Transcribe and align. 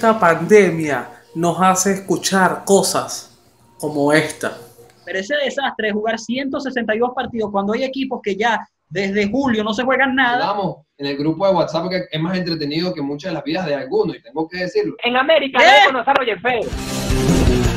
esta 0.00 0.18
pandemia 0.18 1.10
nos 1.34 1.60
hace 1.60 1.92
escuchar 1.92 2.64
cosas 2.64 3.38
como 3.78 4.10
esta. 4.14 4.56
Pero 5.04 5.18
ese 5.18 5.34
desastre 5.44 5.88
de 5.88 5.92
jugar 5.92 6.18
162 6.18 7.10
partidos 7.14 7.50
cuando 7.50 7.74
hay 7.74 7.84
equipos 7.84 8.22
que 8.22 8.34
ya 8.34 8.66
desde 8.88 9.28
julio 9.28 9.62
no 9.62 9.74
se 9.74 9.82
juegan 9.82 10.14
nada. 10.14 10.38
Vamos, 10.38 10.86
en 10.96 11.04
el 11.04 11.18
grupo 11.18 11.46
de 11.46 11.52
WhatsApp 11.52 11.90
que 11.90 12.04
es 12.10 12.18
más 12.18 12.34
entretenido 12.38 12.94
que 12.94 13.02
muchas 13.02 13.30
de 13.30 13.34
las 13.34 13.44
vidas 13.44 13.66
de 13.66 13.74
algunos, 13.74 14.16
y 14.16 14.22
tengo 14.22 14.48
que 14.48 14.60
decirlo. 14.60 14.96
En 15.04 15.18
América, 15.18 15.58
¿Eh? 15.62 15.92
no 15.92 16.02
Roger 16.02 16.40
Federer. 16.40 16.70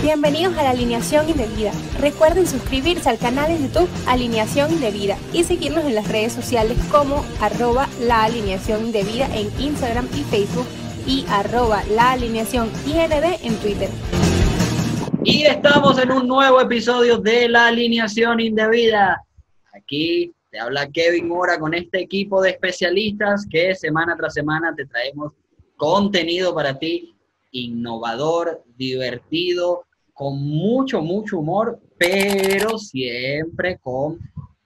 Bienvenidos 0.01 0.57
a 0.57 0.63
la 0.63 0.69
Alineación 0.69 1.27
Indebida. 1.27 1.71
Recuerden 1.99 2.47
suscribirse 2.47 3.09
al 3.09 3.17
canal 3.17 3.49
de 3.49 3.61
YouTube 3.61 3.89
Alineación 4.07 4.71
Indebida 4.71 5.17
y 5.33 5.43
seguirnos 5.43 5.83
en 5.83 5.95
las 5.95 6.07
redes 6.07 6.31
sociales 6.31 6.77
como 6.89 7.25
arroba 7.41 7.89
la 7.99 8.23
alineación 8.23 8.85
indebida 8.85 9.27
en 9.35 9.51
Instagram 9.59 10.07
y 10.13 10.23
Facebook 10.23 10.67
y 11.05 11.25
arroba 11.29 11.83
la 11.91 12.11
alineación 12.11 12.71
IND 12.85 13.13
en 13.43 13.55
Twitter. 13.57 13.89
Y 15.23 15.43
estamos 15.43 15.97
en 15.99 16.11
un 16.11 16.27
nuevo 16.27 16.59
episodio 16.61 17.17
de 17.17 17.47
la 17.49 17.67
alineación 17.67 18.39
indebida. 18.39 19.23
Aquí 19.73 20.33
te 20.49 20.59
habla 20.59 20.89
Kevin 20.89 21.27
Mora 21.27 21.59
con 21.59 21.73
este 21.73 22.01
equipo 22.01 22.41
de 22.41 22.51
especialistas 22.51 23.45
que 23.49 23.73
semana 23.75 24.15
tras 24.15 24.33
semana 24.33 24.73
te 24.75 24.85
traemos 24.85 25.31
contenido 25.77 26.53
para 26.53 26.77
ti 26.77 27.15
innovador, 27.51 28.63
divertido, 28.75 29.85
con 30.13 30.37
mucho, 30.39 31.01
mucho 31.01 31.39
humor, 31.39 31.79
pero 31.97 32.77
siempre 32.77 33.77
con 33.77 34.19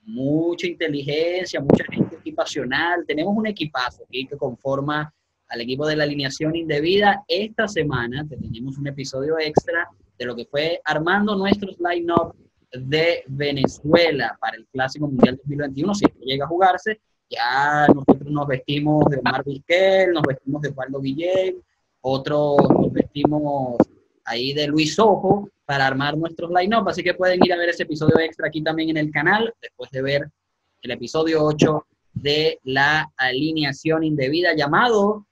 mucha 0.03 0.67
inteligencia, 0.67 1.61
mucha 1.61 1.83
gente 1.91 2.15
equipacional. 2.15 3.05
Tenemos 3.05 3.35
un 3.35 3.47
equipazo 3.47 4.03
aquí 4.03 4.25
que 4.25 4.37
conforma 4.37 5.13
al 5.49 5.61
equipo 5.61 5.87
de 5.87 5.95
la 5.95 6.03
alineación 6.03 6.55
indebida. 6.55 7.23
Esta 7.27 7.67
semana 7.67 8.25
te 8.27 8.37
tenemos 8.37 8.77
un 8.77 8.87
episodio 8.87 9.37
extra 9.39 9.89
de 10.17 10.25
lo 10.25 10.35
que 10.35 10.45
fue 10.45 10.81
armando 10.83 11.35
nuestros 11.35 11.77
line-up 11.79 12.35
de 12.71 13.23
Venezuela 13.27 14.37
para 14.39 14.57
el 14.57 14.67
Clásico 14.67 15.07
Mundial 15.07 15.37
2021, 15.37 15.95
si 15.95 16.05
es 16.05 16.11
que 16.11 16.25
llega 16.25 16.45
a 16.45 16.49
jugarse. 16.49 16.99
Ya 17.29 17.87
nosotros 17.87 18.31
nos 18.31 18.47
vestimos 18.47 19.05
de 19.09 19.17
Omar 19.17 19.43
Vizquel, 19.43 20.13
nos 20.13 20.23
vestimos 20.23 20.61
de 20.61 20.69
Waldo 20.69 21.01
Guillén, 21.01 21.61
otros 22.01 22.57
nos 22.69 22.91
vestimos 22.91 23.77
ahí 24.23 24.53
de 24.53 24.67
Luis 24.67 24.97
Ojo 24.99 25.49
para 25.65 25.85
armar 25.85 26.17
nuestros 26.17 26.49
line-up, 26.49 26.87
así 26.87 27.03
que 27.03 27.13
pueden 27.13 27.43
ir 27.43 27.51
a 27.51 27.57
ver 27.57 27.69
ese 27.69 27.83
episodio 27.83 28.17
extra 28.19 28.47
aquí 28.47 28.63
también 28.63 28.89
en 28.89 28.97
el 28.97 29.11
canal, 29.11 29.53
después 29.61 29.91
de 29.91 30.01
ver 30.01 30.29
el 30.81 30.91
episodio 30.91 31.43
8 31.43 31.85
de 32.13 32.59
la 32.63 33.11
alineación 33.17 34.03
indebida 34.03 34.55
llamado 34.55 35.26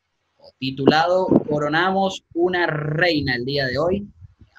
titulado 0.59 1.27
Coronamos 1.47 2.23
una 2.33 2.67
reina 2.67 3.35
el 3.35 3.45
día 3.45 3.65
de 3.67 3.77
hoy, 3.77 4.07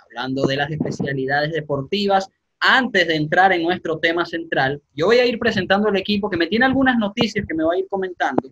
hablando 0.05 0.47
de 0.47 0.56
las 0.56 0.70
especialidades 0.70 1.53
deportivas. 1.53 2.29
Antes 2.59 3.06
de 3.06 3.17
entrar 3.17 3.53
en 3.53 3.62
nuestro 3.62 3.98
tema 3.98 4.25
central, 4.25 4.81
yo 4.95 5.07
voy 5.07 5.19
a 5.19 5.27
ir 5.27 5.39
presentando 5.39 5.89
el 5.89 5.97
equipo 5.97 6.31
que 6.31 6.37
me 6.37 6.47
tiene 6.47 6.64
algunas 6.64 6.97
noticias 6.97 7.45
que 7.47 7.55
me 7.55 7.64
va 7.64 7.75
a 7.75 7.79
ir 7.79 7.87
comentando 7.89 8.51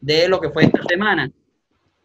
de 0.00 0.28
lo 0.28 0.40
que 0.40 0.50
fue 0.50 0.64
esta 0.64 0.82
semana. 0.84 1.30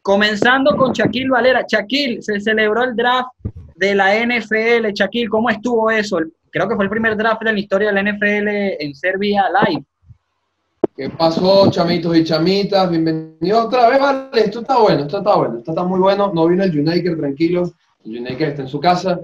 Comenzando 0.02 0.76
con 0.76 0.92
Shaquille 0.92 1.30
Valera. 1.30 1.66
Shaquille, 1.67 2.22
se 2.22 2.39
celebró 2.39 2.84
el 2.84 2.95
draft 2.95 3.30
de 3.76 3.95
la 3.95 4.14
NFL. 4.16 4.92
Shaquille, 4.94 5.30
¿cómo 5.30 5.50
estuvo 5.50 5.89
eso? 5.89 6.20
Creo 6.50 6.67
que 6.67 6.76
fue 6.76 6.86
el 6.86 6.89
primer 6.89 7.16
draft 7.16 7.44
de 7.44 7.54
la 7.54 7.59
historia 7.59 7.92
de 7.92 8.04
la 8.04 8.12
NFL 8.12 8.48
en 8.80 8.94
Serbia 8.95 9.45
live. 9.66 9.86
¿Qué 10.95 11.09
pasó, 11.09 11.72
chamitos 11.72 12.17
y 12.17 12.23
chamitas? 12.25 12.89
Bienvenidos 12.89 13.66
otra 13.66 13.88
vez, 13.88 14.00
vale. 14.00 14.30
Esto 14.34 14.59
está 14.59 14.78
bueno, 14.78 15.03
esto 15.03 15.20
está 15.20 15.36
bueno, 15.38 15.58
esto 15.59 15.72
está 15.72 15.83
muy 15.86 16.00
bueno. 16.02 16.33
No 16.33 16.48
vino 16.48 16.66
el 16.66 16.78
United, 16.78 17.16
tranquilo. 17.17 17.72
El 18.03 18.20
United 18.20 18.50
está 18.50 18.61
en 18.64 18.67
su 18.67 18.80
casa. 18.81 19.22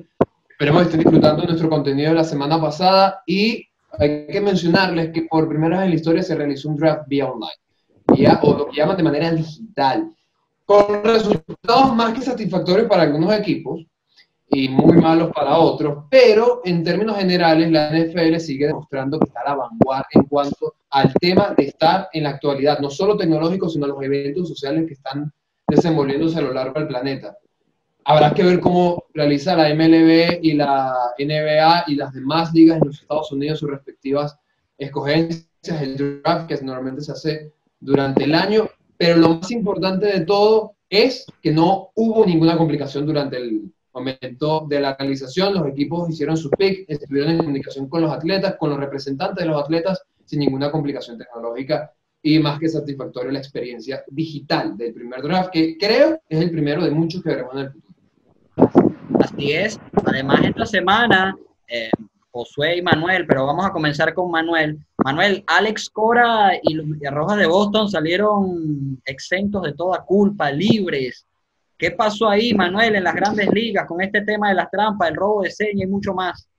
Esperemos 0.49 0.83
que 0.83 0.85
estén 0.85 1.01
disfrutando 1.01 1.41
de 1.41 1.47
nuestro 1.49 1.69
contenido 1.69 2.11
de 2.11 2.15
la 2.15 2.23
semana 2.23 2.59
pasada. 2.61 3.21
Y 3.27 3.67
hay 3.99 4.27
que 4.27 4.39
mencionarles 4.39 5.11
que 5.11 5.23
por 5.23 5.49
primera 5.49 5.79
vez 5.79 5.85
en 5.85 5.89
la 5.89 5.95
historia 5.97 6.23
se 6.23 6.35
realizó 6.35 6.69
un 6.69 6.77
draft 6.77 7.05
vía 7.07 7.29
online, 7.29 7.51
vía, 8.15 8.39
o 8.43 8.57
lo 8.57 8.67
que 8.67 8.77
llaman 8.77 8.95
de 8.95 9.03
manera 9.03 9.33
digital, 9.33 10.09
con 10.65 11.03
resultados 11.03 11.93
más 11.93 12.13
que 12.13 12.21
satisfactorios 12.21 12.87
para 12.87 13.03
algunos 13.03 13.33
equipos 13.33 13.85
y 14.49 14.69
muy 14.69 14.97
malos 14.97 15.31
para 15.33 15.57
otros, 15.57 16.05
pero 16.09 16.61
en 16.63 16.83
términos 16.83 17.17
generales 17.17 17.69
la 17.69 17.89
NFL 17.91 18.37
sigue 18.37 18.67
demostrando 18.67 19.19
que 19.19 19.25
está 19.25 19.41
a 19.41 19.49
la 19.49 19.55
vanguardia 19.55 20.07
en 20.13 20.23
cuanto 20.23 20.75
al 20.89 21.13
tema 21.15 21.53
de 21.57 21.65
estar 21.65 22.07
en 22.13 22.23
la 22.23 22.29
actualidad, 22.29 22.79
no 22.79 22.89
solo 22.89 23.17
tecnológico, 23.17 23.67
sino 23.69 23.87
los 23.87 24.01
eventos 24.01 24.47
sociales 24.47 24.85
que 24.87 24.93
están 24.93 25.31
desenvolviéndose 25.67 26.39
a 26.39 26.43
lo 26.43 26.53
largo 26.53 26.79
del 26.79 26.87
planeta. 26.87 27.37
Habrá 28.05 28.33
que 28.33 28.43
ver 28.43 28.61
cómo 28.61 29.03
realiza 29.13 29.53
la 29.55 29.73
MLB 29.75 30.39
y 30.41 30.53
la 30.53 30.95
NBA 31.19 31.83
y 31.87 31.95
las 31.95 32.13
demás 32.13 32.53
ligas 32.53 32.77
en 32.77 32.87
los 32.87 33.01
Estados 33.01 33.31
Unidos 33.33 33.59
sus 33.59 33.69
respectivas 33.69 34.39
escogencias, 34.77 35.81
el 35.81 36.21
draft 36.23 36.47
que 36.47 36.63
normalmente 36.63 37.01
se 37.01 37.11
hace 37.11 37.53
durante 37.81 38.23
el 38.23 38.33
año, 38.33 38.69
pero 38.95 39.17
lo 39.17 39.29
más 39.35 39.51
importante 39.51 40.05
de 40.05 40.21
todo 40.21 40.75
es 40.89 41.25
que 41.41 41.51
no 41.51 41.89
hubo 41.95 42.25
ninguna 42.25 42.57
complicación 42.57 43.05
durante 43.05 43.35
el 43.35 43.73
momento 43.97 44.65
de 44.67 44.79
la 44.79 44.95
realización, 44.95 45.53
los 45.53 45.67
equipos 45.67 46.09
hicieron 46.09 46.37
su 46.37 46.49
pick, 46.51 46.85
estuvieron 46.87 47.31
en 47.31 47.37
comunicación 47.39 47.89
con 47.89 48.01
los 48.01 48.11
atletas, 48.11 48.55
con 48.57 48.69
los 48.69 48.79
representantes 48.79 49.43
de 49.43 49.49
los 49.49 49.61
atletas, 49.61 50.01
sin 50.25 50.39
ninguna 50.39 50.71
complicación 50.71 51.17
tecnológica 51.17 51.91
y 52.21 52.39
más 52.39 52.59
que 52.59 52.67
satisfactoria 52.67 53.31
la 53.31 53.39
experiencia 53.39 54.03
digital 54.07 54.77
del 54.77 54.93
primer 54.93 55.21
draft, 55.21 55.49
que 55.51 55.77
creo 55.77 56.19
es 56.27 56.41
el 56.41 56.51
primero 56.51 56.83
de 56.83 56.91
muchos 56.91 57.21
que 57.23 57.29
veremos 57.29 57.53
en 57.53 57.59
el 57.59 57.71
futuro. 57.71 57.87
Así 59.19 59.51
es. 59.51 59.79
Además, 60.05 60.41
esta 60.43 60.65
semana, 60.65 61.35
eh, 61.67 61.91
Josué 62.31 62.77
y 62.77 62.81
Manuel, 62.81 63.25
pero 63.25 63.45
vamos 63.45 63.65
a 63.65 63.71
comenzar 63.71 64.13
con 64.13 64.29
Manuel. 64.31 64.79
Manuel, 65.03 65.43
Alex 65.47 65.89
Cora 65.89 66.51
y 66.61 66.73
los 66.73 66.85
Rojas 67.11 67.37
de 67.37 67.47
Boston 67.47 67.89
salieron 67.89 69.01
exentos 69.05 69.63
de 69.63 69.73
toda 69.73 70.03
culpa, 70.03 70.51
libres. 70.51 71.26
¿Qué 71.77 71.91
pasó 71.91 72.27
ahí, 72.27 72.55
Manuel, 72.55 72.95
en 72.95 73.03
las 73.03 73.13
grandes 73.13 73.53
ligas 73.53 73.85
con 73.85 74.01
este 74.01 74.21
tema 74.21 74.49
de 74.49 74.55
las 74.55 74.71
trampas, 74.71 75.09
el 75.09 75.15
robo 75.15 75.43
de 75.43 75.51
señas 75.51 75.83
y 75.83 75.85
mucho 75.85 76.11
más? 76.11 76.49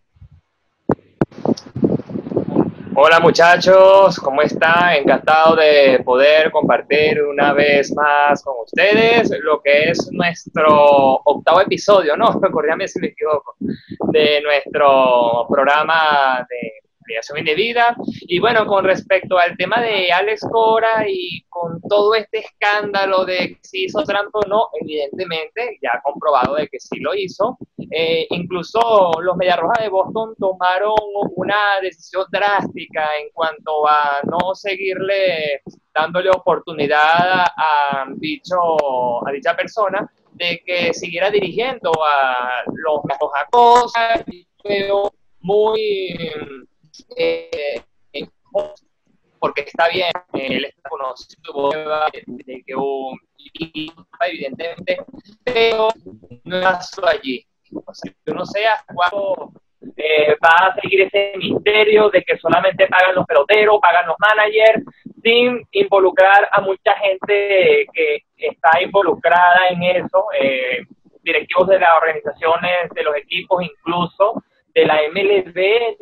Hola 2.95 3.19
muchachos, 3.19 4.17
¿cómo 4.21 4.43
están? 4.43 4.95
Encantado 4.95 5.57
de 5.57 6.01
poder 6.05 6.53
compartir 6.53 7.21
una 7.21 7.53
vez 7.53 7.93
más 7.97 8.45
con 8.45 8.55
ustedes 8.63 9.31
lo 9.43 9.61
que 9.61 9.91
es 9.91 10.09
nuestro 10.13 11.17
octavo 11.25 11.63
episodio, 11.63 12.17
¿no? 12.17 12.41
Corríame 12.53 12.87
si 12.87 13.01
me 13.01 13.09
equivoco, 13.09 13.57
de 14.13 14.41
nuestro 14.41 15.47
programa 15.49 16.47
de 16.49 16.88
creación 17.09 17.39
indebida. 17.39 17.97
Y 18.21 18.39
bueno, 18.39 18.67
con 18.67 18.85
respecto 18.85 19.39
al 19.39 19.57
tema 19.57 19.81
de 19.81 20.13
Alex 20.13 20.47
Cora 20.51 21.05
y 21.09 21.43
con 21.49 21.81
todo 21.89 22.15
este 22.15 22.39
escándalo 22.39 23.25
de 23.25 23.59
si 23.63 23.85
hizo 23.85 24.03
trampa 24.05 24.41
o 24.45 24.49
no, 24.49 24.69
evidentemente 24.81 25.79
ya 25.83 25.91
ha 25.95 26.03
comprobado 26.03 26.57
de 26.57 26.69
que 26.69 26.79
sí 26.79 27.01
lo 27.01 27.15
hizo. 27.15 27.59
Eh, 27.91 28.27
incluso 28.31 29.13
los 29.21 29.37
Mediarrojas 29.37 29.83
de 29.83 29.89
Boston 29.89 30.35
tomaron 30.39 30.95
una 31.37 31.81
decisión 31.83 32.27
drástica 32.31 33.09
en 33.21 33.31
cuanto 33.33 33.89
a 33.89 34.21
no 34.25 34.55
seguirle 34.55 35.63
dándole 35.95 36.31
oportunidad 36.31 37.47
a, 37.57 38.07
dicho, 38.17 39.27
a 39.27 39.33
dicha 39.33 39.57
persona 39.57 40.09
de 40.33 40.63
que 40.65 40.95
siguiera 40.95 41.31
dirigiendo 41.31 41.91
a 42.05 42.63
los, 42.67 43.01
los 43.21 43.31
cosas 43.51 44.23
muy 45.41 46.31
eh, 47.17 47.83
porque 49.39 49.63
está 49.63 49.89
bien, 49.89 50.11
él 50.33 50.65
está 50.65 50.89
conocido 50.89 51.71
que 52.65 52.75
evidentemente, 54.21 54.99
pero 55.45 55.89
no 56.45 56.61
pasó 56.61 57.07
allí. 57.07 57.47
O 57.73 57.95
sea, 57.95 58.13
no 58.35 58.45
sé 58.47 58.65
cuándo 58.95 59.53
eh, 59.97 60.37
va 60.45 60.69
a 60.69 60.75
seguir 60.81 61.03
ese 61.03 61.35
misterio 61.37 62.11
de 62.11 62.23
que 62.23 62.37
solamente 62.39 62.87
pagan 62.89 63.15
los 63.15 63.27
peloteros, 63.27 63.79
pagan 63.81 64.07
los 64.07 64.17
managers, 64.19 64.83
sin 65.23 65.67
involucrar 65.73 66.49
a 66.53 66.61
mucha 66.61 66.97
gente 66.97 67.87
que 67.93 68.23
está 68.37 68.83
involucrada 68.83 69.69
en 69.71 69.83
eso, 69.83 70.27
eh, 70.41 70.85
directivos 71.23 71.69
de 71.69 71.79
las 71.79 71.91
organizaciones, 71.97 72.91
de 72.95 73.03
los 73.03 73.17
equipos, 73.17 73.63
incluso 73.63 74.43
de 74.75 74.87
la 74.87 75.01
MLB, 75.11 75.97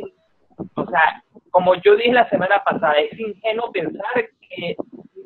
o 0.75 0.87
sea, 0.87 1.23
como 1.51 1.75
yo 1.77 1.97
dije 1.97 2.13
la 2.13 2.29
semana 2.29 2.63
pasada, 2.65 2.95
es 2.95 3.19
ingenuo 3.19 3.73
pensar 3.73 4.15
que 4.41 4.77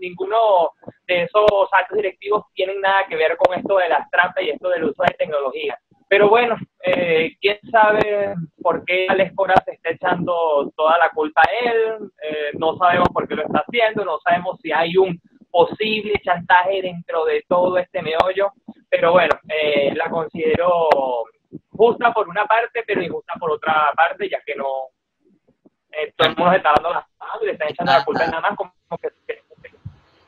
ninguno 0.00 0.72
de 1.06 1.22
esos 1.22 1.68
actos 1.72 1.96
directivos 1.96 2.44
tienen 2.54 2.80
nada 2.80 3.04
que 3.08 3.16
ver 3.16 3.36
con 3.36 3.56
esto 3.58 3.76
de 3.78 3.88
las 3.88 4.08
trampas 4.10 4.42
y 4.44 4.50
esto 4.50 4.68
del 4.70 4.84
uso 4.84 5.02
de 5.02 5.14
tecnología. 5.18 5.78
Pero 6.08 6.28
bueno, 6.28 6.56
eh, 6.82 7.36
quién 7.40 7.58
sabe 7.70 8.34
por 8.60 8.84
qué 8.84 9.06
Alex 9.08 9.32
Cora 9.36 9.54
se 9.64 9.72
está 9.72 9.90
echando 9.90 10.70
toda 10.76 10.98
la 10.98 11.10
culpa 11.10 11.40
a 11.42 11.70
él, 11.70 12.10
eh, 12.22 12.50
no 12.58 12.76
sabemos 12.76 13.08
por 13.12 13.28
qué 13.28 13.36
lo 13.36 13.42
está 13.42 13.62
haciendo, 13.66 14.04
no 14.04 14.18
sabemos 14.18 14.58
si 14.60 14.72
hay 14.72 14.96
un 14.96 15.20
posible 15.50 16.14
chantaje 16.24 16.82
dentro 16.82 17.24
de 17.26 17.44
todo 17.48 17.78
este 17.78 18.02
meollo, 18.02 18.52
pero 18.88 19.12
bueno, 19.12 19.38
eh, 19.48 19.92
la 19.94 20.10
considero 20.10 20.88
justa 21.70 22.12
por 22.12 22.28
una 22.28 22.44
parte, 22.44 22.82
pero 22.84 23.02
injusta 23.02 23.34
por 23.38 23.52
otra 23.52 23.92
parte, 23.96 24.28
ya 24.28 24.40
que 24.44 24.56
no, 24.56 24.66
eh, 25.92 26.08
está 26.08 26.26
dando 26.28 27.04
echando 27.68 27.92
la 27.92 28.04
culpa 28.04 28.26
nada 28.26 28.56
como 28.56 28.72
que... 29.00 29.08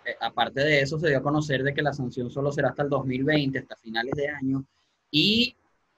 Eh, 0.04 0.16
aparte 0.20 0.60
de 0.60 0.80
eso, 0.80 0.98
se 0.98 1.08
dio 1.08 1.18
a 1.18 1.22
conocer 1.22 1.62
de 1.62 1.72
que 1.72 1.82
la 1.82 1.92
sanción 1.92 2.28
solo 2.30 2.50
será 2.50 2.70
hasta 2.70 2.82
el 2.82 2.88
2020, 2.88 3.58
hasta 3.58 3.76
finales 3.76 4.14
de 4.16 4.28
año, 4.28 4.64
y 5.10 5.54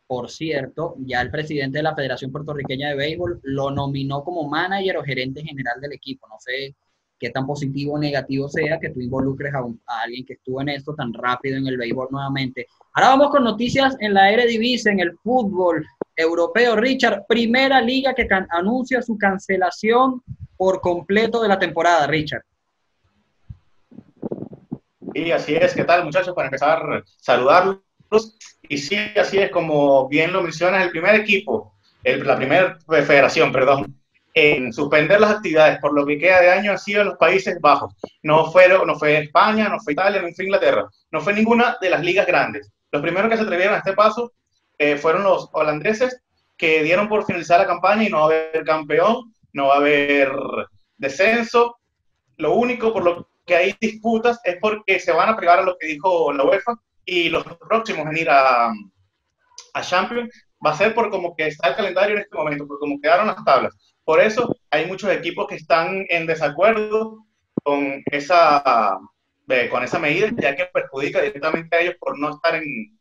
por 0.07 0.31
cierto, 0.31 0.97
ya 0.99 1.23
el 1.23 1.31
presidente 1.31 1.79
de 1.79 1.83
la 1.83 1.95
Federación 1.95 2.31
Puertorriqueña 2.31 2.91
de 2.91 2.95
Béisbol 2.95 3.41
lo 3.43 3.71
nominó 3.71 4.23
como 4.23 4.49
manager 4.49 4.99
o 4.99 5.03
gerente 5.03 5.43
general 5.43 5.81
del 5.81 5.95
equipo. 5.95 6.29
No 6.29 6.37
sé 6.39 6.77
qué 7.19 7.31
tan 7.31 7.47
positivo 7.47 7.95
o 7.95 7.99
negativo 7.99 8.49
sea 8.49 8.79
que 8.79 8.91
tú 8.91 9.01
involucres 9.01 9.55
a, 9.55 9.61
a, 9.61 10.03
alguien 10.03 10.27
que 10.27 10.35
estuvo 10.35 10.61
en 10.61 10.69
esto 10.69 10.95
tan 10.95 11.13
rápido 11.15 11.57
en 11.57 11.67
el 11.67 11.79
béisbol 11.79 12.09
nuevamente. 12.11 12.67
Ahora 12.93 13.11
vamos 13.11 13.31
con 13.31 13.45
noticias 13.45 13.97
en 14.01 14.13
la 14.13 14.31
Eredivisie, 14.31 14.93
en 14.93 15.01
el 15.01 15.17
fútbol 15.19 15.87
europeo. 16.17 16.77
Richard, 16.77 17.25
primera 17.27 17.81
liga 17.81 18.15
que 18.15 18.29
anuncia 18.51 19.03
su 19.03 19.19
cancelación 19.19 20.23
por 20.57 20.81
completo 20.81 21.43
de 21.43 21.49
la 21.49 21.59
temporada, 21.59 22.07
Richard. 22.07 22.43
Y 25.13 25.31
así 25.31 25.55
es, 25.55 25.75
¿qué 25.75 25.85
tal 25.85 26.05
muchachos? 26.05 26.35
Para 26.35 26.49
empezar, 26.49 27.05
saludarlos. 27.19 27.81
Y 28.63 28.79
sí, 28.79 28.97
así 29.17 29.39
es 29.39 29.51
como 29.51 30.09
bien 30.09 30.33
lo 30.33 30.43
mencionas, 30.43 30.85
el 30.85 30.91
primer 30.91 31.15
equipo, 31.17 31.75
el, 32.03 32.27
la 32.27 32.37
primera 32.37 32.79
federación, 32.89 33.53
perdón, 33.53 34.01
en 34.35 34.73
suspender 34.73 35.21
las 35.21 35.37
actividades 35.37 35.79
por 35.79 35.95
lo 35.95 36.05
que 36.05 36.19
queda 36.19 36.41
de 36.41 36.51
año 36.51 36.73
han 36.73 36.79
sido 36.79 37.05
los 37.05 37.17
Países 37.17 37.59
Bajos. 37.61 37.95
No, 38.23 38.51
fueron, 38.51 38.87
no 38.87 38.97
fue 38.97 39.19
España, 39.19 39.69
no 39.69 39.79
fue 39.79 39.93
Italia, 39.93 40.21
no 40.21 40.29
fue 40.35 40.45
Inglaterra, 40.45 40.89
no 41.13 41.21
fue 41.21 41.33
ninguna 41.35 41.77
de 41.81 41.91
las 41.91 42.03
ligas 42.03 42.27
grandes. 42.27 42.71
Los 42.91 43.03
primeros 43.03 43.31
que 43.31 43.37
se 43.37 43.43
atrevieron 43.45 43.75
a 43.75 43.79
este 43.79 43.93
paso 43.93 44.33
eh, 44.79 44.97
fueron 44.97 45.25
los 45.25 45.49
holandeses 45.53 46.21
que 46.57 46.83
dieron 46.83 47.09
por 47.09 47.25
finalizar 47.25 47.61
la 47.61 47.67
campaña 47.67 48.05
y 48.05 48.11
no 48.11 48.19
va 48.19 48.23
a 48.25 48.27
haber 48.27 48.65
campeón, 48.65 49.33
no 49.53 49.69
va 49.69 49.75
a 49.75 49.79
haber 49.79 50.33
descenso. 50.97 51.77
Lo 52.37 52.55
único 52.55 52.93
por 52.93 53.05
lo 53.05 53.29
que 53.45 53.57
hay 53.57 53.77
disputas 53.81 54.41
es 54.45 54.57
porque 54.61 54.99
se 55.01 55.13
van 55.13 55.29
a 55.29 55.37
privar 55.37 55.59
a 55.59 55.63
lo 55.63 55.77
que 55.79 55.87
dijo 55.87 56.33
la 56.33 56.45
UEFA 56.45 56.75
y 57.05 57.29
los 57.29 57.45
próximos 57.59 58.07
en 58.07 58.17
ir 58.17 58.31
a, 58.31 58.73
a 59.75 59.83
Champions 59.83 60.31
va 60.65 60.71
a 60.71 60.77
ser 60.77 60.95
por 60.95 61.11
como 61.11 61.35
que 61.37 61.49
está 61.49 61.69
el 61.69 61.77
calendario 61.77 62.17
en 62.17 62.23
este 62.23 62.37
momento, 62.37 62.67
por 62.67 62.79
como 62.79 63.01
quedaron 63.01 63.27
las 63.27 63.45
tablas. 63.45 63.75
Por 64.05 64.21
eso 64.21 64.57
hay 64.71 64.87
muchos 64.87 65.11
equipos 65.11 65.47
que 65.49 65.57
están 65.57 66.05
en 66.09 66.27
desacuerdo 66.27 67.25
con 67.63 68.03
esa, 68.07 68.99
con 69.71 69.83
esa 69.83 69.99
medida, 69.99 70.31
ya 70.37 70.57
que 70.57 70.67
perjudica 70.67 71.21
directamente 71.21 71.77
a 71.77 71.81
ellos 71.81 71.97
por 71.99 72.19
no 72.19 72.31
estar 72.31 72.55
en, 72.55 72.99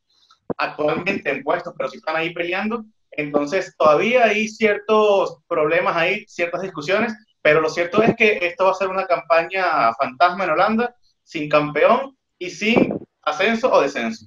actualmente 0.57 1.29
en 1.29 1.43
puestos, 1.43 1.73
pero 1.77 1.89
si 1.89 1.97
están 1.97 2.15
ahí 2.15 2.33
peleando. 2.33 2.85
Entonces, 3.11 3.75
todavía 3.77 4.25
hay 4.25 4.47
ciertos 4.47 5.37
problemas 5.47 5.95
ahí, 5.95 6.25
ciertas 6.27 6.61
discusiones, 6.61 7.13
pero 7.41 7.61
lo 7.61 7.69
cierto 7.69 8.01
es 8.01 8.15
que 8.15 8.39
esto 8.41 8.65
va 8.65 8.71
a 8.71 8.75
ser 8.75 8.87
una 8.87 9.05
campaña 9.05 9.93
fantasma 9.93 10.45
en 10.45 10.49
Holanda, 10.51 10.95
sin 11.23 11.49
campeón 11.49 12.17
y 12.39 12.49
sin 12.49 12.99
ascenso 13.21 13.71
o 13.71 13.81
descenso. 13.81 14.25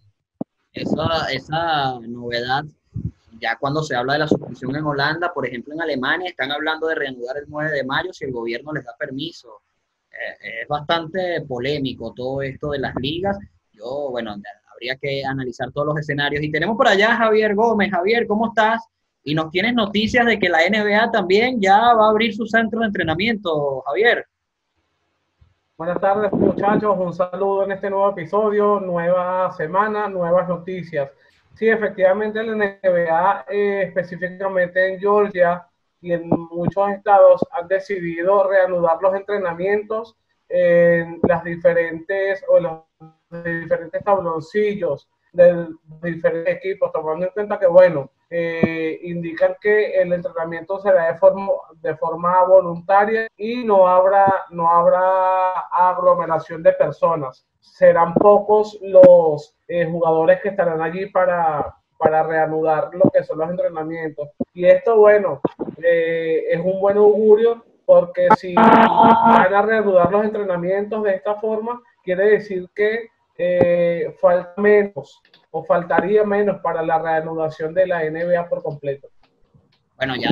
Esa, 0.73 1.27
esa 1.33 1.99
novedad, 2.01 2.65
ya 3.41 3.57
cuando 3.57 3.83
se 3.83 3.97
habla 3.97 4.15
de 4.15 4.19
la 4.21 4.29
suspensión 4.29 4.77
en 4.77 4.85
Holanda, 4.85 5.33
por 5.33 5.47
ejemplo 5.47 5.75
en 5.75 5.83
Alemania, 5.83 6.29
están 6.29 6.53
hablando 6.53 6.87
de 6.87 6.95
reanudar 6.95 7.39
el 7.39 7.45
9 7.49 7.71
de 7.71 7.85
mayo 7.85 8.13
si 8.13 8.25
el 8.25 8.33
gobierno 8.33 8.73
les 8.73 8.85
da 8.85 8.95
permiso. 8.99 9.63
Eh, 10.11 10.63
es 10.63 10.69
bastante 10.69 11.41
polémico 11.43 12.13
todo 12.15 12.43
esto 12.43 12.71
de 12.71 12.79
las 12.79 12.95
ligas. 12.97 13.39
Yo, 13.73 14.11
bueno, 14.11 14.35
habría 14.77 14.97
que 14.97 15.25
analizar 15.25 15.73
todos 15.73 15.89
los 15.89 15.99
escenarios. 15.99 16.43
Y 16.43 16.51
tenemos 16.51 16.77
por 16.77 16.89
allá 16.89 17.13
a 17.13 17.17
Javier 17.17 17.55
Gómez. 17.55 17.91
Javier, 17.91 18.27
¿cómo 18.27 18.49
estás? 18.49 18.87
Y 19.25 19.35
nos 19.35 19.51
tienes 19.51 19.75
noticias 19.75 20.25
de 20.27 20.39
que 20.39 20.49
la 20.49 20.61
NBA 20.69 21.11
también 21.11 21.61
ya 21.61 21.95
va 21.95 22.07
a 22.07 22.11
abrir 22.11 22.35
su 22.35 22.47
centro 22.47 22.81
de 22.81 22.87
entrenamiento, 22.87 23.83
Javier. 23.87 24.27
Buenas 25.77 26.01
tardes 26.01 26.33
muchachos, 26.33 26.97
un 26.99 27.13
saludo 27.13 27.65
en 27.65 27.73
este 27.73 27.91
nuevo 27.91 28.11
episodio, 28.11 28.81
nueva 28.81 29.53
semana, 29.53 30.09
nuevas 30.09 30.49
noticias. 30.49 31.11
Sí, 31.55 31.69
efectivamente 31.69 32.43
la 32.43 32.55
NBA, 32.55 33.45
eh, 33.51 33.83
específicamente 33.83 34.95
en 34.95 35.01
Georgia 35.01 35.67
y 36.01 36.13
en 36.13 36.29
muchos 36.29 36.91
estados, 36.91 37.45
han 37.51 37.69
decidido 37.69 38.49
reanudar 38.49 38.99
los 39.03 39.15
entrenamientos 39.15 40.17
en 40.49 41.21
las 41.23 41.45
diferentes 41.45 42.45
o 42.49 42.61
los 42.61 42.81
diferentes 43.31 44.03
tabloncillos 44.05 45.09
de 45.33 45.69
diferentes 46.03 46.57
equipos, 46.57 46.91
tomando 46.93 47.27
en 47.27 47.33
cuenta 47.33 47.59
que, 47.59 47.67
bueno, 47.67 48.11
eh, 48.31 48.99
indican 49.03 49.55
que 49.61 50.01
el 50.01 50.13
entrenamiento 50.13 50.81
será 50.81 51.13
de 51.13 51.19
forma, 51.19 51.49
de 51.81 51.95
forma 51.97 52.45
voluntaria 52.45 53.29
y 53.37 53.63
no 53.63 53.87
habrá, 53.87 54.47
no 54.51 54.69
habrá 54.69 55.53
aglomeración 55.71 56.63
de 56.63 56.73
personas. 56.73 57.47
Serán 57.61 58.15
pocos 58.15 58.79
los 58.81 59.57
eh, 59.69 59.85
jugadores 59.87 60.41
que 60.41 60.49
estarán 60.49 60.81
allí 60.81 61.07
para, 61.07 61.77
para 61.99 62.23
reanudar 62.23 62.91
lo 62.93 63.11
que 63.11 63.23
son 63.23 63.39
los 63.39 63.51
entrenamientos. 63.51 64.29
Y 64.55 64.67
esto, 64.67 64.97
bueno, 64.97 65.41
eh, 65.83 66.45
es 66.51 66.61
un 66.65 66.81
buen 66.81 66.97
augurio 66.97 67.63
porque 67.87 68.29
si 68.37 68.55
van 68.55 69.55
a 69.55 69.63
reanudar 69.63 70.11
los 70.11 70.25
entrenamientos 70.25 71.05
de 71.05 71.15
esta 71.15 71.37
forma, 71.37 71.81
quiere 72.03 72.31
decir 72.31 72.69
que 72.75 73.09
eh, 73.39 74.15
falta 74.21 74.61
menos 74.61 75.23
o 75.51 75.65
faltaría 75.65 76.25
menos 76.25 76.61
para 76.63 76.83
la 76.83 76.99
reanudación 76.99 77.73
de 77.73 77.87
la 77.87 78.03
NBA 78.11 78.49
por 78.49 78.63
completo. 78.63 79.09
Bueno, 79.97 80.15
ya 80.17 80.31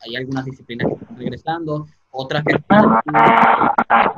hay 0.00 0.16
algunas 0.16 0.44
disciplinas 0.44 0.88
que 0.88 0.94
están 0.94 1.16
regresando, 1.16 1.86
otras 2.10 2.44
que 2.44 2.56
están 2.56 3.00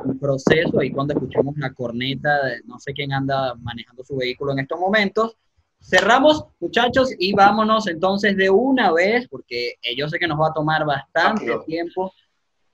en 0.05 0.19
proceso, 0.19 0.81
y 0.83 0.91
cuando 0.91 1.13
escuchamos 1.13 1.57
la 1.57 1.73
corneta, 1.73 2.29
no 2.65 2.79
sé 2.79 2.93
quién 2.93 3.13
anda 3.13 3.55
manejando 3.55 4.03
su 4.03 4.15
vehículo 4.15 4.51
en 4.53 4.59
estos 4.59 4.79
momentos. 4.79 5.37
Cerramos, 5.87 6.45
muchachos, 6.59 7.11
y 7.19 7.33
vámonos 7.33 7.85
entonces 7.85 8.35
de 8.35 8.49
una 8.49 8.91
vez, 8.91 9.27
porque 9.27 9.75
yo 9.95 10.09
sé 10.09 10.17
que 10.17 10.27
nos 10.27 10.39
va 10.39 10.47
a 10.47 10.53
tomar 10.53 10.83
bastante 10.83 11.45
tiempo, 11.67 12.11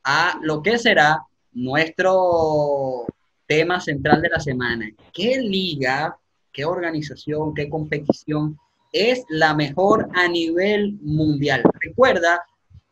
a 0.06 0.40
lo 0.42 0.62
que 0.62 0.78
será 0.78 1.22
nuestro 1.52 3.06
tema 3.46 3.82
central 3.82 4.22
de 4.22 4.30
la 4.30 4.40
semana. 4.40 4.90
¿Qué 5.12 5.42
liga, 5.42 6.18
qué 6.54 6.64
organización, 6.64 7.54
qué 7.54 7.70
competición 7.70 8.58
es 8.94 9.26
la 9.28 9.54
mejor 9.56 10.08
a 10.14 10.30
nivel 10.30 10.98
mundial? 11.02 11.64
Recuerda 11.82 12.42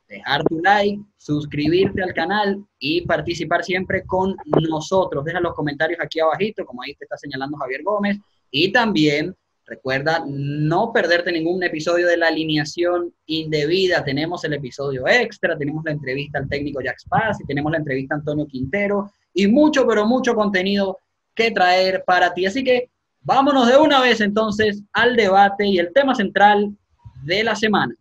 dejar 0.10 0.44
tu 0.44 0.60
like, 0.60 1.02
suscribirte 1.18 2.04
al 2.04 2.14
canal 2.14 2.62
y 2.78 3.06
participar 3.06 3.64
siempre 3.64 4.04
con 4.06 4.36
nosotros. 4.70 5.24
Deja 5.24 5.40
los 5.40 5.54
comentarios 5.54 6.02
aquí 6.02 6.20
abajito, 6.20 6.66
como 6.66 6.82
ahí 6.82 6.94
te 6.96 7.06
está 7.06 7.16
señalando 7.16 7.56
Javier 7.56 7.84
Gómez. 7.84 8.18
Y 8.52 8.74
también 8.74 9.34
recuerda 9.70 10.24
no 10.28 10.92
perderte 10.92 11.32
ningún 11.32 11.64
episodio 11.64 12.08
de 12.08 12.18
la 12.18 12.28
alineación 12.28 13.14
indebida. 13.28 14.04
Tenemos 14.04 14.44
el 14.44 14.54
episodio 14.54 15.08
extra, 15.08 15.58
tenemos 15.58 15.84
la 15.86 15.92
entrevista 15.92 16.40
al 16.40 16.50
técnico 16.50 16.82
Jack 16.82 17.00
Spaz 17.00 17.40
y 17.42 17.46
tenemos 17.46 17.72
la 17.72 17.78
entrevista 17.78 18.16
a 18.16 18.18
Antonio 18.18 18.48
Quintero 18.48 19.12
y 19.34 19.48
mucho, 19.48 19.88
pero 19.88 20.06
mucho 20.06 20.34
contenido 20.34 20.98
que 21.36 21.52
traer 21.52 22.04
para 22.06 22.34
ti. 22.34 22.46
Así 22.46 22.64
que 22.64 22.90
vámonos 23.22 23.68
de 23.68 23.78
una 23.78 24.02
vez 24.02 24.20
entonces 24.22 24.82
al 24.92 25.16
debate 25.16 25.68
y 25.68 25.78
el 25.78 25.94
tema 25.94 26.16
central 26.16 26.76
de 27.24 27.44
la 27.44 27.56
semana. 27.56 27.96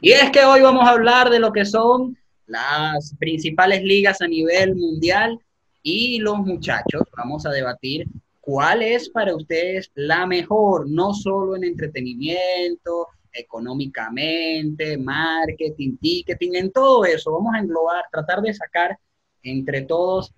Y 0.00 0.12
es 0.12 0.30
que 0.30 0.44
hoy 0.44 0.60
vamos 0.60 0.86
a 0.86 0.90
hablar 0.90 1.30
de 1.30 1.38
lo 1.38 1.50
que 1.52 1.64
son 1.64 2.18
las 2.46 3.14
principales 3.18 3.82
ligas 3.82 4.20
a 4.20 4.28
nivel 4.28 4.74
mundial 4.74 5.38
y 5.82 6.18
los 6.18 6.38
muchachos. 6.38 7.02
Vamos 7.16 7.46
a 7.46 7.50
debatir 7.50 8.06
cuál 8.40 8.82
es 8.82 9.08
para 9.08 9.34
ustedes 9.34 9.90
la 9.94 10.26
mejor, 10.26 10.88
no 10.88 11.14
solo 11.14 11.56
en 11.56 11.64
entretenimiento, 11.64 13.08
económicamente, 13.32 14.96
marketing, 14.96 15.96
ticketing, 16.00 16.56
en 16.56 16.70
todo 16.70 17.04
eso. 17.04 17.32
Vamos 17.32 17.54
a 17.54 17.58
englobar, 17.58 18.04
tratar 18.10 18.40
de 18.42 18.54
sacar 18.54 18.98
entre 19.42 19.82
todos 19.82 20.32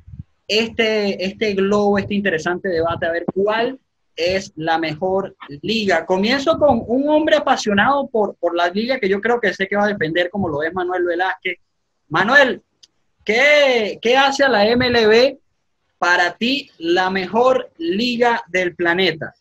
este, 0.49 1.25
este 1.25 1.55
globo, 1.55 1.99
este 1.99 2.15
interesante 2.15 2.69
debate, 2.69 3.07
a 3.07 3.13
ver 3.13 3.25
cuál 3.33 3.79
es 4.17 4.53
la 4.57 4.79
mejor 4.79 5.37
liga. 5.63 6.07
Comienzo 6.07 6.59
con 6.59 6.83
un 6.87 7.09
hombre 7.09 7.37
apasionado 7.37 8.09
por, 8.09 8.37
por 8.37 8.57
la 8.57 8.69
liga 8.69 8.99
que 8.99 9.09
yo 9.09 9.21
creo 9.21 9.41
que 9.41 9.53
sé 9.53 9.69
que 9.69 9.77
va 9.77 9.85
a 9.85 9.89
defender, 9.89 10.31
como 10.31 10.49
lo 10.49 10.63
es 10.63 10.73
Manuel 10.73 11.05
Velázquez. 11.05 11.59
Manuel, 12.09 12.63
¿qué, 13.25 13.99
hace 14.17 14.45
a 14.45 14.49
la 14.49 14.65
MLB 14.77 15.39
para 15.99 16.37
ti 16.37 16.71
la 16.79 17.11
mejor 17.11 17.71
liga 17.79 18.43
del 18.47 18.77
planeta? 18.77 19.35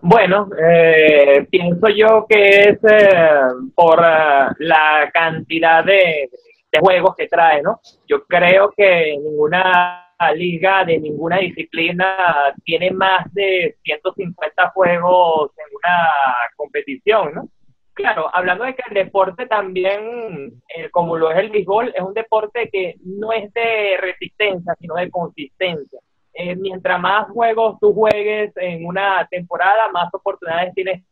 Bueno, 0.00 0.48
eh, 0.58 1.46
pienso 1.50 1.88
yo 1.88 2.26
que 2.26 2.60
es 2.60 2.78
eh, 2.82 3.40
por 3.74 3.98
uh, 3.98 4.54
la 4.58 5.10
cantidad 5.12 5.84
de, 5.84 6.30
de 6.72 6.80
juegos 6.80 7.14
que 7.16 7.28
trae, 7.28 7.60
¿no? 7.62 7.80
Yo 8.08 8.24
creo 8.24 8.72
que 8.74 9.14
ninguna 9.22 10.06
liga 10.34 10.84
de 10.84 10.98
ninguna 10.98 11.38
disciplina 11.38 12.54
tiene 12.64 12.90
más 12.90 13.32
de 13.32 13.76
150 13.82 14.70
juegos 14.70 15.50
en 15.56 15.76
una 15.76 16.10
competición, 16.56 17.34
¿no? 17.34 17.48
Claro, 17.94 18.30
hablando 18.32 18.64
de 18.64 18.74
que 18.74 18.82
el 18.88 18.94
deporte 18.94 19.46
también, 19.46 20.62
eh, 20.74 20.90
como 20.90 21.16
lo 21.16 21.30
es 21.30 21.38
el 21.38 21.50
béisbol, 21.50 21.92
es 21.94 22.00
un 22.00 22.14
deporte 22.14 22.70
que 22.70 22.96
no 23.04 23.32
es 23.32 23.52
de 23.52 23.96
resistencia, 24.00 24.74
sino 24.80 24.94
de 24.94 25.10
consistencia. 25.10 26.00
Eh, 26.32 26.56
mientras 26.56 27.00
más 27.00 27.28
juegos 27.30 27.78
tú 27.80 27.92
juegues 27.92 28.56
en 28.56 28.86
una 28.86 29.26
temporada, 29.30 29.90
más 29.92 30.12
oportunidades 30.14 30.72
tienes 30.74 31.02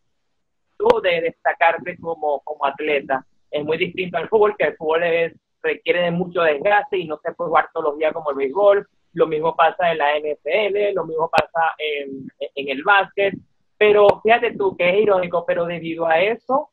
tú 0.78 0.88
de 1.02 1.20
destacarte 1.20 1.98
como, 1.98 2.40
como 2.40 2.64
atleta. 2.64 3.26
Es 3.50 3.64
muy 3.64 3.76
distinto 3.76 4.16
al 4.16 4.28
fútbol, 4.28 4.56
que 4.56 4.68
el 4.68 4.76
fútbol 4.76 5.02
es, 5.02 5.34
requiere 5.62 6.02
de 6.02 6.10
mucho 6.12 6.42
desgaste 6.42 6.98
y 6.98 7.06
no 7.06 7.18
se 7.22 7.32
puede 7.32 7.48
jugar 7.48 7.68
todos 7.72 7.90
los 7.90 7.98
días 7.98 8.12
como 8.12 8.30
el 8.30 8.36
béisbol. 8.36 8.88
Lo 9.14 9.26
mismo 9.26 9.56
pasa 9.56 9.90
en 9.90 9.98
la 9.98 10.18
NFL, 10.18 10.94
lo 10.94 11.04
mismo 11.04 11.28
pasa 11.28 11.74
en, 11.78 12.28
en 12.54 12.68
el 12.68 12.82
básquet. 12.84 13.34
Pero 13.78 14.20
fíjate 14.22 14.56
tú 14.56 14.76
que 14.76 14.90
es 14.90 15.02
irónico, 15.02 15.44
pero 15.46 15.64
debido 15.64 16.06
a 16.06 16.20
eso, 16.20 16.70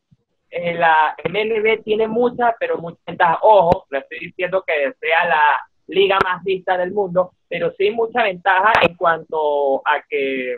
eh, 0.50 0.74
la 0.74 1.16
MLB 1.24 1.82
tiene 1.84 2.08
muchas, 2.08 2.54
pero 2.58 2.78
muchas 2.78 3.00
ventajas. 3.06 3.38
Ojo, 3.42 3.86
no 3.90 3.98
estoy 3.98 4.18
diciendo 4.18 4.64
que 4.66 4.92
sea 5.00 5.24
la 5.26 5.68
liga 5.86 6.18
más 6.24 6.42
vista 6.42 6.76
del 6.76 6.92
mundo, 6.92 7.32
pero 7.48 7.72
sí 7.78 7.90
mucha 7.90 8.24
ventaja 8.24 8.72
en 8.82 8.96
cuanto 8.96 9.78
a 9.86 10.02
que 10.08 10.56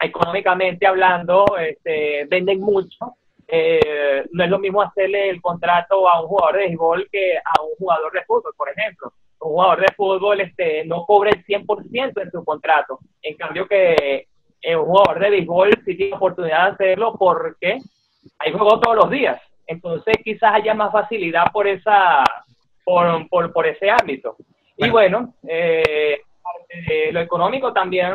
económicamente 0.00 0.86
hablando 0.86 1.44
este, 1.58 2.26
venden 2.26 2.60
mucho. 2.60 3.16
Eh, 3.48 4.24
no 4.30 4.44
es 4.44 4.50
lo 4.50 4.58
mismo 4.58 4.80
hacerle 4.82 5.28
el 5.28 5.42
contrato 5.42 6.08
a 6.08 6.22
un 6.22 6.28
jugador 6.28 6.56
de 6.56 6.66
béisbol 6.68 7.08
que 7.10 7.36
a 7.36 7.62
un 7.62 7.74
jugador 7.76 8.12
de 8.12 8.24
fútbol, 8.24 8.52
por 8.56 8.68
ejemplo. 8.70 9.12
Un 9.40 9.50
jugador 9.50 9.80
de 9.80 9.94
fútbol 9.96 10.40
este, 10.40 10.84
no 10.84 11.04
cobra 11.04 11.30
el 11.30 11.44
100% 11.44 12.22
en 12.22 12.30
su 12.30 12.44
contrato. 12.44 13.00
En 13.20 13.36
cambio 13.36 13.66
que 13.66 14.28
eh, 14.62 14.76
un 14.76 14.86
jugador 14.86 15.18
de 15.20 15.30
béisbol 15.30 15.70
sí 15.84 15.96
tiene 15.96 16.16
oportunidad 16.16 16.64
de 16.64 16.72
hacerlo 16.72 17.14
porque 17.18 17.78
hay 18.38 18.52
juego 18.52 18.80
todos 18.80 18.96
los 18.96 19.10
días. 19.10 19.40
Entonces 19.66 20.16
quizás 20.22 20.54
haya 20.54 20.74
más 20.74 20.92
facilidad 20.92 21.50
por 21.52 21.66
esa 21.66 22.24
por, 22.84 23.28
por, 23.28 23.52
por 23.52 23.66
ese 23.66 23.90
ámbito. 23.90 24.36
Y 24.76 24.88
bueno, 24.90 25.34
eh, 25.46 26.20
lo 27.12 27.20
económico 27.20 27.72
también 27.72 28.14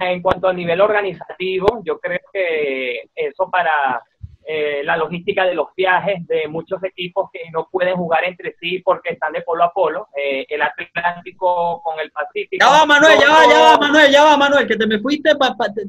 en 0.00 0.22
cuanto 0.22 0.48
a 0.48 0.52
nivel 0.52 0.80
organizativo, 0.80 1.82
yo 1.84 1.98
creo 1.98 2.20
que 2.32 3.02
eso 3.14 3.50
para 3.50 4.00
eh, 4.50 4.80
la 4.82 4.96
logística 4.96 5.44
de 5.44 5.54
los 5.54 5.66
viajes 5.76 6.26
de 6.26 6.48
muchos 6.48 6.82
equipos 6.82 7.28
que 7.30 7.50
no 7.52 7.68
pueden 7.70 7.96
jugar 7.96 8.24
entre 8.24 8.56
sí 8.58 8.78
porque 8.78 9.10
están 9.10 9.34
de 9.34 9.42
polo 9.42 9.64
a 9.64 9.72
polo, 9.74 10.08
eh, 10.16 10.46
el 10.48 10.62
Atlántico 10.62 11.82
con 11.82 12.00
el 12.00 12.10
Pacífico. 12.10 12.64
Ya 12.64 12.70
va, 12.70 12.86
Manuel, 12.86 13.18
ya 13.20 13.28
va, 13.28 13.46
ya 13.46 13.60
va, 13.60 13.76
Manuel, 13.76 14.10
ya 14.10 14.24
va, 14.24 14.36
Manuel, 14.38 14.66
que 14.66 14.76
te 14.76 14.86
me 14.86 15.00
fuiste, 15.00 15.32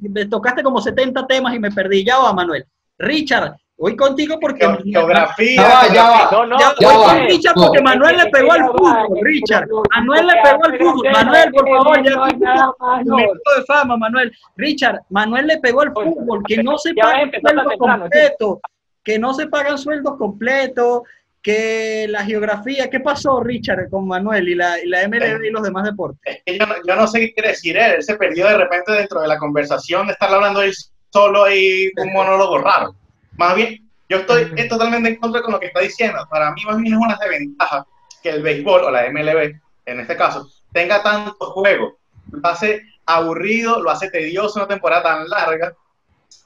me 0.01 0.25
tocaste 0.25 0.61
como 0.61 0.81
70 0.81 1.25
temas 1.25 1.55
y 1.55 1.59
me 1.59 1.71
perdí. 1.71 2.03
Ya 2.03 2.17
va, 2.17 2.33
Manuel. 2.33 2.65
Richard, 2.97 3.55
voy 3.79 3.95
contigo 3.95 4.37
porque. 4.39 4.67
Geografía. 4.83 5.55
Ya 5.55 5.67
va, 5.67 5.93
ya 5.93 6.03
va. 6.03 6.29
No, 6.31 6.45
no, 6.45 6.59
ya 6.59 6.73
voy 6.79 7.05
con 7.05 7.27
Richard 7.27 7.55
porque 7.55 7.81
Manuel 7.81 8.17
le 8.17 8.25
pegó 8.29 8.51
al 8.51 8.65
fútbol, 8.65 9.19
Richard. 9.21 9.67
Manuel 9.95 10.27
le 10.27 10.33
pegó 10.43 10.65
al 10.65 10.77
fútbol. 10.77 11.11
Manuel, 11.11 11.51
por 11.51 11.69
favor, 11.69 12.03
ya 12.03 12.71
un 13.05 13.15
minuto 13.15 13.51
de 13.57 13.65
fama, 13.65 13.97
Manuel. 13.97 14.31
Richard, 14.57 14.99
Manuel 15.09 15.47
le 15.47 15.57
pegó 15.59 15.81
al 15.81 15.93
fútbol, 15.93 16.43
que 16.47 16.61
no 16.61 16.77
se 16.77 16.93
pagan 16.93 17.31
sueldos 17.31 17.73
completos, 17.77 18.59
que 19.03 19.19
no 19.19 19.33
se 19.33 19.47
pagan 19.47 19.77
sueldos 19.77 20.17
completos, 20.17 21.01
que 21.41 22.05
la 22.09 22.25
geografía, 22.25 22.89
¿qué 22.89 22.99
pasó, 22.99 23.41
Richard, 23.41 23.89
con 23.89 24.07
Manuel 24.07 24.49
y 24.49 24.55
la, 24.55 24.77
y 24.83 24.87
la 24.87 25.07
MLB 25.07 25.45
y 25.45 25.51
los 25.51 25.63
demás 25.63 25.85
deportes? 25.85 26.19
Es 26.25 26.43
que 26.45 26.59
yo, 26.59 26.65
no, 26.65 26.75
yo 26.85 26.95
no 26.95 27.07
sé 27.07 27.19
qué 27.21 27.33
quiere 27.33 27.49
decir 27.49 27.77
él, 27.77 27.93
él 27.95 28.03
se 28.03 28.17
perdió 28.17 28.47
de 28.47 28.57
repente 28.57 28.91
dentro 28.91 29.21
de 29.21 29.27
la 29.27 29.37
conversación 29.37 30.07
de 30.07 30.13
estar 30.13 30.33
hablando 30.33 30.61
él 30.61 30.73
solo 31.11 31.45
ahí 31.45 31.89
un 31.97 32.11
monólogo 32.11 32.57
raro. 32.57 32.95
Más 33.39 33.55
bien, 33.55 33.89
yo 34.09 34.17
estoy 34.17 34.53
totalmente 34.67 35.09
en 35.09 35.15
contra 35.15 35.41
con 35.41 35.53
lo 35.53 35.59
que 35.61 35.67
está 35.67 35.79
diciendo. 35.79 36.27
Para 36.29 36.51
mí, 36.51 36.61
más 36.65 36.75
bien 36.77 36.93
es 36.93 36.99
una 36.99 37.15
desventaja 37.17 37.85
que 38.21 38.29
el 38.31 38.43
béisbol 38.43 38.83
o 38.83 38.91
la 38.91 39.05
MLB, 39.09 39.53
en 39.85 39.99
este 40.01 40.17
caso, 40.17 40.45
tenga 40.73 41.01
tanto 41.01 41.51
juego. 41.51 41.97
Lo 42.31 42.49
hace 42.49 42.83
aburrido, 43.05 43.81
lo 43.81 43.89
hace 43.89 44.09
tedioso 44.11 44.59
una 44.59 44.67
temporada 44.67 45.03
tan 45.03 45.29
larga 45.29 45.73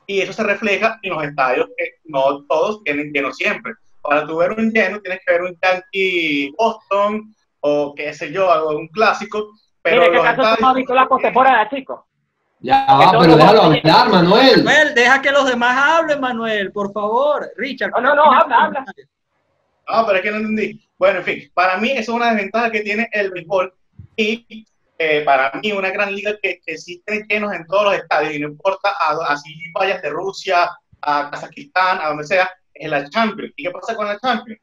y 0.06 0.22
eso 0.22 0.34
se 0.34 0.44
refleja 0.44 1.00
en 1.02 1.14
los 1.14 1.24
estadios 1.24 1.68
que 1.76 1.96
no 2.06 2.44
todos 2.46 2.84
tienen 2.84 3.12
lleno 3.12 3.34
siempre. 3.34 3.74
Para 4.04 4.28
tu 4.28 4.38
ver 4.38 4.52
un 4.52 4.72
lleno 4.72 5.02
tienes 5.02 5.22
que 5.26 5.34
ver 5.34 5.42
un 5.42 5.58
Yankee 5.62 6.54
Boston 6.58 7.34
o 7.62 7.96
qué 7.96 8.14
sé 8.14 8.32
yo, 8.32 8.52
algo 8.52 8.78
un 8.78 8.88
clásico. 8.90 9.50
Pero 9.82 10.04
¿qué 10.04 10.12
los 10.12 10.24
caso 10.24 10.42
estadios- 10.42 10.58
tú 10.58 10.62
no 10.64 10.70
has 10.70 10.76
visto 10.76 10.94
la 10.94 11.08
postemporada, 11.08 11.70
chicos? 11.70 12.02
Ya 12.64 12.86
va, 12.90 13.12
pero 13.20 13.36
déjalo 13.36 13.64
hablar, 13.64 14.10
Manuel. 14.10 14.64
Manuel, 14.64 14.96
deja 14.96 15.22
que 15.22 15.32
los 15.32 15.46
demás 15.46 15.78
hablen, 15.78 16.22
Manuel, 16.22 16.72
por 16.72 16.94
favor. 16.94 17.52
Richard. 17.58 17.92
No, 17.92 18.00
no, 18.02 18.16
no, 18.16 18.24
habla, 18.32 18.56
habla. 18.64 18.86
No, 19.90 20.06
pero 20.06 20.18
es 20.18 20.22
que 20.24 20.32
no 20.32 20.38
entendí. 20.38 20.90
Bueno, 20.98 21.20
en 21.20 21.26
fin, 21.26 21.52
para 21.54 21.76
mí 21.78 21.92
eso 21.92 22.00
es 22.14 22.16
una 22.16 22.28
desventaja 22.32 22.72
que 22.72 22.80
tiene 22.82 23.10
el 23.12 23.32
béisbol 23.32 23.74
y 24.16 24.66
eh, 24.98 25.24
para 25.26 25.52
mí 25.62 25.74
una 25.74 25.90
gran 25.92 26.16
liga 26.16 26.32
que, 26.42 26.62
que 26.66 26.78
llenos 27.28 27.54
en 27.54 27.66
todos 27.68 27.84
los 27.84 27.96
estadios 27.96 28.34
y 28.34 28.40
no 28.40 28.48
importa 28.48 28.92
a- 28.98 29.34
así 29.34 29.54
vayas 29.74 30.02
de 30.02 30.10
Rusia 30.10 30.70
a 31.02 31.30
Kazajistán, 31.30 32.00
a 32.02 32.08
donde 32.08 32.24
sea, 32.24 32.50
es 32.74 32.90
la 32.90 33.10
Champions. 33.10 33.52
¿Y 33.58 33.64
qué 33.66 33.72
pasa 33.72 33.94
con 33.94 34.08
la 34.08 34.18
Champions? 34.20 34.62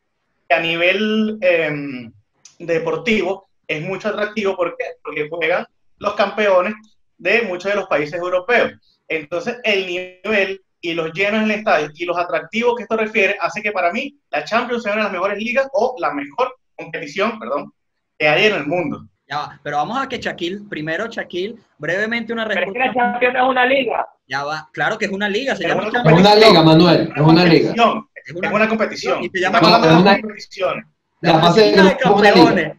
Que 0.49 0.55
a 0.55 0.61
nivel 0.61 1.37
eh, 1.43 2.11
deportivo 2.59 3.49
es 3.67 3.83
mucho 3.83 4.09
atractivo 4.09 4.57
¿por 4.57 4.75
qué? 4.77 4.85
porque 5.05 5.29
juegan 5.29 5.67
los 5.99 6.15
campeones 6.15 6.75
de 7.21 7.43
muchos 7.43 7.71
de 7.71 7.77
los 7.77 7.87
países 7.87 8.19
europeos. 8.19 8.73
Entonces, 9.09 9.59
el 9.65 9.87
nivel 9.87 10.61
y 10.81 10.95
los 10.95 11.13
llenos 11.13 11.43
en 11.43 11.51
el 11.51 11.59
estadio 11.59 11.91
y 11.95 12.05
los 12.07 12.17
atractivos 12.19 12.75
que 12.77 12.85
esto 12.85 12.97
refiere 12.97 13.37
hace 13.41 13.61
que 13.63 13.71
para 13.73 13.93
mí 13.93 14.17
la 14.31 14.45
Champions 14.45 14.83
sea 14.83 14.93
una 14.93 15.03
de 15.03 15.05
las 15.05 15.13
mejores 15.13 15.39
ligas 15.39 15.69
o 15.73 15.95
la 15.99 16.13
mejor 16.15 16.55
competición, 16.75 17.39
perdón, 17.39 17.73
que 18.19 18.27
hay 18.27 18.47
en 18.47 18.55
el 18.55 18.67
mundo. 18.67 19.05
Ya 19.29 19.37
va, 19.39 19.61
pero 19.63 19.77
vamos 19.77 20.01
a 20.03 20.09
que 20.09 20.19
Shaquille, 20.19 20.63
primero 20.69 21.07
Shaquille, 21.07 21.57
brevemente 21.79 22.33
una 22.33 22.49
Pero 22.49 22.61
es 22.67 22.73
que 22.73 22.79
la 22.79 22.85
respuesta. 22.87 23.13
Champions 23.13 23.37
es 23.37 23.43
una 23.43 23.67
liga. 23.67 24.07
Ya 24.27 24.45
va, 24.45 24.69
claro 24.73 24.97
que 24.99 25.05
es 25.05 25.11
una 25.13 25.29
liga, 25.29 25.55
se 25.55 25.65
Es 25.65 25.69
llama 25.69 25.83
una 25.83 25.93
Champions. 25.93 26.21
Es 26.21 26.27
una 26.27 26.35
liga, 26.49 26.63
Manuel, 26.63 27.13
es 27.15 27.21
una 27.23 27.45
liga. 27.45 27.69
competición, 27.75 28.09
Es 28.15 28.31
Es 28.31 28.37
una- 28.37 28.51
una 28.53 28.69
competición. 28.69 29.25
Y 29.25 29.29
se 29.29 29.41
llama 29.41 29.59
Estamos 29.59 29.79
hablando 29.79 30.03
una- 30.03 30.15
de 30.15 30.21
competiciones. 30.23 30.85
La 31.21 31.39
fase 31.41 31.61
de 31.61 31.71
Liga 31.71 31.83
de 31.83 31.89
es 31.91 31.97
liga. 31.97 32.33
Campeones. 32.33 32.77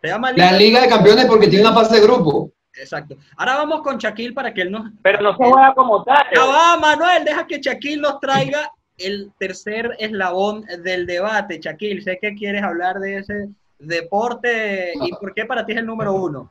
Se 0.00 0.08
llama 0.08 0.32
La 0.32 0.52
Liga 0.52 0.80
de 0.80 0.88
Campeones 0.88 1.24
porque 1.26 1.48
tiene 1.48 1.64
una 1.66 1.74
fase 1.74 1.94
de 1.96 2.00
grupo. 2.02 2.50
Exacto. 2.76 3.16
Ahora 3.36 3.56
vamos 3.56 3.82
con 3.82 3.98
Shaquille 3.98 4.32
para 4.32 4.52
que 4.52 4.62
él 4.62 4.70
nos. 4.70 4.90
Pero 5.02 5.22
no 5.22 5.36
se 5.36 5.44
juega 5.44 5.74
como 5.74 6.04
tal. 6.04 6.24
Ya 6.34 6.44
va, 6.44 6.78
Manuel, 6.78 7.24
deja 7.24 7.46
que 7.46 7.60
Shaquille 7.60 8.00
nos 8.00 8.20
traiga 8.20 8.70
el 8.98 9.30
tercer 9.38 9.96
eslabón 9.98 10.64
del 10.82 11.06
debate. 11.06 11.60
Shaquille, 11.60 12.02
sé 12.02 12.18
que 12.20 12.34
quieres 12.34 12.62
hablar 12.62 12.98
de 12.98 13.18
ese 13.18 13.48
deporte 13.78 14.92
y 15.02 15.10
por 15.12 15.34
qué 15.34 15.44
para 15.44 15.64
ti 15.64 15.72
es 15.72 15.78
el 15.78 15.86
número 15.86 16.14
uno. 16.14 16.50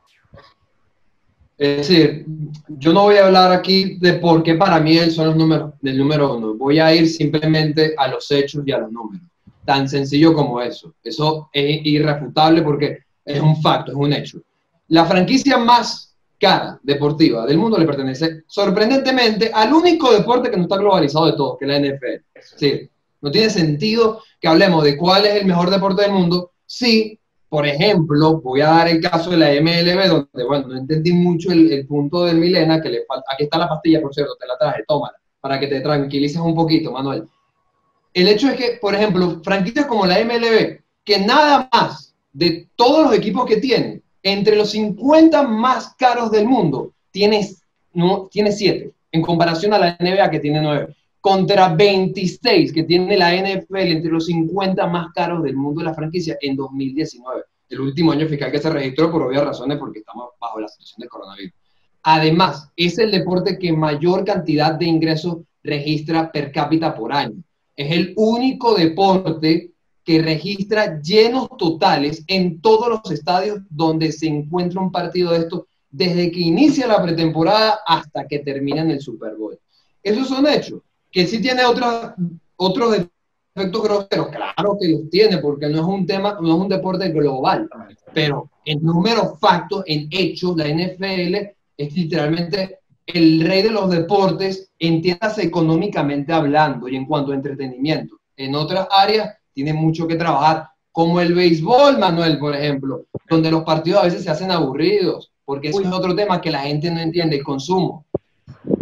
Es 1.58 1.88
decir, 1.88 2.26
yo 2.68 2.92
no 2.92 3.04
voy 3.04 3.16
a 3.16 3.26
hablar 3.26 3.50
aquí 3.50 3.96
de 3.98 4.14
por 4.14 4.42
qué 4.42 4.54
para 4.56 4.78
mí 4.78 4.98
él 4.98 5.10
son 5.10 5.28
los 5.28 5.36
números 5.36 5.72
del 5.80 5.96
número 5.96 6.36
uno. 6.36 6.54
Voy 6.54 6.78
a 6.78 6.94
ir 6.94 7.08
simplemente 7.08 7.94
a 7.96 8.08
los 8.08 8.30
hechos 8.30 8.62
y 8.66 8.72
a 8.72 8.78
los 8.78 8.92
números. 8.92 9.26
Tan 9.64 9.88
sencillo 9.88 10.34
como 10.34 10.60
eso. 10.60 10.94
Eso 11.02 11.48
es 11.52 11.80
irrefutable 11.84 12.62
porque 12.62 12.98
es 13.24 13.40
un 13.40 13.60
facto, 13.62 13.92
es 13.92 13.96
un 13.96 14.12
hecho. 14.12 14.38
La 14.88 15.06
franquicia 15.06 15.56
más 15.56 16.15
cara 16.38 16.78
deportiva 16.82 17.46
del 17.46 17.58
mundo 17.58 17.78
le 17.78 17.86
pertenece 17.86 18.42
sorprendentemente 18.46 19.50
al 19.52 19.72
único 19.72 20.12
deporte 20.12 20.50
que 20.50 20.56
no 20.56 20.64
está 20.64 20.76
globalizado 20.76 21.26
de 21.26 21.32
todos, 21.32 21.58
que 21.58 21.64
es 21.64 21.70
la 21.70 21.78
NFL. 21.78 22.40
Sí, 22.56 22.90
no 23.20 23.30
tiene 23.30 23.50
sentido 23.50 24.22
que 24.40 24.48
hablemos 24.48 24.84
de 24.84 24.96
cuál 24.96 25.26
es 25.26 25.36
el 25.36 25.46
mejor 25.46 25.70
deporte 25.70 26.02
del 26.02 26.12
mundo 26.12 26.52
si, 26.66 27.18
por 27.48 27.66
ejemplo, 27.66 28.40
voy 28.40 28.60
a 28.60 28.68
dar 28.68 28.88
el 28.88 29.00
caso 29.00 29.30
de 29.30 29.36
la 29.36 29.50
MLB, 29.50 30.08
donde, 30.08 30.44
bueno, 30.46 30.68
no 30.68 30.76
entendí 30.76 31.12
mucho 31.12 31.52
el, 31.52 31.72
el 31.72 31.86
punto 31.86 32.24
del 32.24 32.38
Milena, 32.38 32.80
que 32.80 32.90
le 32.90 33.04
falta, 33.06 33.24
aquí 33.32 33.44
está 33.44 33.58
la 33.58 33.68
pastilla, 33.68 34.00
por 34.00 34.12
cierto, 34.12 34.36
te 34.38 34.46
la 34.46 34.58
traje, 34.58 34.84
tómala, 34.86 35.16
para 35.40 35.58
que 35.58 35.68
te 35.68 35.80
tranquilices 35.80 36.38
un 36.38 36.54
poquito, 36.54 36.92
Manuel. 36.92 37.28
El 38.12 38.28
hecho 38.28 38.48
es 38.48 38.56
que, 38.56 38.78
por 38.80 38.94
ejemplo, 38.94 39.40
franquicias 39.44 39.86
como 39.86 40.06
la 40.06 40.18
MLB, 40.24 40.80
que 41.04 41.18
nada 41.20 41.68
más 41.72 42.14
de 42.32 42.68
todos 42.74 43.06
los 43.06 43.14
equipos 43.14 43.46
que 43.46 43.58
tiene, 43.58 44.02
entre 44.28 44.56
los 44.56 44.70
50 44.70 45.44
más 45.44 45.94
caros 45.94 46.32
del 46.32 46.48
mundo, 46.48 46.92
tiene, 47.12 47.48
no, 47.92 48.28
tiene 48.28 48.50
7, 48.50 48.90
en 49.12 49.22
comparación 49.22 49.72
a 49.72 49.78
la 49.78 49.96
NBA 50.00 50.30
que 50.30 50.40
tiene 50.40 50.60
9 50.60 50.96
contra 51.20 51.68
26 51.68 52.72
que 52.72 52.82
tiene 52.82 53.16
la 53.16 53.32
NFL 53.36 53.76
entre 53.76 54.10
los 54.10 54.26
50 54.26 54.84
más 54.88 55.12
caros 55.12 55.44
del 55.44 55.54
mundo 55.54 55.80
de 55.80 55.86
la 55.86 55.94
franquicia 55.94 56.36
en 56.40 56.56
2019, 56.56 57.42
el 57.68 57.80
último 57.80 58.10
año 58.10 58.26
fiscal 58.26 58.50
que 58.50 58.58
se 58.58 58.68
registró 58.68 59.12
por 59.12 59.22
obvias 59.22 59.44
razones 59.44 59.78
porque 59.78 60.00
estamos 60.00 60.30
bajo 60.40 60.58
la 60.58 60.68
situación 60.68 60.98
del 61.00 61.08
coronavirus. 61.08 61.52
Además, 62.02 62.68
es 62.74 62.98
el 62.98 63.12
deporte 63.12 63.58
que 63.60 63.72
mayor 63.72 64.24
cantidad 64.24 64.72
de 64.74 64.86
ingresos 64.86 65.38
registra 65.62 66.32
per 66.32 66.50
cápita 66.50 66.96
por 66.96 67.12
año. 67.12 67.36
Es 67.76 67.92
el 67.92 68.12
único 68.16 68.74
deporte 68.74 69.70
que 70.06 70.22
registra 70.22 71.00
llenos 71.02 71.48
totales 71.58 72.22
en 72.28 72.60
todos 72.60 72.88
los 72.88 73.10
estadios 73.10 73.58
donde 73.68 74.12
se 74.12 74.28
encuentra 74.28 74.80
un 74.80 74.92
partido 74.92 75.32
de 75.32 75.38
esto, 75.38 75.66
desde 75.90 76.30
que 76.30 76.38
inicia 76.38 76.86
la 76.86 77.02
pretemporada 77.02 77.80
hasta 77.84 78.24
que 78.28 78.38
termina 78.38 78.82
en 78.82 78.92
el 78.92 79.00
Super 79.00 79.34
Bowl. 79.34 79.58
Esos 80.04 80.28
son 80.28 80.46
hechos, 80.46 80.80
que 81.10 81.26
sí 81.26 81.42
tiene 81.42 81.64
otros, 81.64 82.12
otros 82.54 82.98
efectos 83.56 83.82
groseros, 83.82 84.28
claro 84.28 84.78
que 84.80 84.88
los 84.90 85.10
tiene, 85.10 85.38
porque 85.38 85.68
no 85.68 85.80
es 85.80 85.84
un 85.84 86.06
tema, 86.06 86.38
no 86.40 86.54
es 86.54 86.60
un 86.60 86.68
deporte 86.68 87.08
global, 87.08 87.68
pero 88.14 88.48
en 88.64 88.84
números, 88.84 89.40
factos, 89.40 89.82
en 89.86 90.06
hechos, 90.12 90.56
la 90.56 90.68
NFL 90.68 91.34
es 91.78 91.92
literalmente 91.96 92.78
el 93.06 93.40
rey 93.40 93.62
de 93.62 93.70
los 93.70 93.90
deportes, 93.90 94.70
entiéndase 94.78 95.42
económicamente 95.42 96.32
hablando 96.32 96.86
y 96.86 96.94
en 96.94 97.06
cuanto 97.06 97.32
a 97.32 97.34
entretenimiento. 97.34 98.20
En 98.36 98.54
otras 98.54 98.86
áreas 98.88 99.34
tiene 99.56 99.72
mucho 99.72 100.06
que 100.06 100.16
trabajar, 100.16 100.68
como 100.92 101.18
el 101.18 101.34
béisbol, 101.34 101.96
Manuel, 101.98 102.38
por 102.38 102.54
ejemplo, 102.54 103.06
donde 103.30 103.50
los 103.50 103.64
partidos 103.64 104.02
a 104.02 104.04
veces 104.04 104.22
se 104.22 104.30
hacen 104.30 104.50
aburridos, 104.50 105.32
porque 105.46 105.70
es 105.70 105.76
otro 105.76 106.14
tema 106.14 106.42
que 106.42 106.50
la 106.50 106.60
gente 106.60 106.90
no 106.90 107.00
entiende, 107.00 107.36
el 107.36 107.42
consumo. 107.42 108.04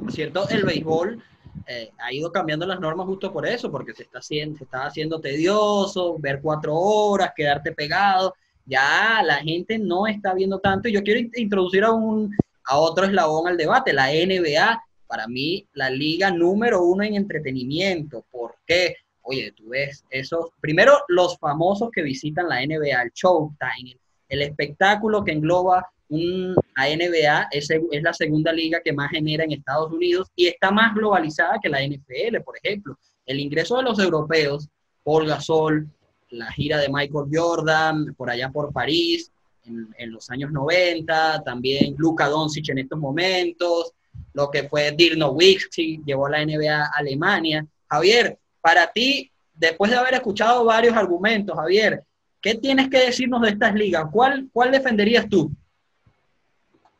Por 0.00 0.10
cierto, 0.10 0.48
el 0.48 0.64
béisbol 0.64 1.22
eh, 1.68 1.92
ha 1.96 2.12
ido 2.12 2.32
cambiando 2.32 2.66
las 2.66 2.80
normas 2.80 3.06
justo 3.06 3.32
por 3.32 3.46
eso, 3.46 3.70
porque 3.70 3.94
se 3.94 4.02
está, 4.02 4.18
haciendo, 4.18 4.58
se 4.58 4.64
está 4.64 4.84
haciendo 4.84 5.20
tedioso, 5.20 6.16
ver 6.18 6.40
cuatro 6.42 6.74
horas, 6.74 7.30
quedarte 7.36 7.70
pegado. 7.70 8.34
Ya 8.66 9.22
la 9.24 9.36
gente 9.36 9.78
no 9.78 10.08
está 10.08 10.34
viendo 10.34 10.58
tanto. 10.58 10.88
Y 10.88 10.92
yo 10.92 11.04
quiero 11.04 11.20
introducir 11.36 11.84
a, 11.84 11.92
un, 11.92 12.34
a 12.64 12.78
otro 12.78 13.06
eslabón 13.06 13.46
al 13.46 13.56
debate, 13.56 13.92
la 13.92 14.08
NBA. 14.08 14.82
Para 15.06 15.28
mí, 15.28 15.68
la 15.72 15.88
liga 15.88 16.32
número 16.32 16.82
uno 16.82 17.04
en 17.04 17.14
entretenimiento. 17.14 18.24
¿Por 18.32 18.56
qué? 18.66 18.96
Oye, 19.24 19.52
tú 19.52 19.70
ves 19.70 20.04
esos, 20.10 20.50
primero 20.60 20.92
los 21.08 21.38
famosos 21.38 21.90
que 21.90 22.02
visitan 22.02 22.48
la 22.48 22.64
NBA, 22.64 23.02
el 23.02 23.10
Showtime, 23.12 23.98
el 24.28 24.42
espectáculo 24.42 25.24
que 25.24 25.32
engloba 25.32 25.86
la 26.08 26.88
NBA 26.88 27.48
es, 27.50 27.70
es, 27.70 28.02
la 28.02 28.12
segunda 28.12 28.52
liga 28.52 28.80
que 28.84 28.92
más 28.92 29.10
genera 29.10 29.44
en 29.44 29.52
Estados 29.52 29.90
Unidos 29.90 30.28
y 30.36 30.46
está 30.46 30.70
más 30.70 30.94
globalizada 30.94 31.58
que 31.62 31.68
la 31.68 31.82
NFL, 31.82 32.40
por 32.44 32.56
ejemplo. 32.62 32.98
El 33.26 33.40
ingreso 33.40 33.76
de 33.76 33.82
los 33.82 33.98
europeos, 33.98 34.68
Paul 35.02 35.26
Gasol, 35.26 35.88
la 36.30 36.52
gira 36.52 36.78
de 36.78 36.88
Michael 36.88 37.28
Jordan, 37.32 38.14
por 38.16 38.30
allá 38.30 38.50
por 38.50 38.72
París, 38.72 39.30
en, 39.64 40.12
los 40.12 40.28
años 40.30 40.52
90, 40.52 41.42
también 41.42 41.94
Luka 41.96 42.28
Doncic 42.28 42.68
en 42.68 42.78
estos 42.78 42.98
momentos, 42.98 43.92
lo 44.34 44.50
que 44.50 44.68
fue 44.68 44.92
Dirk 44.92 45.16
Nowitzki, 45.16 46.02
llevó 46.04 46.26
a 46.26 46.30
la 46.30 46.44
NBA 46.44 46.84
a 46.84 46.90
Alemania. 46.98 47.66
Javier, 47.88 48.38
para 48.64 48.86
ti, 48.86 49.30
después 49.52 49.90
de 49.90 49.98
haber 49.98 50.14
escuchado 50.14 50.64
varios 50.64 50.96
argumentos, 50.96 51.54
Javier, 51.54 52.02
¿qué 52.40 52.54
tienes 52.54 52.88
que 52.88 52.96
decirnos 52.96 53.42
de 53.42 53.50
estas 53.50 53.74
ligas? 53.74 54.06
¿Cuál, 54.10 54.48
cuál 54.54 54.72
defenderías 54.72 55.28
tú? 55.28 55.50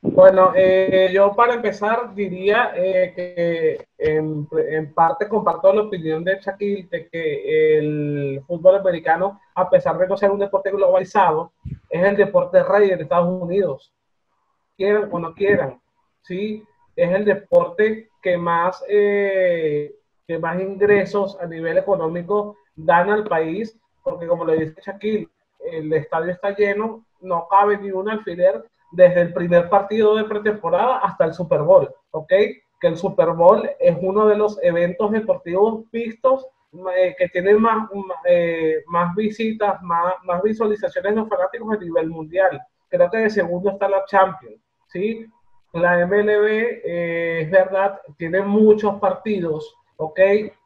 Bueno, 0.03 0.53
eh, 0.55 1.11
yo 1.11 1.35
para 1.35 1.55
empezar 1.55 2.15
diría 2.15 2.73
eh, 2.77 3.15
que 3.17 3.87
en, 3.97 4.93
parte 4.93 5.27
comparto 5.27 5.73
la 5.73 5.81
opinión 5.81 6.23
de 6.23 6.39
Shaquille 6.39 6.87
de 6.91 7.09
que 7.09 7.79
el 7.79 8.43
fútbol 8.47 8.77
americano, 8.77 9.41
a 9.55 9.71
pesar 9.71 9.97
de 9.97 10.07
no 10.07 10.19
ser 10.19 10.33
un 10.33 10.41
deporte 10.41 10.71
globalizado, 10.71 11.53
es 11.89 12.05
el 12.05 12.15
deporte 12.15 12.63
rey 12.63 12.91
de 12.91 13.03
Estados 13.03 13.43
Unidos. 13.43 13.91
Quieran 14.77 15.09
o 15.11 15.19
no 15.19 15.33
quieran, 15.33 15.81
¿sí? 16.21 16.63
Es 16.95 17.11
el 17.11 17.25
deporte 17.25 18.11
que 18.21 18.37
más, 18.37 18.85
eh, 18.87 19.94
que 20.27 20.39
más 20.39 20.61
ingresos 20.61 21.39
a 21.41 21.47
nivel 21.47 21.79
económico 21.79 22.57
dan 22.77 23.11
al 23.11 23.25
país, 23.25 23.79
porque 24.03 24.27
como 24.27 24.45
le 24.45 24.59
dice 24.59 24.81
Shaquille, 24.85 25.29
el 25.61 25.93
estadio 25.93 26.33
está 26.33 26.55
lleno, 26.55 27.05
no 27.21 27.47
cabe 27.49 27.79
ni 27.79 27.91
un 27.91 28.09
alfiler 28.09 28.65
desde 28.93 29.23
el 29.23 29.33
primer 29.33 29.69
partido 29.69 30.15
de 30.15 30.25
pretemporada 30.25 30.99
hasta 30.99 31.25
el 31.25 31.35
Super 31.35 31.63
Bowl, 31.63 31.89
¿ok? 32.11 32.29
Que 32.29 32.89
el 32.89 32.97
Super 32.97 33.31
Bowl 33.31 33.69
es 33.81 33.97
uno 34.01 34.27
de 34.27 34.37
los 34.37 34.59
eventos 34.63 35.11
deportivos 35.11 35.91
vistos 35.91 36.47
eh, 36.95 37.15
que 37.17 37.29
tienen 37.29 37.61
más, 37.61 37.89
eh, 38.25 38.83
más 38.87 39.15
visitas, 39.15 39.81
más, 39.83 40.15
más 40.25 40.43
visualizaciones 40.43 41.15
de 41.15 41.21
los 41.21 41.29
fanáticos 41.29 41.73
a 41.73 41.79
nivel 41.79 42.11
mundial. 42.11 42.61
Creo 42.89 43.11
que 43.11 43.19
de 43.19 43.31
segundo 43.31 43.71
está 43.71 43.89
la 43.89 44.05
Champions, 44.05 44.61
¿sí? 44.89 45.27
La 45.73 46.07
MLB, 46.07 46.83
eh, 46.85 47.41
es 47.43 47.51
verdad, 47.51 48.01
tiene 48.17 48.43
muchos 48.43 48.99
partidos, 49.01 49.75
¿ok? 49.97 50.21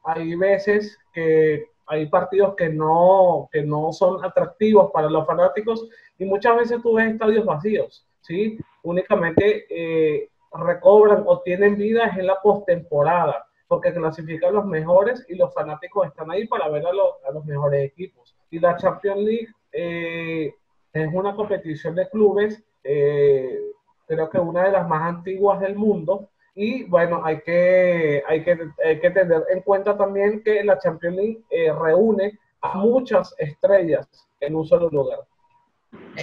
Hay 0.04 0.34
veces 0.34 0.98
que 1.12 1.66
hay 1.86 2.06
partidos 2.06 2.54
que 2.54 2.68
no, 2.68 3.48
que 3.50 3.62
no 3.62 3.92
son 3.92 4.22
atractivos 4.24 4.90
para 4.92 5.08
los 5.08 5.26
fanáticos 5.26 5.88
y 6.18 6.24
muchas 6.24 6.56
veces 6.56 6.82
tú 6.82 6.94
ves 6.94 7.12
estadios 7.12 7.46
vacíos. 7.46 8.06
¿sí? 8.20 8.58
Únicamente 8.82 9.66
eh, 9.70 10.28
recobran 10.52 11.24
o 11.26 11.40
tienen 11.40 11.76
vida 11.76 12.12
en 12.16 12.26
la 12.26 12.40
postemporada, 12.42 13.46
porque 13.66 13.92
clasifican 13.92 14.54
los 14.54 14.66
mejores 14.66 15.24
y 15.28 15.34
los 15.34 15.52
fanáticos 15.52 16.06
están 16.06 16.30
ahí 16.30 16.46
para 16.46 16.68
ver 16.68 16.84
a, 16.86 17.32
los 17.32 17.44
mejores 17.44 17.84
equipos. 17.84 18.36
Y 18.50 18.58
la 18.58 18.76
Champions 18.76 19.20
League 19.20 19.48
eh, 19.72 20.54
es 20.92 21.08
una 21.12 21.34
competición 21.34 21.94
de 21.94 22.08
clubes, 22.08 22.62
eh, 22.84 23.60
creo 24.06 24.30
que 24.30 24.38
una 24.38 24.64
de 24.64 24.72
las 24.72 24.88
más 24.88 25.02
antiguas 25.02 25.60
del 25.60 25.76
mundo. 25.76 26.28
Y 26.61 26.83
bueno, 26.83 27.23
hay 27.25 27.40
que, 27.42 28.21
hay 28.27 28.42
que, 28.42 28.59
hay 28.85 28.99
que 28.99 29.11
tener 29.11 29.44
en 29.49 29.61
cuenta 29.61 29.97
también 29.97 30.42
que 30.42 30.64
la 30.64 30.77
Champions 30.81 31.14
League 31.16 31.40
reúne 31.81 32.37
a 32.61 32.79
muchas 32.79 33.33
estrellas 33.38 34.09
en 34.40 34.57
un 34.57 34.66
solo 34.66 34.90
lugar. 34.90 35.21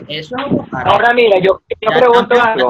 Eso 0.09 0.35
Ahora 0.73 1.13
mira, 1.13 1.39
yo, 1.39 1.61
yo 1.79 1.89
pregunto 1.89 2.35
algo. 2.41 2.69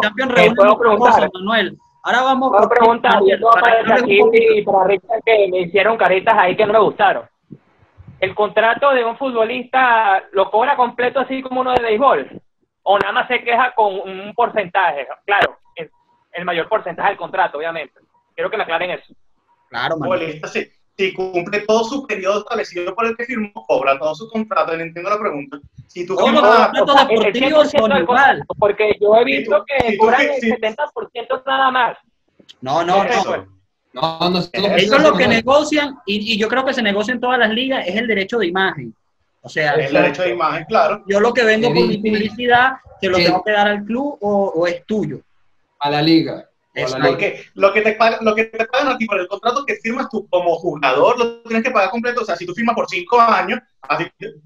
¿Puedo 0.56 0.78
preguntar? 0.78 1.28
Manuel. 1.34 1.76
Ahora 2.04 2.22
vamos 2.22 2.52
a 2.56 2.70
preguntar, 2.70 3.16
aquí 3.16 4.22
y 4.32 4.62
para 4.62 4.84
Richard 4.84 5.24
que 5.26 5.48
me 5.50 5.62
hicieron 5.62 5.98
caritas 5.98 6.36
ahí 6.38 6.56
que 6.56 6.68
no 6.68 6.74
me 6.74 6.80
gustaron. 6.82 7.26
¿El 8.20 8.36
contrato 8.36 8.92
de 8.92 9.04
un 9.04 9.18
futbolista 9.18 10.24
lo 10.34 10.52
cobra 10.52 10.76
completo 10.76 11.20
así 11.20 11.42
como 11.42 11.62
uno 11.62 11.74
de 11.74 11.82
béisbol? 11.82 12.42
¿O 12.84 13.00
nada 13.00 13.12
más 13.12 13.28
se 13.28 13.44
queja 13.44 13.74
con 13.74 13.92
un 13.92 14.34
porcentaje? 14.36 15.08
Claro, 15.26 15.58
el 16.36 16.46
mayor 16.46 16.70
porcentaje 16.70 17.10
del 17.10 17.18
contrato, 17.18 17.58
obviamente. 17.58 18.00
Quiero 18.36 18.50
que 18.50 18.58
me 18.58 18.64
aclaren 18.64 18.92
eso. 18.92 19.14
Claro, 19.70 19.98
Manuel 19.98 20.42
si 20.98 21.14
cumple 21.14 21.62
todo 21.62 21.84
su 21.84 22.08
periodo 22.08 22.40
establecido 22.40 22.96
por 22.96 23.06
el 23.06 23.18
que 23.18 23.26
firmó, 23.26 23.52
cobra 23.68 24.00
todo 24.00 24.16
su 24.16 24.30
contrato. 24.30 24.74
entiendo 24.74 25.10
la 25.10 25.20
pregunta. 25.20 25.60
Si 25.88 26.06
tú 26.06 26.16
firmas, 26.18 26.72
deportivos 26.72 27.72
son 27.72 27.98
igual. 27.98 28.44
Porque 28.58 28.96
yo 29.02 29.16
he 29.18 29.26
visto 29.26 29.66
que 29.66 29.98
cobran 29.98 30.22
el 30.22 30.42
70% 30.42 31.44
nada 31.46 31.72
más. 31.72 31.98
No, 32.62 32.84
no, 32.84 33.04
no. 33.04 33.56
No, 33.94 34.30
no, 34.30 34.40
eso 34.40 34.96
es 34.98 35.04
lo 35.04 35.14
que 35.14 35.26
negocian, 35.26 35.98
y, 36.06 36.34
y, 36.34 36.38
yo 36.38 36.50
creo 36.50 36.66
que 36.66 36.74
se 36.74 36.82
negocia 36.82 37.14
en 37.14 37.22
todas 37.22 37.40
las 37.40 37.50
ligas, 37.50 37.88
es 37.88 37.96
el 37.96 38.08
derecho 38.08 38.38
de 38.38 38.48
imagen. 38.48 38.94
O 39.42 39.48
sea, 39.48 39.72
el 39.76 39.94
derecho 39.94 40.24
de 40.24 40.32
imagen, 40.32 40.66
claro. 40.66 41.02
Yo 41.08 41.22
lo 41.22 41.34
que 41.34 41.46
vendo 41.46 41.70
por 41.70 41.88
mi 41.88 41.98
publicidad, 42.00 42.74
¿se 43.00 43.08
lo 43.08 43.16
tengo 43.16 43.42
que 43.42 43.52
dar 43.54 43.70
al 43.70 43.86
club 43.86 44.18
o, 44.20 44.52
o 44.54 44.68
es 44.68 44.86
tuyo? 44.86 45.22
A 45.80 45.90
la 45.90 46.02
liga. 46.02 46.50
Porque 47.02 47.46
lo 47.54 47.72
que, 47.72 47.82
te 47.82 47.94
pagan, 47.94 48.20
lo 48.22 48.36
que 48.36 48.46
te 48.46 48.66
pagan 48.66 48.90
a 48.90 48.98
ti 48.98 49.06
por 49.06 49.20
el 49.20 49.28
contrato 49.28 49.66
que 49.66 49.76
firmas 49.76 50.10
tú 50.10 50.28
como 50.30 50.56
jugador, 50.56 51.18
lo 51.18 51.42
tienes 51.44 51.64
que 51.64 51.72
pagar 51.72 51.90
completo. 51.90 52.22
O 52.22 52.26
sea, 52.26 52.36
si 52.36 52.46
tú 52.46 52.54
firmas 52.54 52.76
por 52.76 52.90
5 52.90 53.20
años 53.20 53.60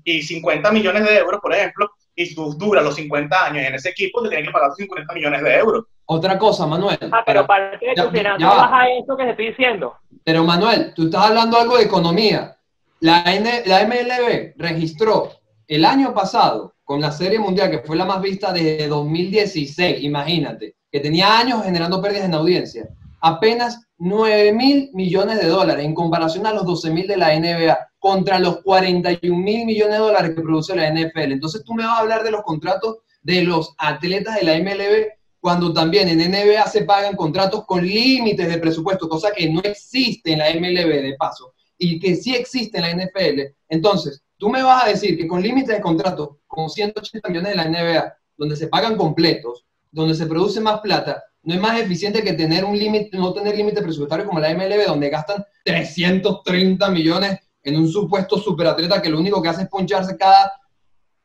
y 0.03 0.21
50 0.21 0.71
millones 0.71 1.03
de 1.05 1.17
euros, 1.17 1.41
por 1.41 1.53
ejemplo, 1.53 1.89
y 2.15 2.35
tú 2.35 2.53
duras 2.53 2.83
los 2.83 2.95
50 2.95 3.45
años 3.45 3.65
en 3.65 3.75
ese 3.75 3.89
equipo, 3.89 4.21
te 4.21 4.29
tienen 4.29 4.45
que 4.45 4.51
pagar 4.51 4.71
50 4.75 5.13
millones 5.13 5.41
de 5.41 5.55
euros. 5.55 5.85
Otra 6.05 6.37
cosa, 6.37 6.67
Manuel. 6.67 6.97
Ah, 7.11 7.23
pero 7.25 7.47
para 7.47 7.79
que 7.79 7.93
tu 7.95 8.09
finanzas 8.09 8.47
baja 8.47 8.89
eso 8.89 9.17
que 9.17 9.23
te 9.23 9.29
estoy 9.31 9.47
diciendo. 9.47 9.95
Pero 10.23 10.43
Manuel, 10.43 10.93
tú 10.93 11.05
estás 11.05 11.25
hablando 11.25 11.57
algo 11.57 11.77
de 11.77 11.85
economía. 11.85 12.57
La, 12.99 13.23
N, 13.33 13.63
la 13.65 13.85
MLB 13.85 14.53
registró 14.57 15.31
el 15.67 15.85
año 15.85 16.13
pasado 16.13 16.75
con 16.83 16.99
la 16.99 17.11
Serie 17.11 17.39
Mundial, 17.39 17.71
que 17.71 17.79
fue 17.79 17.95
la 17.95 18.05
más 18.05 18.21
vista 18.21 18.51
desde 18.51 18.87
2016, 18.87 20.03
imagínate 20.03 20.78
que 20.91 20.99
tenía 20.99 21.37
años 21.37 21.63
generando 21.63 22.01
pérdidas 22.01 22.25
en 22.25 22.33
audiencia, 22.33 22.89
apenas 23.21 23.81
9 23.97 24.53
mil 24.53 24.89
millones 24.93 25.39
de 25.41 25.47
dólares 25.47 25.85
en 25.85 25.93
comparación 25.93 26.47
a 26.47 26.53
los 26.53 26.65
12 26.65 26.91
mil 26.91 27.07
de 27.07 27.17
la 27.17 27.37
NBA, 27.37 27.77
contra 27.99 28.39
los 28.39 28.61
41 28.63 29.37
mil 29.37 29.65
millones 29.65 29.93
de 29.93 29.99
dólares 29.99 30.31
que 30.35 30.41
produce 30.41 30.75
la 30.75 30.89
NFL. 30.89 31.33
Entonces 31.33 31.63
tú 31.65 31.73
me 31.73 31.83
vas 31.83 31.97
a 31.97 32.01
hablar 32.01 32.23
de 32.23 32.31
los 32.31 32.43
contratos 32.43 32.99
de 33.21 33.43
los 33.43 33.75
atletas 33.77 34.35
de 34.35 34.43
la 34.43 34.57
MLB 34.57 35.19
cuando 35.39 35.73
también 35.73 36.09
en 36.09 36.31
NBA 36.31 36.65
se 36.67 36.83
pagan 36.83 37.15
contratos 37.15 37.65
con 37.65 37.85
límites 37.85 38.47
de 38.47 38.57
presupuesto, 38.57 39.07
cosa 39.07 39.31
que 39.31 39.49
no 39.49 39.61
existe 39.61 40.33
en 40.33 40.39
la 40.39 40.53
MLB 40.53 41.01
de 41.01 41.15
paso 41.17 41.53
y 41.77 41.99
que 41.99 42.15
sí 42.15 42.35
existe 42.35 42.77
en 42.77 42.83
la 42.83 43.05
NFL. 43.05 43.41
Entonces, 43.69 44.21
tú 44.37 44.49
me 44.49 44.61
vas 44.61 44.83
a 44.83 44.89
decir 44.89 45.17
que 45.17 45.27
con 45.27 45.41
límites 45.41 45.75
de 45.75 45.81
contrato, 45.81 46.39
con 46.45 46.69
180 46.69 47.29
millones 47.29 47.51
de 47.51 47.55
la 47.55 47.69
NBA, 47.69 48.13
donde 48.37 48.55
se 48.57 48.67
pagan 48.67 48.97
completos, 48.97 49.65
donde 49.91 50.13
se 50.15 50.25
produce 50.25 50.59
más 50.61 50.79
plata, 50.81 51.23
no 51.43 51.53
es 51.55 51.59
más 51.61 51.79
eficiente 51.79 52.21
que 52.23 52.33
tener 52.33 52.63
un 52.65 52.77
límite, 52.77 53.17
no 53.17 53.33
tener 53.33 53.55
límite 53.55 53.81
presupuestario 53.81 54.25
como 54.25 54.39
la 54.39 54.53
MLB, 54.53 54.85
donde 54.85 55.09
gastan 55.09 55.43
330 55.63 56.89
millones 56.91 57.39
en 57.63 57.75
un 57.77 57.87
supuesto 57.87 58.37
superatleta 58.37 59.01
que 59.01 59.09
lo 59.09 59.19
único 59.19 59.41
que 59.41 59.49
hace 59.49 59.63
es 59.63 59.69
poncharse 59.69 60.17
cada 60.17 60.51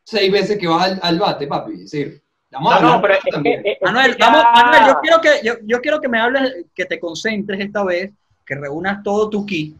seis 0.04 0.30
veces 0.30 0.58
que 0.58 0.66
va 0.66 0.84
al, 0.84 0.98
al 1.02 1.18
bate, 1.18 1.46
papi. 1.46 1.72
Es 1.74 1.90
decir, 1.90 2.22
vamos 2.50 2.74
a 2.74 2.80
No, 2.80 2.94
no, 2.96 3.02
pero 3.02 3.14
es 3.14 3.20
también. 3.30 3.62
que- 3.62 3.72
es 3.72 3.78
que 3.78 3.84
Manuel, 3.84 4.16
ya- 4.18 4.26
vamos, 4.26 4.44
Manuel, 4.54 4.82
yo 4.86 5.00
quiero 5.00 5.20
que 5.20 5.28
yo, 5.46 5.54
yo 5.64 5.80
quiero 5.80 6.00
que 6.00 6.08
me 6.08 6.18
hables, 6.20 6.66
que 6.74 6.84
te 6.84 6.98
concentres 7.00 7.60
esta 7.60 7.84
vez, 7.84 8.12
que 8.46 8.54
reúnas 8.54 9.02
todo 9.02 9.30
tu 9.30 9.44
kit 9.46 9.76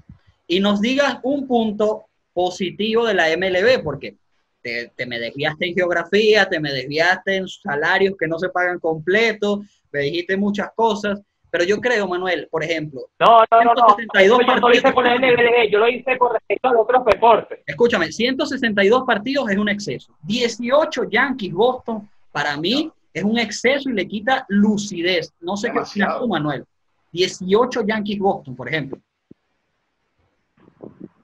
y 0.46 0.60
nos 0.60 0.80
digas 0.80 1.18
un 1.22 1.46
punto 1.46 2.06
positivo 2.32 3.06
de 3.06 3.14
la 3.14 3.28
MLB, 3.30 3.82
porque 3.82 4.16
te, 4.64 4.90
te 4.96 5.06
me 5.06 5.18
desviaste 5.20 5.68
en 5.68 5.74
geografía, 5.74 6.48
te 6.48 6.58
me 6.58 6.72
desviaste 6.72 7.36
en 7.36 7.46
salarios 7.46 8.14
que 8.18 8.26
no 8.26 8.38
se 8.38 8.48
pagan 8.48 8.80
completos, 8.80 9.60
me 9.92 10.00
dijiste 10.00 10.36
muchas 10.36 10.70
cosas, 10.74 11.20
pero 11.50 11.64
yo 11.64 11.80
creo, 11.80 12.08
Manuel, 12.08 12.48
por 12.50 12.64
ejemplo, 12.64 13.02
No, 13.20 13.44
no, 13.48 13.62
no, 13.62 13.74
no. 13.74 13.94
172 13.94 14.40
Yo 14.44 14.54
no 14.56 14.68
lo 14.68 14.74
hice 14.74 14.92
con 14.92 15.04
la 15.04 15.16
NBD, 15.16 15.70
yo 15.70 15.78
lo 15.78 15.88
hice 15.88 16.18
con 16.18 16.32
respecto 16.32 16.68
a 16.68 16.72
los 16.72 16.80
otros 16.82 17.04
deportes. 17.04 17.60
escúchame, 17.66 18.10
162 18.10 19.04
partidos 19.06 19.50
es 19.50 19.58
un 19.58 19.68
exceso. 19.68 20.16
18 20.22 21.10
Yankees 21.10 21.52
Boston, 21.52 22.08
para 22.32 22.56
mí, 22.56 22.90
es 23.12 23.22
un 23.22 23.38
exceso 23.38 23.90
y 23.90 23.92
le 23.92 24.08
quita 24.08 24.44
lucidez. 24.48 25.32
No 25.40 25.56
sé 25.56 25.68
qué 25.68 25.78
opinas 25.78 25.94
Demasiado. 25.94 26.20
tú, 26.22 26.28
Manuel. 26.28 26.64
18 27.12 27.86
Yankees 27.86 28.18
Boston, 28.18 28.56
por 28.56 28.68
ejemplo. 28.68 28.98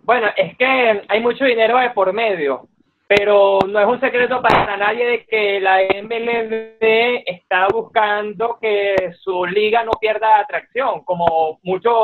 Bueno, 0.03 0.29
es 0.37 0.57
que 0.57 1.03
hay 1.09 1.20
mucho 1.20 1.44
dinero 1.44 1.79
de 1.79 1.90
por 1.90 2.12
medio, 2.12 2.68
pero 3.10 3.58
no 3.66 3.80
es 3.80 3.86
un 3.88 3.98
secreto 3.98 4.40
para 4.40 4.76
nadie 4.76 5.04
de 5.04 5.24
que 5.24 5.58
la 5.58 5.80
MLB 5.82 7.24
está 7.26 7.66
buscando 7.66 8.56
que 8.60 8.94
su 9.18 9.44
liga 9.46 9.82
no 9.82 9.90
pierda 10.00 10.38
atracción, 10.38 11.02
como 11.02 11.58
muchos 11.64 12.02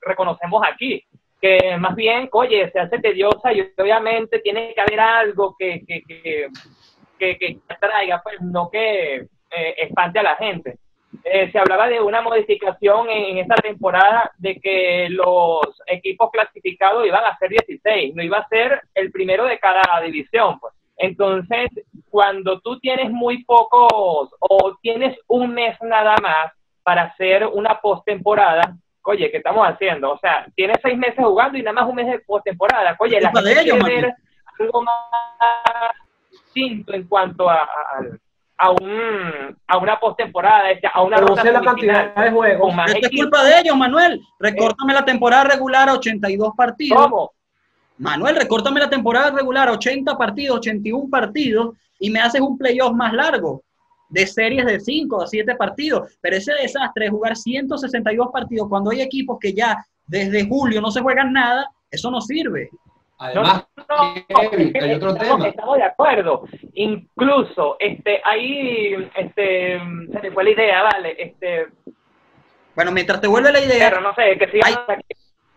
reconocemos 0.00 0.62
aquí, 0.64 1.02
que 1.40 1.76
más 1.76 1.96
bien, 1.96 2.28
oye, 2.30 2.70
se 2.70 2.78
hace 2.78 3.00
tediosa 3.00 3.52
y 3.52 3.68
obviamente 3.76 4.38
tiene 4.38 4.72
que 4.74 4.80
haber 4.80 5.00
algo 5.00 5.56
que, 5.58 5.82
que, 5.88 6.02
que, 6.02 6.48
que, 7.18 7.36
que 7.36 7.58
pues 8.22 8.40
no 8.40 8.70
que 8.70 9.16
eh, 9.16 9.74
espante 9.76 10.20
a 10.20 10.22
la 10.22 10.36
gente. 10.36 10.78
Eh, 11.22 11.50
se 11.52 11.58
hablaba 11.58 11.88
de 11.88 12.00
una 12.00 12.20
modificación 12.22 13.08
en, 13.08 13.24
en 13.24 13.38
esta 13.38 13.56
temporada 13.56 14.32
de 14.38 14.60
que 14.60 15.08
los 15.10 15.60
equipos 15.86 16.30
clasificados 16.30 17.06
iban 17.06 17.24
a 17.24 17.36
ser 17.38 17.50
16, 17.50 18.14
no 18.14 18.22
iba 18.22 18.38
a 18.38 18.48
ser 18.48 18.82
el 18.94 19.12
primero 19.12 19.44
de 19.44 19.58
cada 19.58 20.00
división. 20.02 20.58
Pues. 20.58 20.74
Entonces, 20.96 21.70
cuando 22.10 22.60
tú 22.60 22.78
tienes 22.78 23.10
muy 23.10 23.44
pocos 23.44 24.30
o 24.38 24.78
tienes 24.80 25.18
un 25.26 25.52
mes 25.52 25.76
nada 25.82 26.16
más 26.22 26.52
para 26.82 27.02
hacer 27.04 27.46
una 27.46 27.80
postemporada, 27.80 28.76
oye, 29.02 29.30
¿qué 29.30 29.38
estamos 29.38 29.66
haciendo? 29.66 30.12
O 30.12 30.18
sea, 30.18 30.46
tienes 30.54 30.78
seis 30.82 30.96
meses 30.96 31.24
jugando 31.24 31.58
y 31.58 31.62
nada 31.62 31.80
más 31.80 31.88
un 31.88 31.96
mes 31.96 32.06
de 32.06 32.20
postemporada. 32.20 32.96
Oye, 32.98 33.20
la 33.20 33.32
gente 33.32 33.60
ellos, 33.60 33.78
quiere 33.78 33.94
ver 33.94 34.08
Martín. 34.08 34.24
algo 34.60 34.82
más 34.82 35.90
distinto 36.30 36.92
en 36.92 37.08
cuanto 37.08 37.48
a, 37.50 37.62
a, 37.62 38.00
a 38.56 38.70
un, 38.70 39.56
a 39.66 39.78
una 39.78 39.98
postemporada, 39.98 40.70
este, 40.70 40.88
a 40.92 41.02
una 41.02 41.16
Reduce 41.16 41.52
la 41.52 41.60
semifinal 41.60 41.64
cantidad 41.64 42.24
de 42.24 42.30
juegos. 42.30 42.60
con 42.60 42.76
más 42.76 42.94
Esto 42.94 43.08
es 43.10 43.20
culpa 43.20 43.44
de 43.44 43.60
ellos, 43.60 43.76
Manuel. 43.76 44.20
Recórtame 44.38 44.94
la 44.94 45.04
temporada 45.04 45.44
regular 45.44 45.88
a 45.88 45.94
82 45.94 46.54
partidos. 46.56 47.02
¿Cómo? 47.02 47.32
Manuel, 47.98 48.36
recórtame 48.36 48.80
la 48.80 48.90
temporada 48.90 49.30
regular 49.30 49.68
a 49.68 49.72
80 49.72 50.16
partidos, 50.16 50.58
81 50.58 51.08
partidos 51.10 51.76
y 51.98 52.10
me 52.10 52.20
haces 52.20 52.40
un 52.40 52.58
playoff 52.58 52.92
más 52.92 53.12
largo 53.12 53.62
de 54.08 54.26
series 54.26 54.66
de 54.66 54.80
5 54.80 55.22
a 55.22 55.26
7 55.26 55.54
partidos. 55.56 56.18
Pero 56.20 56.36
ese 56.36 56.52
desastre 56.54 57.06
de 57.06 57.10
jugar 57.10 57.36
162 57.36 58.28
partidos 58.32 58.68
cuando 58.68 58.90
hay 58.90 59.00
equipos 59.00 59.38
que 59.40 59.52
ya 59.52 59.84
desde 60.06 60.46
julio 60.46 60.80
no 60.80 60.90
se 60.90 61.00
juegan 61.00 61.32
nada, 61.32 61.70
eso 61.90 62.10
no 62.10 62.20
sirve. 62.20 62.70
Además, 63.18 63.64
No, 63.88 64.50
Kevin, 64.50 64.66
es 64.68 64.72
que 64.72 64.80
hay 64.84 64.94
otro 64.94 65.10
estamos, 65.10 65.36
tema. 65.36 65.48
estamos 65.48 65.76
de 65.76 65.82
acuerdo. 65.84 66.42
Incluso, 66.74 67.76
este, 67.78 68.20
ahí, 68.24 68.94
este, 69.16 69.78
se 69.78 70.20
me 70.22 70.30
fue 70.32 70.44
la 70.44 70.50
idea, 70.50 70.82
vale, 70.82 71.16
este, 71.22 71.66
Bueno, 72.74 72.90
mientras 72.92 73.20
te 73.20 73.26
vuelve 73.28 73.52
la 73.52 73.60
idea, 73.60 73.88
pero 73.90 74.00
no 74.00 74.14
sé, 74.14 74.36
que 74.38 74.50
siga 74.50 74.66
Ay. 74.66 74.96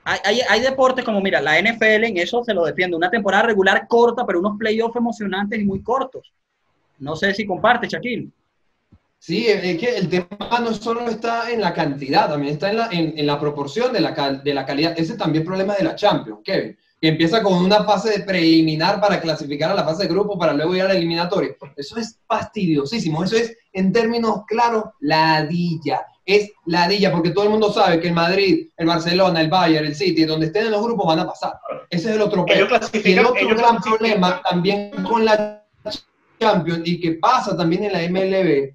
hay, 0.03 0.19
hay, 0.23 0.39
hay 0.49 0.61
deportes 0.61 1.03
como, 1.03 1.19
mira, 1.19 1.41
la 1.41 1.59
NFL 1.61 2.05
en 2.05 2.17
eso 2.17 2.43
se 2.43 2.53
lo 2.53 2.63
defiende. 2.63 2.95
Una 2.95 3.09
temporada 3.09 3.43
regular 3.43 3.87
corta, 3.87 4.25
pero 4.25 4.39
unos 4.39 4.57
playoffs 4.57 4.95
emocionantes 4.95 5.59
y 5.59 5.65
muy 5.65 5.81
cortos. 5.81 6.31
No 6.99 7.15
sé 7.15 7.33
si 7.33 7.45
comparte, 7.45 7.87
Shaquille. 7.87 8.29
Sí, 9.19 9.47
es 9.47 9.79
que 9.79 9.97
el 9.97 10.09
tema 10.09 10.27
no 10.61 10.71
solo 10.73 11.01
está 11.09 11.49
en 11.51 11.59
la 11.59 11.73
cantidad, 11.73 12.29
también 12.29 12.53
está 12.53 12.69
en 12.69 12.77
la, 12.77 12.87
en, 12.91 13.17
en 13.17 13.25
la 13.25 13.39
proporción 13.39 13.91
de 13.91 13.99
la, 13.99 14.13
cal- 14.13 14.43
de 14.43 14.53
la 14.53 14.63
calidad. 14.65 14.93
Ese 14.95 15.17
también 15.17 15.41
es 15.41 15.47
problema 15.47 15.73
de 15.75 15.83
la 15.83 15.95
Champions, 15.95 16.39
Kevin, 16.43 16.77
que 16.99 17.09
empieza 17.09 17.43
con 17.43 17.53
una 17.53 17.83
fase 17.83 18.09
de 18.09 18.23
preliminar 18.23 18.99
para 18.99 19.21
clasificar 19.21 19.71
a 19.71 19.75
la 19.75 19.83
fase 19.83 20.03
de 20.03 20.09
grupo 20.09 20.37
para 20.37 20.53
luego 20.53 20.75
ir 20.75 20.81
a 20.81 20.87
la 20.87 20.95
eliminatoria. 20.95 21.55
Eso 21.75 21.97
es 21.97 22.19
fastidiosísimo, 22.27 23.23
eso 23.23 23.37
es, 23.37 23.55
en 23.73 23.91
términos 23.91 24.41
claros, 24.47 24.85
ladilla. 24.99 26.05
Es 26.25 26.51
ladilla, 26.65 27.11
porque 27.11 27.29
todo 27.29 27.45
el 27.45 27.51
mundo 27.51 27.71
sabe 27.71 27.99
que 27.99 28.07
el 28.07 28.13
Madrid, 28.13 28.67
el 28.75 28.87
Barcelona, 28.87 29.39
el 29.39 29.49
Bayern, 29.49 29.85
el 29.85 29.95
City, 29.95 30.25
donde 30.25 30.47
estén 30.47 30.65
en 30.65 30.71
los 30.71 30.83
grupos 30.83 31.05
van 31.07 31.19
a 31.19 31.27
pasar. 31.27 31.53
Ese 31.89 32.09
es 32.09 32.15
el 32.15 32.21
otro 32.21 32.45
peo. 32.45 32.67
Y 32.93 33.13
el 33.13 33.25
otro 33.25 33.47
gran 33.55 33.79
problema 33.79 34.41
también 34.41 34.91
con 35.03 35.23
la 35.23 35.63
Champions 36.39 36.81
y 36.85 36.99
que 36.99 37.13
pasa 37.13 37.55
también 37.55 37.85
en 37.85 37.93
la 37.93 38.01
MLB, 38.09 38.73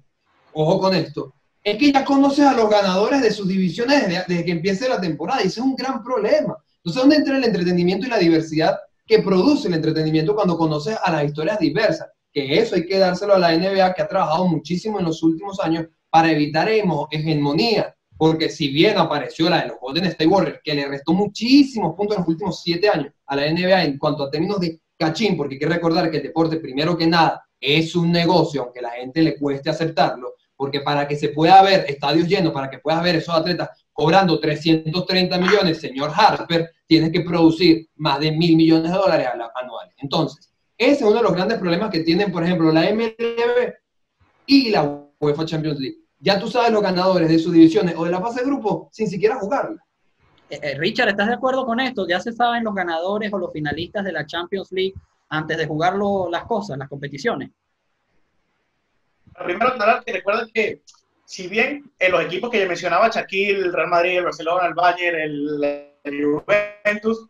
ojo 0.53 0.79
con 0.79 0.95
esto, 0.95 1.33
es 1.63 1.77
que 1.77 1.91
ya 1.91 2.03
conoces 2.03 2.45
a 2.45 2.53
los 2.53 2.69
ganadores 2.69 3.21
de 3.21 3.31
sus 3.31 3.47
divisiones 3.47 4.07
desde, 4.07 4.23
desde 4.27 4.45
que 4.45 4.51
empiece 4.51 4.89
la 4.89 4.99
temporada 4.99 5.41
y 5.41 5.47
ese 5.47 5.59
es 5.59 5.65
un 5.65 5.75
gran 5.75 6.03
problema. 6.03 6.57
Entonces, 6.83 7.01
¿dónde 7.01 7.15
entra 7.15 7.37
el 7.37 7.45
entretenimiento 7.45 8.05
y 8.05 8.09
la 8.09 8.17
diversidad 8.17 8.77
que 9.05 9.19
produce 9.19 9.69
el 9.69 9.75
entretenimiento 9.75 10.35
cuando 10.35 10.57
conoces 10.57 10.97
a 11.01 11.11
las 11.13 11.23
historias 11.23 11.57
diversas? 11.57 12.09
Que 12.29 12.59
eso 12.59 12.75
hay 12.75 12.85
que 12.85 12.97
dárselo 12.97 13.35
a 13.35 13.39
la 13.39 13.55
NBA 13.55 13.93
que 13.93 14.01
ha 14.01 14.07
trabajado 14.07 14.45
muchísimo 14.47 14.99
en 14.99 15.05
los 15.05 15.23
últimos 15.23 15.61
años 15.61 15.85
para 16.09 16.29
evitar 16.29 16.67
hegemonía. 16.67 17.95
Porque 18.17 18.49
si 18.49 18.67
bien 18.67 18.97
apareció 18.97 19.49
la 19.49 19.61
de 19.61 19.69
los 19.69 19.79
Golden 19.79 20.05
State 20.05 20.27
Warriors, 20.27 20.59
que 20.61 20.73
le 20.73 20.85
restó 20.85 21.13
muchísimos 21.13 21.95
puntos 21.95 22.17
en 22.17 22.23
los 22.23 22.29
últimos 22.29 22.61
siete 22.61 22.89
años 22.89 23.13
a 23.27 23.35
la 23.37 23.49
NBA 23.49 23.85
en 23.85 23.97
cuanto 23.97 24.23
a 24.23 24.29
términos 24.29 24.59
de 24.59 24.81
cachín, 24.97 25.37
porque 25.37 25.55
hay 25.55 25.59
que 25.59 25.67
recordar 25.67 26.11
que 26.11 26.17
el 26.17 26.23
deporte, 26.23 26.57
primero 26.57 26.97
que 26.97 27.07
nada, 27.07 27.45
es 27.61 27.95
un 27.95 28.11
negocio, 28.11 28.63
aunque 28.63 28.79
a 28.79 28.83
la 28.83 28.91
gente 28.91 29.21
le 29.21 29.37
cueste 29.37 29.69
aceptarlo, 29.69 30.33
porque 30.57 30.81
para 30.81 31.07
que 31.07 31.15
se 31.15 31.29
pueda 31.29 31.61
ver 31.61 31.85
estadios 31.87 32.27
llenos, 32.27 32.51
para 32.51 32.69
que 32.69 32.79
puedas 32.79 33.01
ver 33.01 33.15
esos 33.15 33.33
atletas 33.33 33.69
cobrando 33.93 34.39
330 34.39 35.37
millones, 35.37 35.79
señor 35.79 36.11
Harper, 36.13 36.71
tienes 36.87 37.11
que 37.11 37.21
producir 37.21 37.87
más 37.95 38.19
de 38.19 38.31
mil 38.31 38.55
millones 38.57 38.91
de 38.91 38.97
dólares 38.97 39.27
anuales. 39.55 39.93
Entonces, 39.97 40.51
ese 40.77 40.91
es 40.95 41.01
uno 41.03 41.17
de 41.17 41.23
los 41.23 41.33
grandes 41.33 41.59
problemas 41.59 41.91
que 41.91 41.99
tienen, 42.01 42.31
por 42.31 42.43
ejemplo, 42.43 42.71
la 42.71 42.89
MLB 42.89 43.73
y 44.47 44.69
la 44.71 45.05
UEFA 45.19 45.45
Champions 45.45 45.79
League. 45.79 45.97
Ya 46.19 46.39
tú 46.39 46.49
sabes 46.49 46.71
los 46.71 46.81
ganadores 46.81 47.29
de 47.29 47.37
sus 47.37 47.53
divisiones 47.53 47.95
o 47.97 48.05
de 48.05 48.11
la 48.11 48.19
fase 48.21 48.39
de 48.41 48.47
grupo 48.47 48.89
sin 48.91 49.07
siquiera 49.07 49.35
jugarla. 49.39 49.83
Eh, 50.49 50.59
eh, 50.61 50.77
Richard, 50.77 51.09
¿estás 51.09 51.27
de 51.27 51.33
acuerdo 51.35 51.65
con 51.65 51.79
esto? 51.79 52.07
Ya 52.07 52.19
se 52.19 52.31
saben 52.33 52.63
los 52.63 52.73
ganadores 52.73 53.31
o 53.31 53.37
los 53.37 53.51
finalistas 53.53 54.03
de 54.03 54.11
la 54.11 54.25
Champions 54.25 54.71
League 54.71 54.93
antes 55.29 55.57
de 55.57 55.67
jugar 55.67 55.95
lo- 55.95 56.29
las 56.31 56.45
cosas, 56.45 56.77
las 56.77 56.89
competiciones. 56.89 57.51
Primero 59.45 59.69
aclarar 59.71 60.03
que 60.03 60.13
recuerden 60.13 60.49
que 60.53 60.81
si 61.33 61.47
bien 61.47 61.91
en 61.97 62.11
los 62.11 62.23
equipos 62.23 62.51
que 62.51 62.59
ya 62.59 62.67
mencionaba, 62.67 63.09
Shaquille, 63.09 63.57
el 63.57 63.73
Real 63.73 63.87
Madrid, 63.87 64.19
el 64.19 64.25
Barcelona, 64.25 64.67
el 64.67 64.75
Bayern, 64.75 65.19
el, 65.19 65.91
Juventus, 66.05 67.27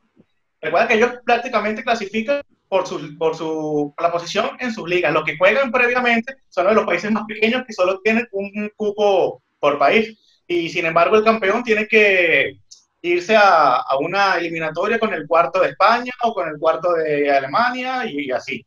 recuerda 0.60 0.90
que 0.90 0.96
ellos 0.96 1.14
prácticamente 1.26 1.84
clasifican 1.86 2.42
por 2.68 2.86
su, 2.86 3.18
por 3.18 3.34
su 3.34 3.94
la 3.98 4.12
posición 4.12 4.58
en 4.60 4.74
sus 4.74 4.90
ligas. 4.90 5.14
Los 5.14 5.24
que 5.24 5.38
juegan 5.38 5.72
previamente 5.72 6.36
son 6.50 6.68
de 6.68 6.74
los 6.74 6.86
países 6.86 7.12
más 7.12 7.24
pequeños 7.26 7.64
que 7.66 7.72
solo 7.72 8.02
tienen 8.04 8.28
un 8.34 8.70
cupo 8.76 9.42
por 9.62 9.80
país. 9.80 10.20
Y 10.48 10.68
sin 10.68 10.86
embargo, 10.86 11.16
el 11.16 11.24
campeón 11.24 11.64
tiene 11.64 11.88
que 11.88 12.58
irse 13.04 13.38
a 13.38 13.86
una 14.02 14.36
eliminatoria 14.36 15.00
con 15.00 15.14
el 15.14 15.26
cuarto 15.26 15.62
de 15.62 15.70
España 15.70 16.12
o 16.24 16.34
con 16.34 16.50
el 16.50 16.60
cuarto 16.60 16.92
de 16.92 17.32
Alemania 17.32 18.06
y 18.06 18.32
así. 18.32 18.66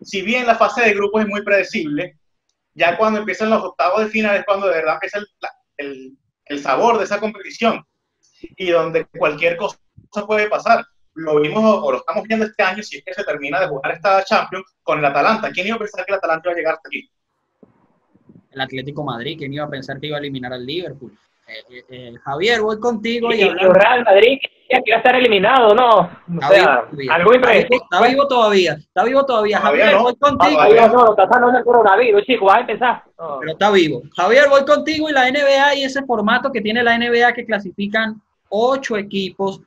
Si 0.00 0.22
bien 0.22 0.46
la 0.46 0.54
fase 0.54 0.82
de 0.82 0.94
grupos 0.94 1.22
es 1.22 1.28
muy 1.28 1.42
predecible, 1.42 2.18
ya 2.76 2.96
cuando 2.96 3.18
empiezan 3.18 3.50
los 3.50 3.64
octavos 3.64 4.04
de 4.04 4.10
final 4.10 4.36
es 4.36 4.44
cuando 4.44 4.66
de 4.66 4.74
verdad 4.74 4.94
empieza 4.94 5.18
el, 5.18 5.26
el, 5.78 6.18
el 6.44 6.60
sabor 6.60 6.98
de 6.98 7.04
esa 7.04 7.18
competición 7.18 7.84
y 8.56 8.70
donde 8.70 9.06
cualquier 9.06 9.56
cosa 9.56 9.78
puede 10.26 10.48
pasar. 10.48 10.84
Lo 11.14 11.40
vimos 11.40 11.64
o 11.64 11.90
lo 11.90 11.98
estamos 11.98 12.24
viendo 12.24 12.44
este 12.44 12.62
año 12.62 12.82
si 12.82 12.98
es 12.98 13.04
que 13.04 13.14
se 13.14 13.24
termina 13.24 13.58
de 13.58 13.68
jugar 13.68 13.92
esta 13.92 14.22
Champions 14.22 14.66
con 14.82 14.98
el 14.98 15.04
Atalanta. 15.06 15.50
¿Quién 15.50 15.68
iba 15.68 15.76
a 15.76 15.78
pensar 15.78 16.04
que 16.04 16.12
el 16.12 16.18
Atalanta 16.18 16.48
iba 16.48 16.52
a 16.52 16.56
llegar 16.56 16.74
hasta 16.74 16.88
aquí? 16.88 17.10
El 18.50 18.60
Atlético 18.60 19.02
Madrid, 19.02 19.38
¿quién 19.38 19.54
iba 19.54 19.64
a 19.64 19.70
pensar 19.70 19.98
que 19.98 20.08
iba 20.08 20.16
a 20.16 20.20
eliminar 20.20 20.52
al 20.52 20.66
Liverpool? 20.66 21.18
Eh, 21.48 21.62
eh, 21.70 21.84
eh, 21.90 22.14
Javier, 22.24 22.60
voy 22.60 22.78
contigo 22.80 23.32
y, 23.32 23.36
Y 23.36 23.42
el 23.42 23.58
Real 23.72 24.02
Madrid 24.04 24.38
que 24.68 24.82
iba 24.84 24.96
a 24.96 24.98
estar 24.98 25.14
eliminado, 25.14 25.74
¿no? 25.76 25.90
O 26.00 26.10
Está 26.34 26.48
sea, 26.48 26.82
vivo 26.90 26.90
todavía. 26.90 27.14
algo 27.14 27.14
Está 27.14 27.22
vivo- 27.22 27.34
impredecible. 27.36 27.76
Está 27.76 28.08
vivo 28.08 28.26
todavía, 28.28 28.72
está 28.74 29.04
vivo 29.04 29.24
todavía. 29.26 29.58
Javier, 29.60 29.92
no. 29.92 30.02
voy 30.02 30.16
contigo. 30.16 30.50
Todavía 30.56 30.74
Todavía 30.88 31.04
no, 31.04 31.10
está 31.10 31.28
sanando 31.28 31.58
el 31.58 31.64
coronavirus, 31.64 32.22
chicos, 32.24 32.46
vas 32.48 32.56
a 32.56 32.60
empezar. 32.60 33.04
No. 33.16 33.36
pero 33.40 33.52
está 33.52 33.70
vivo. 33.70 34.02
Javier, 34.16 34.48
voy 34.48 34.64
contigo 34.64 35.08
y 35.08 35.12
la 35.12 35.30
NBA 35.30 35.74
y 35.76 35.84
ese 35.84 36.02
formato 36.04 36.50
que 36.50 36.60
tiene 36.60 36.82
la 36.82 36.98
NBA 36.98 37.32
que 37.32 37.46
clasifican 37.46 38.20
ocho 38.48 38.96
equipos, 38.96 39.60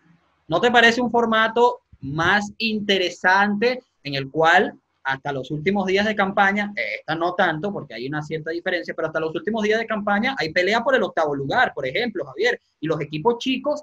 ¿no 0.50 0.60
te 0.60 0.70
parece 0.72 1.00
un 1.00 1.12
formato 1.12 1.80
más 2.02 2.52
interesante 2.58 3.82
en 4.04 4.16
el 4.16 4.30
cual 4.30 4.74
hasta 5.10 5.32
los 5.32 5.50
últimos 5.50 5.88
días 5.88 6.06
de 6.06 6.16
campaña, 6.16 6.72
esta 6.76 7.16
no 7.16 7.34
tanto 7.34 7.74
porque 7.74 7.96
hay 7.96 8.08
una 8.08 8.22
cierta 8.22 8.52
diferencia, 8.52 8.94
pero 8.94 9.08
hasta 9.08 9.20
los 9.20 9.34
últimos 9.34 9.64
días 9.64 9.80
de 9.80 9.88
campaña 9.88 10.36
hay 10.38 10.54
pelea 10.54 10.84
por 10.84 10.96
el 10.96 11.02
octavo 11.02 11.36
lugar, 11.36 11.74
por 11.74 11.88
ejemplo, 11.88 12.26
Javier, 12.26 12.60
y 12.80 12.88
los 12.88 13.02
equipos 13.02 13.40
chicos 13.40 13.82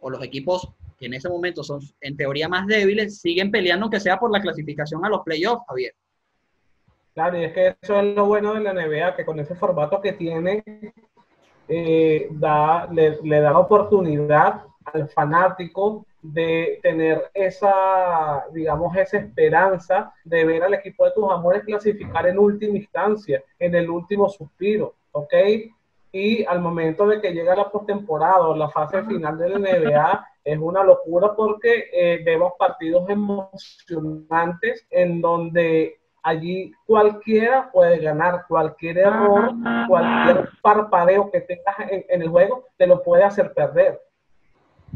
o 0.00 0.10
los 0.10 0.22
equipos 0.22 0.68
que 0.98 1.06
en 1.06 1.14
ese 1.14 1.28
momento 1.28 1.62
son 1.62 1.80
en 2.00 2.16
teoría 2.16 2.48
más 2.48 2.66
débiles, 2.66 3.20
siguen 3.20 3.52
peleando 3.52 3.88
que 3.88 4.00
sea 4.00 4.18
por 4.18 4.32
la 4.32 4.40
clasificación 4.40 5.04
a 5.04 5.08
los 5.08 5.22
playoffs, 5.22 5.64
Javier. 5.68 5.94
Claro, 7.14 7.40
y 7.40 7.44
es 7.44 7.52
que 7.52 7.76
eso 7.80 8.00
es 8.00 8.16
lo 8.16 8.26
bueno 8.26 8.54
de 8.54 8.60
la 8.60 8.72
NBA, 8.72 9.14
que 9.14 9.24
con 9.24 9.38
ese 9.38 9.54
formato 9.54 10.00
que 10.00 10.14
tiene, 10.14 10.64
eh, 11.68 12.28
da, 12.32 12.88
le, 12.90 13.18
le 13.22 13.40
da 13.40 13.52
la 13.52 13.58
oportunidad 13.60 14.64
al 14.92 15.08
fanático 15.08 16.04
de 16.22 16.80
tener 16.82 17.30
esa, 17.32 18.44
digamos, 18.52 18.96
esa 18.96 19.18
esperanza 19.18 20.12
de 20.24 20.44
ver 20.44 20.62
al 20.64 20.74
equipo 20.74 21.04
de 21.04 21.12
tus 21.12 21.30
amores 21.30 21.62
clasificar 21.64 22.26
en 22.26 22.38
última 22.38 22.76
instancia, 22.76 23.42
en 23.58 23.74
el 23.74 23.88
último 23.88 24.28
suspiro, 24.28 24.94
¿ok? 25.12 25.34
Y 26.10 26.44
al 26.44 26.60
momento 26.60 27.06
de 27.06 27.20
que 27.20 27.32
llega 27.32 27.54
la 27.54 27.70
postemporada 27.70 28.48
o 28.48 28.56
la 28.56 28.68
fase 28.68 29.02
final 29.04 29.38
de 29.38 29.48
la 29.48 29.58
NBA, 29.58 30.26
es 30.44 30.58
una 30.58 30.82
locura 30.82 31.34
porque 31.36 31.88
eh, 31.92 32.22
vemos 32.24 32.52
partidos 32.58 33.08
emocionantes 33.08 34.86
en 34.90 35.20
donde 35.20 36.00
allí 36.22 36.72
cualquiera 36.86 37.70
puede 37.70 37.98
ganar, 37.98 38.46
cualquier 38.48 38.98
error, 38.98 39.52
cualquier 39.86 40.48
parpadeo 40.62 41.30
que 41.30 41.42
tengas 41.42 41.76
en 41.90 42.22
el 42.22 42.28
juego, 42.28 42.64
te 42.76 42.86
lo 42.86 43.02
puede 43.02 43.24
hacer 43.24 43.52
perder. 43.52 44.00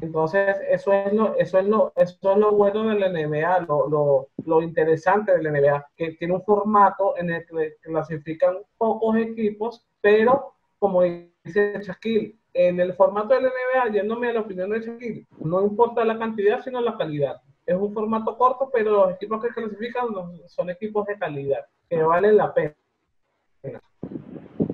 Entonces, 0.01 0.57
eso 0.69 0.93
es 0.93 1.13
lo, 1.13 1.35
eso 1.37 1.59
es 1.59 1.67
lo, 1.67 1.93
eso 1.97 2.33
es 2.33 2.39
lo 2.39 2.53
bueno 2.53 2.89
de 2.89 2.99
la 2.99 3.09
NBA, 3.09 3.61
lo, 3.61 3.89
lo, 3.89 4.29
lo, 4.45 4.63
interesante 4.63 5.37
de 5.37 5.43
la 5.43 5.51
NBA, 5.51 5.87
que 5.97 6.13
tiene 6.13 6.35
un 6.35 6.43
formato 6.43 7.17
en 7.19 7.31
el 7.31 7.47
que 7.47 7.77
clasifican 7.83 8.57
pocos 8.79 9.17
equipos, 9.17 9.87
pero 10.01 10.55
como 10.79 11.03
dice 11.03 11.79
Shaquille, 11.81 12.37
en 12.55 12.81
el 12.81 12.95
formato 12.95 13.35
de 13.35 13.43
la 13.43 13.49
NBA, 13.49 13.93
yéndome 13.93 14.29
a 14.29 14.33
la 14.33 14.41
opinión 14.41 14.71
de 14.71 14.81
Shaquille, 14.81 15.27
no 15.39 15.63
importa 15.63 16.05
la 16.05 16.19
cantidad, 16.19 16.61
sino 16.63 16.81
la 16.81 16.97
calidad. 16.97 17.41
Es 17.65 17.77
un 17.77 17.95
formato 17.95 18.37
corto, 18.37 18.69
pero 18.73 18.91
los 18.91 19.15
equipos 19.15 19.43
que 19.43 19.51
clasifican 19.51 20.09
son 20.47 20.71
equipos 20.71 21.07
de 21.07 21.19
calidad, 21.19 21.65
que 21.89 22.03
valen 22.03 22.37
la 22.37 22.53
pena. 22.53 22.75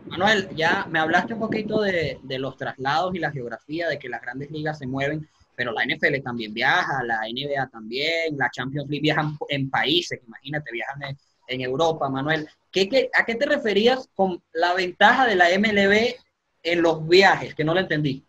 Manuel, 0.08 0.48
ya 0.54 0.86
me 0.88 0.98
hablaste 0.98 1.34
un 1.34 1.40
poquito 1.40 1.80
de, 1.82 2.18
los 2.38 2.56
traslados 2.56 3.14
y 3.14 3.18
la 3.18 3.30
geografía, 3.30 3.88
de 3.88 3.98
que 3.98 4.08
las 4.08 4.22
grandes 4.22 4.50
ligas 4.50 4.78
se 4.78 4.86
mueven, 4.86 5.28
pero 5.54 5.72
la 5.72 5.84
NFL 5.84 6.22
también 6.22 6.54
viaja, 6.54 7.02
la 7.04 7.20
NBA 7.28 7.68
también, 7.68 8.36
la 8.36 8.50
Champions 8.50 8.88
League 8.88 9.02
viajan 9.02 9.36
en 9.48 9.70
países, 9.70 10.20
imagínate, 10.26 10.70
viajan 10.72 11.16
en, 11.48 11.60
Europa, 11.60 12.08
Manuel. 12.08 12.48
¿Qué, 12.70 13.10
a 13.18 13.24
qué 13.24 13.34
te 13.34 13.46
referías 13.46 14.08
con 14.14 14.42
la 14.52 14.74
ventaja 14.74 15.26
de 15.26 15.34
la 15.34 15.46
MLB 15.58 16.14
en 16.62 16.82
los 16.82 17.06
viajes? 17.08 17.54
Que 17.54 17.64
no 17.64 17.74
lo 17.74 17.80
entendí. 17.80 18.22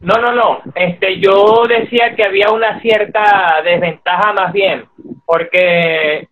No, 0.00 0.16
no, 0.16 0.32
no. 0.32 0.62
Este, 0.74 1.20
yo 1.20 1.64
decía 1.68 2.16
que 2.16 2.24
había 2.24 2.50
una 2.50 2.80
cierta 2.80 3.62
desventaja 3.64 4.32
más 4.32 4.52
bien, 4.52 4.84
porque 5.24 6.28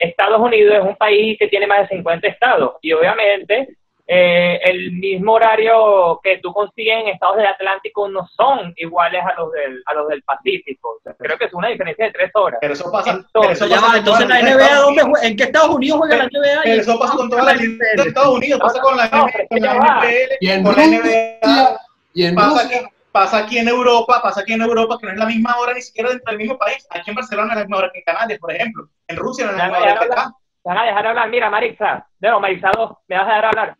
Estados 0.00 0.40
Unidos 0.40 0.74
es 0.74 0.82
un 0.82 0.96
país 0.96 1.38
que 1.38 1.48
tiene 1.48 1.66
más 1.66 1.82
de 1.82 1.96
50 1.96 2.26
estados 2.26 2.76
y 2.80 2.92
obviamente 2.92 3.76
eh, 4.12 4.58
el 4.64 4.90
mismo 4.90 5.34
horario 5.34 6.18
que 6.20 6.38
tú 6.38 6.52
consigues 6.52 7.00
en 7.00 7.08
estados 7.10 7.36
del 7.36 7.46
Atlántico 7.46 8.08
no 8.08 8.26
son 8.34 8.72
iguales 8.76 9.22
a 9.22 9.40
los 9.40 9.52
del, 9.52 9.80
a 9.86 9.94
los 9.94 10.08
del 10.08 10.20
Pacífico. 10.24 10.98
creo 11.16 11.38
que 11.38 11.44
es 11.44 11.54
una 11.54 11.68
diferencia 11.68 12.06
de 12.06 12.10
tres 12.10 12.30
horas. 12.34 12.58
Pero 12.60 12.72
eso 12.72 12.90
pasa. 12.90 13.10
Entonces, 13.10 13.30
pero 13.32 13.52
eso 13.52 13.80
pasa 13.80 13.98
entonces 13.98 14.28
la 14.28 14.42
NBA, 14.42 14.74
¿dónde 14.80 15.02
¿en 15.22 15.36
qué 15.36 15.44
Estados 15.44 15.76
Unidos 15.76 15.98
juega 15.98 16.16
la 16.16 16.24
NBA? 16.24 16.60
Pero 16.64 16.82
eso 16.82 16.98
pasa 16.98 17.16
con 17.16 17.30
toda 17.30 17.44
la 17.44 17.54
de 17.54 17.78
Estados 18.04 18.36
Unidos, 18.36 18.60
pasa 18.60 18.80
con 18.80 18.96
la, 18.96 19.08
no, 19.10 19.26
con 19.48 19.60
la 19.60 19.74
NFL, 19.74 20.32
y 20.40 20.50
en 20.50 20.64
con 20.64 20.74
la 20.74 20.86
NBA. 20.86 21.80
Y 22.14 22.24
en 22.24 22.34
pasa 22.34 22.62
Rusia, 22.64 22.78
aquí, 22.78 22.86
pasa 23.12 23.38
aquí 23.38 23.58
en 23.58 23.68
Europa, 23.68 24.20
pasa 24.22 24.40
aquí 24.40 24.52
en 24.52 24.62
Europa, 24.62 24.96
que 24.98 25.06
no 25.06 25.12
es 25.12 25.18
la 25.18 25.26
misma 25.26 25.56
hora 25.58 25.74
ni 25.74 25.82
siquiera 25.82 26.10
dentro 26.10 26.30
del 26.30 26.38
mismo 26.38 26.58
país. 26.58 26.86
Aquí 26.90 27.10
en 27.10 27.16
Barcelona 27.16 27.46
no 27.46 27.52
es 27.52 27.56
la 27.56 27.64
misma 27.64 27.76
hora 27.78 27.90
que 27.92 27.98
en 27.98 28.04
Canarias, 28.04 28.38
por 28.38 28.52
ejemplo. 28.52 28.88
En 29.08 29.16
Rusia 29.16 29.46
no 29.46 29.52
es 29.52 29.58
la 29.58 29.64
misma 29.64 29.78
hora 29.78 29.98
que 29.98 30.04
acá. 30.04 30.32
Van 30.62 30.78
a 30.78 30.84
dejar 30.84 31.06
hablar, 31.06 31.30
mira, 31.30 31.48
Marixa, 31.48 32.06
no, 32.20 32.40
Marixa 32.40 32.70
2, 32.76 32.90
me 33.08 33.16
vas 33.16 33.24
a 33.24 33.28
dejar 33.28 33.44
hablar. 33.46 33.76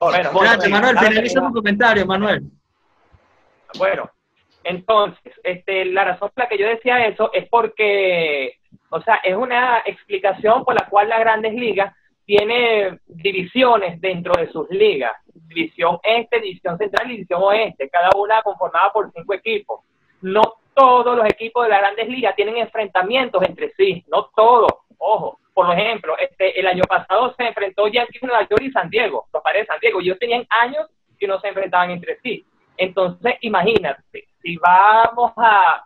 Bueno, 0.00 0.30
Gracias, 0.40 0.70
Manuel, 0.70 0.98
finaliza 0.98 1.40
tu 1.40 1.52
comentario, 1.52 2.06
Manuel. 2.06 2.42
Bueno, 3.76 4.10
entonces, 4.64 5.32
este, 5.44 5.84
la 5.84 6.04
razón 6.04 6.30
por 6.34 6.44
la 6.44 6.48
que 6.48 6.58
yo 6.58 6.66
decía 6.66 7.06
eso 7.06 7.30
es 7.32 7.48
porque, 7.48 8.58
o 8.90 9.00
sea, 9.02 9.16
es 9.16 9.36
una 9.36 9.82
explicación 9.84 10.64
por 10.64 10.74
la 10.74 10.88
cual 10.88 11.08
las 11.08 11.20
grandes 11.20 11.52
ligas 11.52 11.94
tiene 12.24 12.98
divisiones 13.06 14.00
dentro 14.00 14.32
de 14.34 14.50
sus 14.50 14.68
ligas. 14.70 15.12
División 15.48 15.98
este, 16.02 16.40
división 16.40 16.78
central 16.78 17.08
y 17.08 17.14
división 17.14 17.42
oeste, 17.42 17.88
cada 17.88 18.10
una 18.16 18.42
conformada 18.42 18.92
por 18.92 19.10
cinco 19.12 19.34
equipos. 19.34 19.80
No 20.20 20.42
todos 20.74 21.16
los 21.16 21.26
equipos 21.26 21.64
de 21.64 21.70
las 21.70 21.80
grandes 21.80 22.08
ligas 22.08 22.36
tienen 22.36 22.56
enfrentamientos 22.58 23.42
entre 23.42 23.70
sí, 23.70 24.04
no 24.08 24.30
todos, 24.34 24.70
ojo 24.98 25.38
por 25.58 25.76
ejemplo, 25.76 26.16
este, 26.16 26.60
el 26.60 26.68
año 26.68 26.84
pasado 26.84 27.34
se 27.36 27.44
enfrentó 27.44 27.88
Yankees 27.88 28.22
Nueva 28.22 28.46
York 28.48 28.62
y 28.62 28.70
San 28.70 28.88
Diego, 28.88 29.26
los 29.32 29.42
padres 29.42 29.62
de 29.62 29.66
San 29.66 29.80
Diego. 29.80 30.00
Ellos 30.00 30.16
tenían 30.16 30.46
años 30.50 30.86
que 31.18 31.26
no 31.26 31.40
se 31.40 31.48
enfrentaban 31.48 31.90
entre 31.90 32.20
sí. 32.20 32.46
Entonces, 32.76 33.34
imagínate, 33.40 34.28
si 34.40 34.56
vamos 34.56 35.32
a 35.36 35.84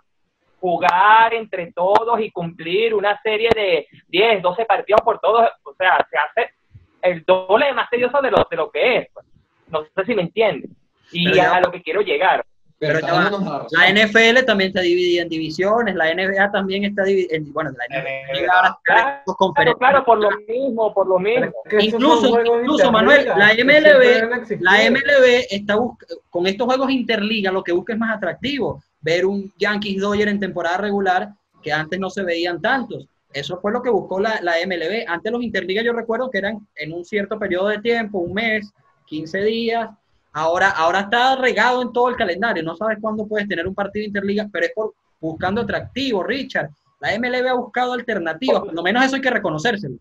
jugar 0.61 1.33
entre 1.33 1.73
todos 1.73 2.21
y 2.21 2.31
cumplir 2.31 2.95
una 2.95 3.19
serie 3.23 3.49
de 3.55 3.87
10, 4.09 4.43
12 4.43 4.67
partidos 4.67 5.01
por 5.01 5.19
todos, 5.21 5.49
o 5.63 5.73
sea, 5.73 6.07
se 6.11 6.19
hace 6.19 6.53
el 7.01 7.25
doble 7.25 7.73
más 7.73 7.89
tedioso 7.89 8.21
de 8.21 8.31
lo, 8.31 8.47
de 8.51 8.57
lo 8.59 8.71
que 8.71 8.97
es. 8.99 9.09
Pues. 9.11 9.25
No 9.73 9.83
sé 9.83 10.05
si 10.07 10.15
me 10.15 10.23
entienden. 10.23 10.71
Y 11.11 11.39
a 11.39 11.61
lo 11.61 11.73
que 11.73 11.83
quiero 11.83 12.03
llegar. 12.03 12.45
Pero, 12.83 12.99
la 12.99 13.93
NFL 13.93 14.45
también 14.45 14.71
está 14.71 14.81
dividida 14.81 15.23
en 15.23 15.29
divisiones, 15.29 15.95
la 15.95 16.13
NBA 16.13 16.51
también 16.51 16.83
está 16.83 17.05
dividida, 17.05 17.37
en, 17.37 17.53
bueno, 17.53 17.71
la 17.71 17.97
NBA 17.97 18.81
claro, 18.83 19.77
claro, 19.79 20.05
por 20.05 20.19
lo 20.19 20.31
mismo, 20.49 20.93
por 20.93 21.07
lo 21.07 21.21
mismo. 21.21 21.53
Incluso, 21.79 22.41
incluso 22.41 22.91
Manuel, 22.91 23.27
la 23.37 23.55
MLB, 23.55 24.59
la 24.59 24.91
MLB 24.91 25.47
está 25.49 25.77
con 26.29 26.47
estos 26.49 26.67
juegos 26.67 26.91
interliga, 26.91 27.53
lo 27.53 27.63
que 27.63 27.71
busca 27.71 27.93
es 27.93 28.01
más 28.01 28.17
atractivo, 28.17 28.83
ver 29.01 29.27
un 29.27 29.53
Yankees 29.59 30.01
Dodger 30.01 30.27
en 30.27 30.41
temporada 30.41 30.79
regular 30.79 31.29
que 31.63 31.73
antes 31.73 32.01
no 32.01 32.11
se 32.11 32.25
veían 32.25 32.61
tantos. 32.61 33.07
Eso 33.33 33.61
fue 33.61 33.71
lo 33.71 33.81
que 33.81 33.91
buscó 33.91 34.19
la, 34.19 34.41
la 34.43 34.55
MLB. 34.67 35.05
Antes 35.07 35.31
los 35.31 35.45
interligas 35.45 35.85
yo 35.85 35.93
recuerdo 35.93 36.31
que 36.31 36.39
eran 36.39 36.67
en 36.75 36.93
un 36.93 37.05
cierto 37.05 37.39
periodo 37.39 37.69
de 37.69 37.79
tiempo, 37.79 38.19
un 38.19 38.35
mes, 38.35 38.73
15 39.13 39.45
días, 39.45 39.91
Ahora, 40.35 40.71
ahora 40.71 41.01
está 41.01 41.37
regado 41.37 41.83
en 41.83 41.93
todo 41.93 42.09
el 42.09 42.17
calendario, 42.17 42.63
no 42.63 42.75
sabes 42.75 42.97
cuándo 43.03 43.27
puedes 43.27 43.47
tener 43.47 43.67
un 43.67 43.75
partido 43.75 44.07
interliga, 44.07 44.49
pero 44.51 44.65
es 44.65 44.73
por 44.75 44.95
buscando 45.21 45.61
atractivo, 45.61 46.23
Richard. 46.23 46.71
La 47.01 47.17
MLB 47.19 47.47
ha 47.49 47.55
buscado 47.55 47.93
alternativas, 47.93 48.61
por 48.61 48.73
lo 48.73 48.83
menos 48.83 49.05
eso 49.05 49.17
hay 49.17 49.21
que 49.21 49.31
reconocérselo. 49.31 49.97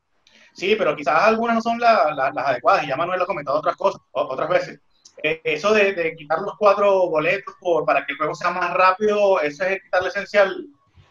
Sí, 0.53 0.75
pero 0.77 0.95
quizás 0.95 1.23
algunas 1.23 1.55
no 1.57 1.61
son 1.61 1.79
las 1.79 2.37
adecuadas, 2.37 2.85
y 2.85 2.87
ya 2.87 2.95
Manuel 2.95 3.17
lo 3.17 3.25
ha 3.25 3.27
comentado 3.27 3.57
otras 3.57 3.75
cosas, 3.75 4.01
otras 4.11 4.49
veces. 4.49 4.79
Eh, 5.21 5.41
eso 5.43 5.73
de, 5.73 6.15
quitar 6.17 6.39
los 6.39 6.55
cuatro 6.57 7.09
boletos 7.09 7.53
por, 7.59 7.85
para 7.85 8.05
que 8.05 8.13
el 8.13 8.17
juego 8.17 8.33
sea 8.33 8.51
más 8.51 8.73
rápido, 8.73 9.41
eso 9.41 9.65
es 9.65 9.81
quitarle 9.83 10.07
esencia 10.07 10.45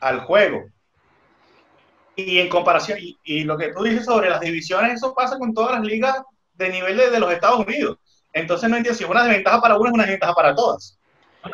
al, 0.00 0.20
juego. 0.20 0.64
Y 2.16 2.38
en 2.38 2.48
comparación, 2.48 2.98
y, 3.00 3.44
lo 3.44 3.58
que 3.58 3.72
tú 3.74 3.82
dices 3.82 4.06
sobre 4.06 4.30
las 4.30 4.40
divisiones, 4.40 4.94
eso 4.94 5.14
pasa 5.14 5.38
con 5.38 5.52
todas 5.52 5.72
las 5.72 5.84
ligas 5.84 6.16
de 6.60 6.70
nivel 6.70 6.96
de 6.96 7.20
los 7.20 7.32
Estados 7.32 7.66
Unidos. 7.66 7.98
Entonces 8.32 8.68
no 8.70 8.76
entiendo 8.76 8.96
si 8.96 9.04
una 9.04 9.24
desventaja 9.24 9.60
para 9.60 9.76
uno 9.76 9.88
es 9.88 9.94
una 9.94 10.04
desventaja 10.04 10.34
para 10.34 10.54
todas. 10.54 10.98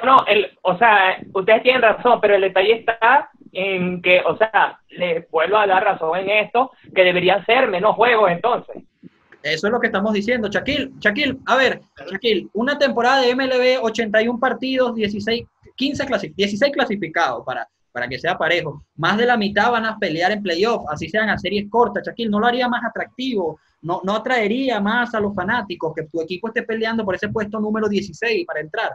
No, 0.04 0.26
el, 0.26 0.50
o 0.62 0.76
sea, 0.76 1.16
ustedes 1.32 1.62
tienen 1.62 1.82
razón, 1.82 2.20
pero 2.20 2.34
el 2.34 2.42
detalle 2.42 2.80
está 2.80 3.30
en 3.52 4.02
que, 4.02 4.20
o 4.26 4.36
sea, 4.36 4.80
les 4.90 5.30
vuelvo 5.30 5.56
a 5.56 5.66
dar 5.66 5.84
razón 5.84 6.18
en 6.18 6.28
esto, 6.28 6.72
que 6.94 7.04
deberían 7.04 7.44
ser 7.46 7.68
menos 7.68 7.94
juegos 7.94 8.30
entonces. 8.30 8.82
Eso 9.42 9.68
es 9.68 9.72
lo 9.72 9.78
que 9.78 9.86
estamos 9.86 10.12
diciendo, 10.12 10.48
Shaquille. 10.48 10.90
Shaquille, 10.98 11.38
a 11.46 11.56
ver, 11.56 11.80
Shaquille, 12.10 12.48
una 12.54 12.76
temporada 12.76 13.22
de 13.22 13.34
MLB, 13.34 13.82
81 13.82 14.40
partidos, 14.40 14.94
16, 14.96 15.44
15 15.76 16.32
16 16.34 16.72
clasificados 16.72 17.44
para, 17.46 17.68
para 17.92 18.08
que 18.08 18.18
sea 18.18 18.36
parejo. 18.36 18.82
Más 18.96 19.16
de 19.16 19.26
la 19.26 19.36
mitad 19.36 19.70
van 19.70 19.84
a 19.84 19.96
pelear 19.98 20.32
en 20.32 20.42
playoff, 20.42 20.82
así 20.90 21.08
sean 21.08 21.28
a 21.28 21.38
series 21.38 21.70
cortas. 21.70 22.04
Shaquille, 22.04 22.28
¿no 22.28 22.40
lo 22.40 22.46
haría 22.46 22.68
más 22.68 22.82
atractivo? 22.84 23.60
¿No, 23.82 24.00
¿No 24.04 24.16
atraería 24.16 24.80
más 24.80 25.14
a 25.14 25.20
los 25.20 25.34
fanáticos 25.34 25.94
que 25.94 26.04
tu 26.04 26.20
equipo 26.20 26.48
esté 26.48 26.62
peleando 26.62 27.04
por 27.04 27.14
ese 27.14 27.28
puesto 27.28 27.60
número 27.60 27.88
16 27.88 28.46
para 28.46 28.60
entrar? 28.60 28.92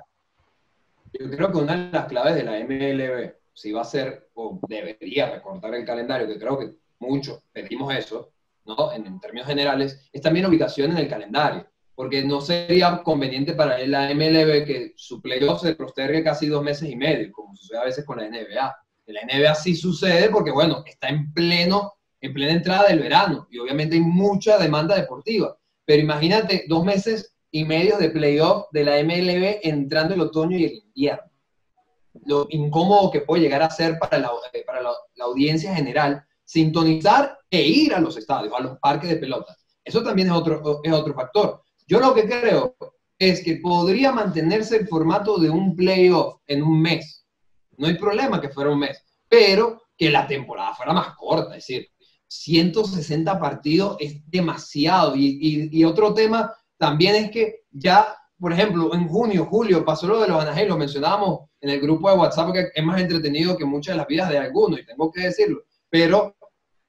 Yo 1.14 1.30
creo 1.30 1.52
que 1.52 1.58
una 1.58 1.76
de 1.76 1.92
las 1.92 2.06
claves 2.06 2.36
de 2.36 2.44
la 2.44 2.60
MLB, 2.60 3.34
si 3.54 3.72
va 3.72 3.82
a 3.82 3.86
ser 3.86 4.30
o 4.34 4.60
debería 4.68 5.30
recortar 5.30 5.74
el 5.76 5.86
calendario, 5.86 6.28
que 6.28 6.40
creo 6.40 6.58
que 6.58 6.72
muchos 7.00 7.42
pedimos 7.52 7.94
eso, 7.94 8.32
¿no? 8.66 8.92
En, 8.94 9.20
términos 9.20 9.48
generales, 9.48 10.10
es 10.12 10.22
también 10.22 10.46
ubicación 10.46 10.92
en 10.92 10.98
el 10.98 11.10
calendario, 11.10 11.68
porque 11.96 12.24
no 12.24 12.42
sería 12.42 13.02
conveniente 13.04 13.54
para 13.54 13.78
la 13.86 14.14
MLB 14.14 14.66
que 14.66 14.94
su 14.96 15.22
playoff 15.22 15.62
se 15.62 15.76
postergue 15.76 16.24
casi 16.24 16.48
dos 16.48 16.64
meses 16.64 16.90
y 16.90 16.96
medio, 16.96 17.32
como 17.32 17.56
sucede 17.56 17.80
a 17.80 17.86
veces 17.86 18.06
con 18.06 18.18
la 18.18 18.30
NBA 18.30 18.76
la 19.12 19.22
NBA 19.24 19.56
sí 19.56 19.76
sucede 19.76 20.30
porque, 20.30 20.52
bueno, 20.52 20.84
está 20.86 21.10
en 21.10 21.32
pleno, 21.34 21.94
en 22.22 22.34
plena 22.34 22.54
entrada 22.54 22.88
del 22.88 23.00
verano 23.00 23.48
y 23.50 23.58
obviamente 23.58 23.96
hay 23.96 24.02
mucha 24.02 24.58
demanda 24.58 24.96
deportiva. 24.96 25.58
Pero 25.86 26.04
imagínate 26.04 26.66
dos 26.68 26.86
meses 26.86 27.34
y 27.50 27.66
medio 27.66 27.98
de 27.98 28.10
playoff 28.10 28.68
de 28.72 28.86
la 28.86 29.04
MLB 29.04 29.60
entrando 29.64 30.14
el 30.14 30.22
otoño 30.22 30.58
y 30.58 30.66
el 30.66 30.74
invierno. 30.86 31.32
Lo 32.26 32.48
incómodo 32.50 33.12
que 33.12 33.22
puede 33.22 33.44
llegar 33.44 33.64
a 33.64 33.70
ser 33.70 33.98
para 33.98 34.20
la, 34.20 34.32
eh, 34.54 34.64
para 34.66 34.82
la, 34.82 34.92
audiencia 35.22 35.76
general 35.76 36.24
sintonizar 36.44 37.38
e 37.50 37.62
ir 37.62 37.94
a 37.94 38.00
los 38.00 38.18
estadios, 38.18 38.54
a 38.54 38.62
los 38.62 38.78
parques 38.80 39.10
de 39.10 39.18
pelota. 39.18 39.56
Eso 39.84 40.04
también 40.04 40.28
es 40.28 40.34
otro, 40.34 40.82
es 40.84 40.94
otro 40.94 41.14
factor. 41.14 41.64
Yo 41.88 42.00
lo 42.00 42.14
que 42.14 42.28
creo 42.28 42.76
es 43.18 43.44
que 43.44 43.58
podría 43.58 44.12
mantenerse 44.12 44.78
el 44.78 44.88
formato 44.88 45.38
de 45.38 45.50
un 45.50 45.76
playoff 45.76 46.42
en 46.48 46.64
un 46.64 46.82
mes. 46.82 47.26
No 47.78 47.88
hay 47.88 47.96
problema 47.96 48.42
que 48.42 48.50
fuera 48.50 48.72
un 48.72 48.80
mes, 48.80 49.04
pero 49.28 49.84
que 49.98 50.10
la 50.10 50.28
temporada 50.28 50.74
fuera 50.74 50.94
más 50.94 51.16
corta. 51.16 51.56
Es 51.56 51.68
decir, 51.68 51.88
160 52.32 53.40
partidos 53.40 53.98
es 54.00 54.22
demasiado. 54.32 55.16
Y, 55.18 55.84
otro 55.84 56.14
tema 56.14 56.54
también 56.78 57.16
es 57.16 57.30
que 57.30 57.66
ya, 57.72 58.16
por 58.40 58.54
ejemplo, 58.54 58.94
en 58.96 59.10
junio, 59.10 59.48
julio, 59.48 59.84
pasó 59.84 60.08
lo 60.08 60.22
de 60.22 60.30
los 60.30 60.42
Anaheim, 60.42 60.70
lo 60.70 60.78
mencionábamos 60.78 61.50
en 61.60 61.72
el 61.72 61.82
grupo 61.82 62.10
de 62.10 62.16
WhatsApp, 62.16 62.54
que 62.54 62.70
es 62.74 62.84
más 62.86 63.02
entretenido 63.02 63.58
que 63.58 63.66
muchas 63.66 63.96
de 63.96 63.98
las 63.98 64.08
vidas 64.08 64.30
de 64.30 64.38
algunos, 64.38 64.80
y 64.80 64.86
tengo 64.86 65.12
que 65.12 65.24
decirlo. 65.24 65.64
Pero 65.90 66.38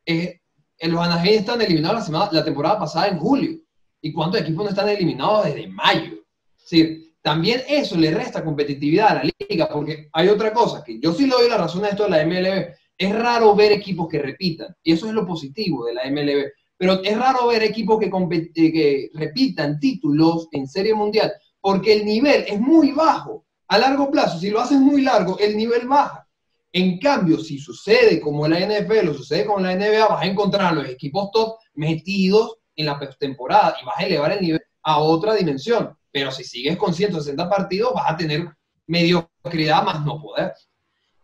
eh, 0.07 0.43
los 0.83 1.01
Anaheim 1.01 1.41
están 1.41 1.61
eliminados 1.61 2.09
la, 2.09 2.45
temporada 2.45 2.79
pasada 2.79 3.09
en 3.09 3.19
julio. 3.19 3.59
¿Y 4.01 4.13
cuántos 4.13 4.43
equipos 4.43 4.63
no 4.65 4.71
están 4.71 4.89
eliminados 4.91 5.47
desde 5.47 5.67
mayo? 5.67 6.19
Sí, 6.57 7.17
también 7.21 7.63
eso 7.67 7.97
le 7.97 8.13
resta 8.13 8.45
competitividad 8.45 9.09
a 9.09 9.15
la 9.25 9.31
liga, 9.49 9.69
porque 9.69 10.09
hay 10.13 10.29
otra 10.29 10.53
cosa, 10.53 10.85
que 10.85 11.01
yo 11.01 11.13
sí 11.13 11.27
le 11.27 11.33
doy 11.33 11.49
la 11.49 11.59
razón 11.59 11.85
a 11.85 11.89
esto 11.89 12.05
de 12.05 12.11
la 12.11 12.25
MLB. 12.25 12.75
Es 13.03 13.13
raro 13.13 13.53
ver 13.57 13.73
equipos 13.73 14.07
que 14.09 14.23
repitan, 14.23 14.77
y 14.81 14.93
eso 14.93 15.09
es 15.09 15.13
lo 15.13 15.27
positivo 15.27 15.87
de 15.87 15.95
la 15.95 16.09
MLB. 16.09 16.53
Pero 16.77 17.03
es 17.03 17.19
raro 17.19 17.49
ver 17.49 17.65
equipos 17.65 17.99
que, 17.99 18.07
eh, 18.07 18.73
que 18.73 19.11
repitan 19.15 19.81
títulos 19.81 20.47
en 20.53 20.69
Serie 20.69 20.95
Mundial, 20.95 21.33
porque 21.61 21.95
el 21.95 22.05
nivel 22.05 22.45
es 22.47 22.61
muy 22.61 22.93
bajo. 22.93 23.45
A 23.67 23.79
largo 23.79 24.09
plazo, 24.09 24.39
si 24.39 24.51
lo 24.51 24.61
haces 24.61 24.79
muy 24.79 25.03
largo, 25.03 25.37
el 25.41 25.57
nivel 25.57 25.89
baja. 25.89 26.29
En 26.71 27.01
cambio, 27.01 27.39
si 27.39 27.59
sucede 27.59 28.21
como 28.21 28.47
la 28.47 28.61
NFL 28.61 29.09
o 29.09 29.15
sucede 29.15 29.47
como 29.47 29.59
la 29.59 29.75
NBA, 29.75 30.07
vas 30.07 30.23
a 30.23 30.27
encontrar 30.27 30.67
a 30.67 30.73
los 30.77 30.89
equipos 30.89 31.33
top 31.33 31.59
metidos 31.75 32.59
en 32.77 32.87
la 32.87 33.01
temporada 33.19 33.75
y 33.83 33.85
vas 33.85 33.99
a 33.99 34.07
elevar 34.07 34.31
el 34.31 34.43
nivel 34.43 34.63
a 34.85 35.01
otra 35.01 35.35
dimensión. 35.35 35.93
Pero 36.13 36.31
si 36.31 36.45
sigues 36.45 36.77
con 36.77 36.95
160 36.95 37.51
partidos, 37.51 37.95
vas 37.95 38.13
a 38.13 38.17
tener 38.17 38.49
mediocridad 38.87 39.83
más 39.83 40.05
no 40.07 40.23
poder. 40.23 40.53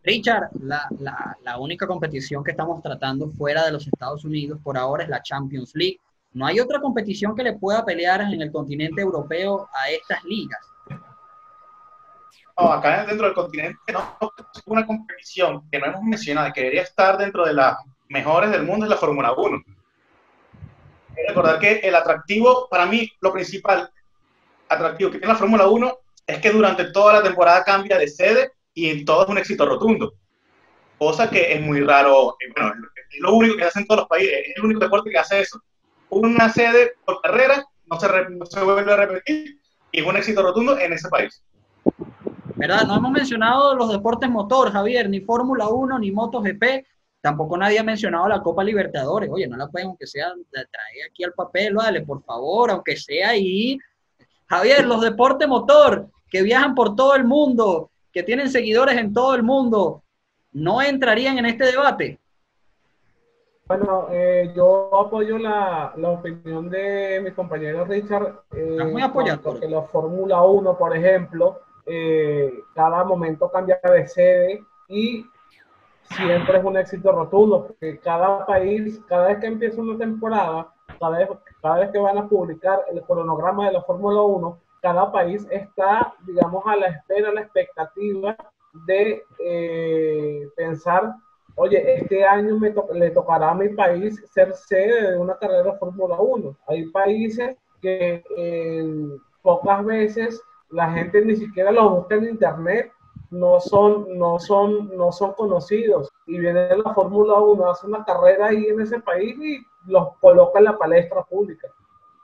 Richard, 0.08 0.48
la, 0.62 1.58
única 1.58 1.86
competición 1.86 2.42
que 2.42 2.52
estamos 2.52 2.82
tratando 2.82 3.28
fuera 3.28 3.64
de 3.66 3.72
los 3.72 3.86
Estados 3.86 4.24
Unidos 4.24 4.58
por 4.62 4.78
ahora 4.78 5.04
es 5.04 5.10
la 5.10 5.22
Champions 5.22 5.72
League. 5.74 6.00
No 6.32 6.46
hay 6.46 6.60
otra 6.60 6.80
competición 6.80 7.36
que 7.36 7.42
le 7.42 7.58
pueda 7.58 7.84
pelear 7.84 8.22
en 8.22 8.40
el 8.40 8.50
continente 8.50 9.02
europeo 9.02 9.68
a 9.72 9.90
estas 9.90 10.24
ligas 10.24 10.60
acá 12.66 13.04
dentro 13.06 13.26
del 13.26 13.34
continente 13.34 13.92
no 13.92 14.18
una 14.66 14.84
competición 14.84 15.68
que 15.70 15.78
no 15.78 15.86
hemos 15.86 16.02
mencionado, 16.02 16.52
que 16.52 16.60
debería 16.62 16.82
estar 16.82 17.16
dentro 17.16 17.46
de 17.46 17.52
las 17.52 17.76
mejores 18.08 18.50
del 18.50 18.64
mundo 18.64 18.84
es 18.84 18.90
la 18.90 18.96
Fórmula 18.96 19.32
1. 19.32 19.56
Hay 19.56 21.14
que 21.14 21.28
recordar 21.28 21.58
que 21.60 21.78
el 21.78 21.94
atractivo, 21.94 22.68
para 22.68 22.86
mí, 22.86 23.10
lo 23.20 23.32
principal 23.32 23.90
atractivo 24.68 25.10
que 25.10 25.18
tiene 25.18 25.32
la 25.32 25.38
Fórmula 25.38 25.68
1 25.68 25.98
es 26.26 26.38
que 26.40 26.50
durante 26.50 26.90
toda 26.90 27.14
la 27.14 27.22
temporada 27.22 27.62
cambia 27.62 27.96
de 27.96 28.08
sede 28.08 28.52
y 28.86 29.04
todo 29.04 29.24
es 29.24 29.28
un 29.28 29.38
éxito 29.38 29.66
rotundo. 29.66 30.14
Cosa 30.98 31.30
que 31.30 31.52
es 31.52 31.60
muy 31.60 31.80
raro, 31.80 32.36
eh, 32.40 32.52
bueno, 32.54 32.74
es 32.94 33.20
lo 33.20 33.34
único 33.34 33.56
que 33.56 33.62
se 33.62 33.68
hace 33.68 33.80
en 33.80 33.86
todos 33.86 34.00
los 34.00 34.08
países, 34.08 34.32
es 34.32 34.56
el 34.56 34.64
único 34.64 34.80
deporte 34.80 35.10
que 35.10 35.18
hace 35.18 35.40
eso. 35.40 35.60
Una 36.10 36.48
sede 36.48 36.92
por 37.04 37.20
carrera 37.20 37.64
no 37.86 38.00
se, 38.00 38.08
no 38.30 38.46
se 38.46 38.62
vuelve 38.62 38.92
a 38.92 38.96
repetir 38.96 39.60
y 39.92 40.00
es 40.00 40.06
un 40.06 40.16
éxito 40.16 40.42
rotundo 40.42 40.78
en 40.78 40.92
ese 40.92 41.08
país. 41.08 41.42
¿verdad? 42.58 42.86
No 42.86 42.96
hemos 42.96 43.12
mencionado 43.12 43.76
los 43.76 43.90
deportes 43.90 44.28
motor, 44.28 44.72
Javier, 44.72 45.08
ni 45.08 45.20
Fórmula 45.20 45.68
1, 45.68 45.98
ni 46.00 46.10
MotoGP, 46.10 46.84
tampoco 47.20 47.56
nadie 47.56 47.78
ha 47.78 47.84
mencionado 47.84 48.26
la 48.28 48.42
Copa 48.42 48.64
Libertadores. 48.64 49.30
Oye, 49.32 49.46
no 49.46 49.56
la 49.56 49.68
pueden, 49.68 49.88
aunque 49.88 50.08
sea, 50.08 50.32
trae 50.50 51.04
aquí 51.08 51.22
al 51.22 51.34
papel, 51.34 51.74
vale, 51.74 52.02
por 52.02 52.22
favor, 52.24 52.72
aunque 52.72 52.96
sea 52.96 53.30
ahí. 53.30 53.78
Javier, 54.46 54.86
los 54.86 55.00
deportes 55.02 55.46
motor 55.46 56.08
que 56.28 56.42
viajan 56.42 56.74
por 56.74 56.96
todo 56.96 57.14
el 57.14 57.24
mundo, 57.24 57.92
que 58.18 58.24
tienen 58.24 58.50
seguidores 58.50 58.96
en 58.96 59.12
todo 59.12 59.36
el 59.36 59.44
mundo, 59.44 60.02
¿no 60.50 60.82
entrarían 60.82 61.38
en 61.38 61.46
este 61.46 61.66
debate? 61.66 62.18
Bueno, 63.68 64.08
eh, 64.10 64.50
yo 64.56 64.90
apoyo 64.98 65.38
la, 65.38 65.92
la, 65.94 66.08
opinión 66.08 66.68
de 66.68 67.20
mi 67.22 67.30
compañero 67.30 67.84
Richard. 67.84 68.40
Eh, 68.56 68.84
muy 68.90 69.02
apoyado. 69.02 69.40
Porque 69.40 69.68
la 69.68 69.82
Fórmula 69.82 70.42
1, 70.42 70.76
por 70.76 70.96
ejemplo, 70.96 71.60
eh, 71.86 72.52
cada 72.74 73.04
momento 73.04 73.48
cambia 73.52 73.78
de 73.84 74.08
sede 74.08 74.64
y 74.88 75.24
siempre 76.16 76.58
es 76.58 76.64
un 76.64 76.76
éxito 76.76 77.12
rotundo, 77.12 77.68
porque 77.68 78.00
cada 78.00 78.44
país, 78.44 79.00
cada 79.06 79.28
vez 79.28 79.38
que 79.38 79.46
empieza 79.46 79.80
una 79.80 79.96
temporada, 79.96 80.72
cada 80.98 81.18
vez, 81.18 81.28
cada 81.62 81.78
vez 81.78 81.90
que 81.92 82.00
van 82.00 82.18
a 82.18 82.26
publicar 82.26 82.80
el 82.90 83.00
cronograma 83.02 83.66
de 83.66 83.74
la 83.74 83.82
Fórmula 83.82 84.22
1, 84.22 84.58
cada 84.88 85.12
país 85.12 85.46
está, 85.50 86.14
digamos, 86.26 86.64
a 86.66 86.74
la 86.74 86.86
espera, 86.86 87.28
a 87.28 87.34
la 87.34 87.42
expectativa 87.42 88.34
de 88.86 89.22
eh, 89.38 90.48
pensar, 90.56 91.14
oye, 91.56 91.78
este 91.96 92.24
año 92.24 92.58
me 92.58 92.74
le 92.94 93.10
tocará 93.10 93.50
a 93.50 93.54
mi 93.54 93.68
país 93.68 94.18
ser 94.32 94.54
sede 94.54 95.10
de 95.10 95.18
una 95.18 95.36
carrera 95.36 95.72
de 95.72 95.78
Fórmula 95.78 96.16
1. 96.18 96.56
Hay 96.68 96.86
países 96.86 97.54
que 97.82 98.24
pocas 99.42 99.84
veces 99.84 100.42
la 100.70 100.90
gente 100.92 101.22
ni 101.22 101.36
siquiera 101.36 101.70
los 101.70 101.90
busca 101.90 102.14
en 102.14 102.30
internet, 102.30 102.90
no 103.30 103.60
son, 103.60 104.18
no 104.18 104.38
son, 104.38 104.96
no 104.96 105.12
son 105.12 105.34
conocidos. 105.34 106.10
Y 106.26 106.38
viene 106.38 106.74
la 106.78 106.94
Fórmula 106.94 107.34
1, 107.34 107.70
hace 107.70 107.86
una 107.86 108.06
carrera 108.06 108.46
ahí 108.46 108.68
en 108.68 108.80
ese 108.80 109.00
país 109.00 109.36
y 109.38 109.66
los 109.84 110.16
coloca 110.16 110.60
en 110.60 110.64
la 110.64 110.78
palestra 110.78 111.22
pública. 111.24 111.68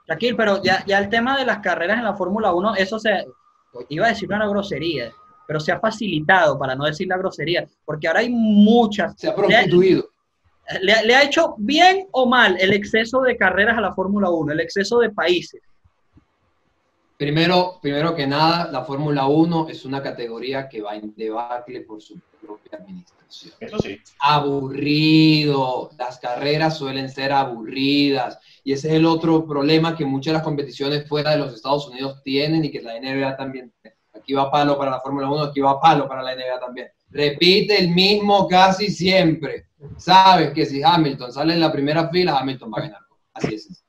Shaquille, 0.06 0.34
pero 0.34 0.62
ya, 0.62 0.84
ya 0.86 0.98
el 0.98 1.08
tema 1.08 1.38
de 1.38 1.46
las 1.46 1.58
carreras 1.58 1.98
en 1.98 2.04
la 2.04 2.14
Fórmula 2.14 2.52
1, 2.52 2.76
eso 2.76 2.98
se, 2.98 3.24
iba 3.88 4.06
a 4.06 4.10
decir 4.10 4.28
una 4.28 4.48
grosería, 4.48 5.12
pero 5.46 5.60
se 5.60 5.72
ha 5.72 5.80
facilitado, 5.80 6.58
para 6.58 6.74
no 6.74 6.84
decir 6.84 7.08
la 7.08 7.16
grosería, 7.16 7.66
porque 7.84 8.06
ahora 8.08 8.20
hay 8.20 8.30
muchas. 8.30 9.14
Se 9.16 9.28
ha 9.28 9.34
prostituido. 9.34 10.08
Le, 10.80 11.04
le, 11.04 11.14
ha 11.14 11.22
hecho 11.22 11.54
bien 11.58 12.06
o 12.12 12.26
mal 12.26 12.56
el 12.58 12.72
exceso 12.72 13.20
de 13.20 13.36
carreras 13.36 13.76
a 13.76 13.82
la 13.82 13.92
Fórmula 13.92 14.30
1, 14.30 14.52
el 14.52 14.60
exceso 14.60 14.98
de 14.98 15.10
países. 15.10 15.60
Primero, 17.16 17.78
primero 17.80 18.14
que 18.14 18.26
nada, 18.26 18.70
la 18.70 18.84
Fórmula 18.84 19.26
1 19.26 19.68
es 19.68 19.84
una 19.84 20.02
categoría 20.02 20.68
que 20.68 20.82
va 20.82 20.96
en 20.96 21.14
debacle 21.14 21.80
por 21.82 22.02
su 22.02 22.18
propia 22.40 22.78
administración. 22.78 23.54
Eso 23.60 23.78
sí. 23.78 23.98
Aburrido, 24.18 25.90
las 25.98 26.18
carreras 26.18 26.76
suelen 26.76 27.08
ser 27.08 27.32
aburridas 27.32 28.38
y 28.62 28.72
ese 28.72 28.88
es 28.88 28.94
el 28.94 29.06
otro 29.06 29.46
problema 29.46 29.96
que 29.96 30.04
muchas 30.04 30.32
de 30.32 30.38
las 30.38 30.42
competiciones 30.42 31.08
fuera 31.08 31.32
de 31.32 31.38
los 31.38 31.54
Estados 31.54 31.88
Unidos 31.88 32.22
tienen 32.22 32.64
y 32.64 32.70
que 32.70 32.82
la 32.82 32.98
NBA 33.00 33.36
también 33.36 33.72
Aquí 34.24 34.32
va 34.32 34.50
palo 34.50 34.78
para 34.78 34.92
la 34.92 35.00
Fórmula 35.00 35.28
1, 35.28 35.42
aquí 35.42 35.60
va 35.60 35.78
palo 35.78 36.08
para 36.08 36.22
la 36.22 36.34
NBA 36.34 36.58
también. 36.58 36.88
Repite 37.10 37.78
el 37.78 37.90
mismo 37.90 38.48
casi 38.48 38.90
siempre. 38.90 39.66
Sabes 39.98 40.52
que 40.52 40.64
si 40.64 40.82
Hamilton 40.82 41.30
sale 41.30 41.52
en 41.52 41.60
la 41.60 41.70
primera 41.70 42.08
fila, 42.08 42.38
Hamilton 42.38 42.70
va 42.72 42.78
a 42.78 42.82
ganar. 42.82 43.00
Así 43.34 43.54
es. 43.54 43.84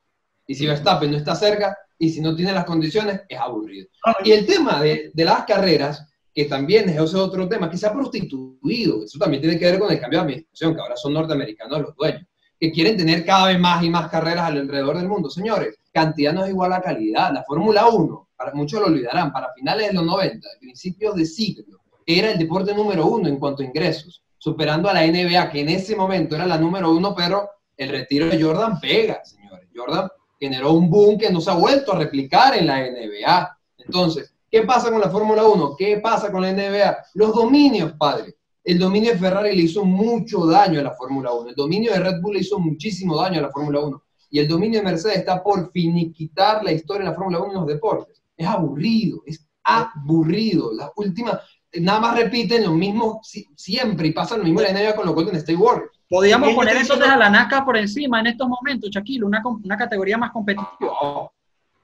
Y 0.45 0.55
si 0.55 0.67
Verstappen 0.67 1.09
no 1.09 1.17
está 1.17 1.35
cerca, 1.35 1.77
y 1.97 2.09
si 2.09 2.21
no 2.21 2.35
tiene 2.35 2.51
las 2.51 2.65
condiciones, 2.65 3.21
es 3.27 3.39
aburrido. 3.39 3.87
Y 4.23 4.31
el 4.31 4.45
tema 4.45 4.81
de, 4.81 5.11
de 5.13 5.25
las 5.25 5.45
carreras, 5.45 6.05
que 6.33 6.45
también 6.45 6.89
es 6.89 6.97
ese 6.97 7.17
otro 7.17 7.47
tema, 7.47 7.69
que 7.69 7.77
se 7.77 7.87
ha 7.87 7.93
prostituido, 7.93 9.03
eso 9.03 9.17
también 9.17 9.41
tiene 9.41 9.57
que 9.57 9.65
ver 9.65 9.79
con 9.79 9.91
el 9.91 9.99
cambio 9.99 10.19
de 10.19 10.23
administración, 10.23 10.75
que 10.75 10.81
ahora 10.81 10.97
son 10.97 11.13
norteamericanos 11.13 11.81
los 11.81 11.95
dueños, 11.95 12.23
que 12.59 12.71
quieren 12.71 12.97
tener 12.97 13.25
cada 13.25 13.47
vez 13.47 13.59
más 13.59 13.83
y 13.83 13.89
más 13.89 14.09
carreras 14.09 14.45
alrededor 14.45 14.97
del 14.97 15.07
mundo. 15.07 15.29
Señores, 15.29 15.77
cantidad 15.93 16.33
no 16.33 16.43
es 16.43 16.49
igual 16.49 16.73
a 16.73 16.81
calidad. 16.81 17.33
La 17.33 17.43
Fórmula 17.43 17.87
1, 17.87 18.29
para 18.35 18.53
muchos 18.53 18.81
lo 18.81 18.87
olvidarán, 18.87 19.31
para 19.31 19.53
finales 19.53 19.87
de 19.87 19.93
los 19.93 20.05
90, 20.05 20.47
principios 20.59 21.15
de 21.15 21.25
siglo, 21.25 21.79
era 22.05 22.31
el 22.31 22.37
deporte 22.37 22.73
número 22.75 23.07
uno 23.07 23.27
en 23.29 23.37
cuanto 23.37 23.63
a 23.63 23.65
ingresos, 23.65 24.21
superando 24.37 24.89
a 24.89 24.93
la 24.93 25.07
NBA, 25.07 25.49
que 25.49 25.61
en 25.61 25.69
ese 25.69 25.95
momento 25.95 26.35
era 26.35 26.45
la 26.45 26.57
número 26.57 26.91
uno, 26.91 27.15
pero 27.15 27.49
el 27.77 27.89
retiro 27.89 28.27
de 28.27 28.41
Jordan 28.41 28.79
pega, 28.79 29.23
señores. 29.23 29.69
Jordan 29.73 30.09
generó 30.39 30.73
un 30.73 30.89
boom 30.89 31.17
que 31.17 31.29
no 31.31 31.39
se 31.41 31.49
ha 31.51 31.55
vuelto 31.55 31.93
a 31.93 31.99
replicar 31.99 32.55
en 32.57 32.67
la 32.67 32.79
NBA. 32.79 33.57
Entonces, 33.79 34.33
¿qué 34.49 34.61
pasa 34.63 34.89
con 34.91 34.99
la 34.99 35.09
Fórmula 35.09 35.43
1? 35.45 35.75
¿Qué 35.77 35.97
pasa 35.97 36.31
con 36.31 36.41
la 36.41 36.51
NBA? 36.51 36.97
Los 37.13 37.33
dominios, 37.33 37.93
padre. 37.97 38.35
El 38.63 38.79
dominio 38.79 39.11
de 39.11 39.19
Ferrari 39.19 39.55
le 39.55 39.63
hizo 39.63 39.85
mucho 39.85 40.45
daño 40.47 40.79
a 40.79 40.83
la 40.83 40.91
Fórmula 40.95 41.31
1. 41.31 41.49
El 41.49 41.55
dominio 41.55 41.91
de 41.93 41.99
Red 41.99 42.19
Bull 42.21 42.33
le 42.33 42.39
hizo 42.41 42.57
muchísimo 42.59 43.15
daño 43.21 43.39
a 43.39 43.43
la 43.43 43.51
Fórmula 43.51 43.79
1. 43.79 44.03
Y 44.31 44.39
el 44.39 44.47
dominio 44.47 44.79
de 44.79 44.85
Mercedes 44.85 45.17
está 45.17 45.41
por 45.43 45.71
finiquitar 45.71 46.63
la 46.63 46.71
historia 46.71 47.03
de 47.05 47.09
la 47.11 47.15
Fórmula 47.15 47.39
1 47.39 47.47
en 47.51 47.57
los 47.59 47.67
deportes. 47.67 48.23
Es 48.35 48.47
aburrido, 48.47 49.21
es 49.25 49.47
aburrido. 49.63 50.73
La 50.73 50.91
última, 50.95 51.39
nada 51.79 51.99
más 51.99 52.15
repiten 52.17 52.63
lo 52.63 52.71
mismo 52.73 53.19
si- 53.23 53.45
siempre 53.55 54.07
y 54.07 54.11
pasa 54.13 54.35
lo 54.35 54.43
mismo 54.43 54.61
en 54.61 54.73
la 54.73 54.79
NBA 54.81 54.95
con 54.95 55.05
los 55.05 55.15
Golden 55.15 55.35
State 55.35 55.55
Warriors. 55.57 55.94
Podríamos 56.09 56.53
poner 56.53 56.77
entonces 56.77 57.07
a 57.07 57.17
la 57.17 57.29
NASCAR 57.29 57.65
por 57.65 57.77
encima 57.77 58.19
en 58.19 58.27
estos 58.27 58.47
momentos, 58.47 58.89
Shaquille, 58.91 59.23
una, 59.23 59.41
una 59.45 59.77
categoría 59.77 60.17
más 60.17 60.31
competitiva. 60.31 61.31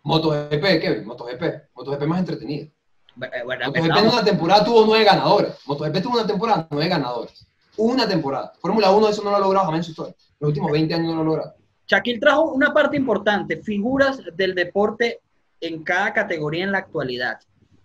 MotoGP, 0.03 0.61
Kevin, 0.81 1.05
MotoGP, 1.05 1.43
MotoGP 1.75 2.03
más 2.03 2.19
entretenida. 2.19 2.65
Eh, 2.65 3.43
bueno, 3.43 3.67
MotoGP 3.67 3.97
en 3.97 4.07
una 4.07 4.23
temporada 4.23 4.63
tuvo 4.63 4.85
nueve 4.85 5.05
ganadores. 5.05 5.55
MotoGP 5.65 6.01
tuvo 6.01 6.13
una 6.13 6.27
temporada, 6.27 6.67
nueve 6.69 6.87
ganadores. 6.87 7.47
Una 7.77 8.07
temporada. 8.07 8.53
Fórmula 8.59 8.91
1 8.91 9.09
eso 9.09 9.23
no 9.23 9.31
lo 9.31 9.37
ha 9.37 9.39
logrado 9.39 9.65
jamás 9.65 9.79
en 9.79 9.83
su 9.85 9.91
historia. 9.91 10.15
Los 10.39 10.49
últimos 10.49 10.71
20 10.71 10.93
años 10.93 11.07
no 11.07 11.15
lo 11.15 11.21
ha 11.21 11.25
logrado. 11.25 11.55
Shaquille 11.87 12.19
trajo 12.19 12.51
una 12.51 12.73
parte 12.73 12.97
importante, 12.97 13.57
figuras 13.57 14.21
del 14.35 14.55
deporte 14.55 15.19
en 15.59 15.83
cada 15.83 16.13
categoría 16.13 16.63
en 16.63 16.71
la 16.71 16.79
actualidad. 16.79 17.39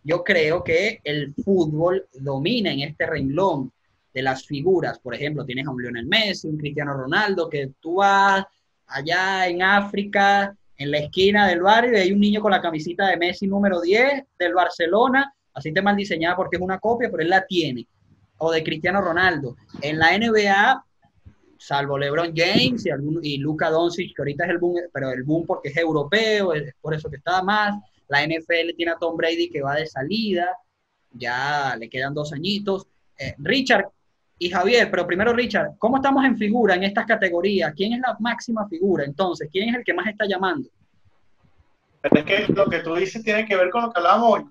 Yo 0.05 0.23
creo 0.23 0.63
que 0.63 1.01
el 1.03 1.35
fútbol 1.35 2.07
domina 2.15 2.71
en 2.73 2.81
este 2.81 3.07
renglón 3.07 3.73
de 4.17 4.23
las 4.23 4.47
figuras. 4.47 4.99
Por 4.99 5.15
ejemplo, 5.15 5.45
tienes 5.45 5.67
a 5.67 5.71
un 5.71 5.83
Lionel 5.83 6.07
Messi, 6.07 6.49
un 6.49 6.57
Cristiano 6.57 6.95
Ronaldo, 6.95 7.51
que 7.51 7.73
tú 7.79 7.97
vas 7.97 8.47
allá 8.87 9.47
en 9.47 9.61
África, 9.61 10.57
en 10.79 10.91
la 10.91 10.99
esquina 11.01 11.47
del 11.47 11.61
barrio, 11.61 11.93
y 11.93 12.01
hay 12.01 12.13
un 12.13 12.21
niño 12.21 12.41
con 12.41 12.51
la 12.51 12.63
camisita 12.63 13.09
de 13.09 13.19
Messi 13.19 13.47
número 13.47 13.79
10 13.79 14.25
del 14.39 14.55
Barcelona, 14.55 15.35
así 15.53 15.71
te 15.71 15.83
mal 15.83 15.97
diseñada 15.97 16.35
porque 16.35 16.57
es 16.57 16.63
una 16.63 16.79
copia, 16.79 17.11
pero 17.11 17.23
él 17.23 17.29
la 17.29 17.45
tiene. 17.45 17.87
O 18.39 18.51
de 18.51 18.65
Cristiano 18.65 19.03
Ronaldo. 19.03 19.57
En 19.83 19.99
la 19.99 20.17
NBA, 20.17 20.83
salvo 21.59 21.99
LeBron 21.99 22.33
James 22.35 22.87
y, 22.87 22.91
algún, 22.91 23.21
y 23.23 23.39
Doncic, 23.39 24.17
que 24.17 24.23
ahorita 24.23 24.45
es 24.45 24.51
el 24.51 24.59
boom, 24.59 24.77
pero 24.95 25.11
el 25.11 25.25
boom 25.25 25.45
porque 25.45 25.69
es 25.69 25.77
europeo, 25.77 26.55
es 26.55 26.73
por 26.81 26.95
eso 26.95 27.11
que 27.11 27.17
está 27.17 27.43
más. 27.43 27.75
La 28.09 28.27
NFL 28.27 28.75
tiene 28.79 28.93
a 28.93 28.99
Tom 28.99 29.15
Brady 29.15 29.51
que 29.51 29.61
va 29.61 29.75
de 29.75 29.87
salida, 29.87 30.49
ya 31.11 31.77
le 31.79 31.91
quedan 31.91 32.15
dos 32.15 32.33
añitos. 32.33 32.87
Eh, 33.19 33.35
Richard 33.39 33.91
y 34.39 34.51
Javier, 34.51 34.91
pero 34.91 35.07
primero 35.07 35.33
Richard, 35.33 35.73
¿cómo 35.79 35.97
estamos 35.97 36.25
en 36.25 36.37
figura 36.37 36.75
en 36.75 36.85
estas 36.85 37.07
categorías? 37.07 37.73
¿Quién 37.75 37.95
es 37.95 38.01
la 38.01 38.17
máxima 38.21 38.69
figura 38.69 39.05
entonces? 39.05 39.49
¿Quién 39.51 39.71
es 39.71 39.77
el 39.77 39.85
que 39.85 39.95
más 39.95 40.07
está 40.07 40.27
llamando? 40.27 40.69
Pero 42.03 42.19
es 42.19 42.25
que 42.25 42.53
lo 42.53 42.67
que 42.67 42.81
tú 42.81 42.95
dices 42.95 43.23
tiene 43.25 43.47
que 43.47 43.57
ver 43.57 43.71
con 43.71 43.83
lo 43.83 43.93
que 43.93 43.99
hablábamos 43.99 44.45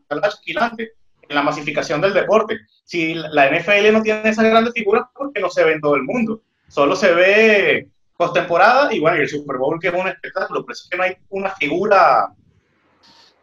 antes, 0.60 0.92
en 1.28 1.36
la 1.36 1.44
masificación 1.44 2.02
del 2.02 2.14
deporte. 2.14 2.60
Si 2.84 3.14
la 3.14 3.50
NFL 3.50 3.94
no 3.94 4.02
tiene 4.02 4.30
esas 4.30 4.46
grandes 4.46 4.74
figuras, 4.74 5.06
porque 5.14 5.40
no 5.40 5.50
se 5.50 5.64
ve 5.64 5.74
en 5.74 5.82
todo 5.82 5.96
el 5.96 6.04
mundo. 6.04 6.42
Solo 6.68 6.96
se 6.96 7.14
ve 7.14 7.88
postemporada 8.18 8.94
y 8.94 9.00
bueno, 9.00 9.18
y 9.18 9.22
el 9.22 9.30
Super 9.30 9.58
Bowl 9.58 9.80
que 9.80 9.90
es 9.90 9.94
un 9.94 10.08
espectáculo, 10.08 10.66
pero 10.66 10.74
es 10.74 10.88
que 10.90 10.98
no 10.98 11.04
hay 11.04 11.16
una 11.30 11.52
figura 11.52 12.30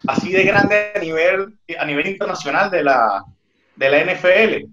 así 0.07 0.33
de 0.33 0.45
grande 0.45 0.93
a 0.95 0.99
nivel, 0.99 1.59
a 1.79 1.85
nivel 1.85 2.07
internacional 2.09 2.71
de 2.71 2.83
la, 2.83 3.25
de 3.77 3.91
la 3.91 4.13
NFL. 4.13 4.67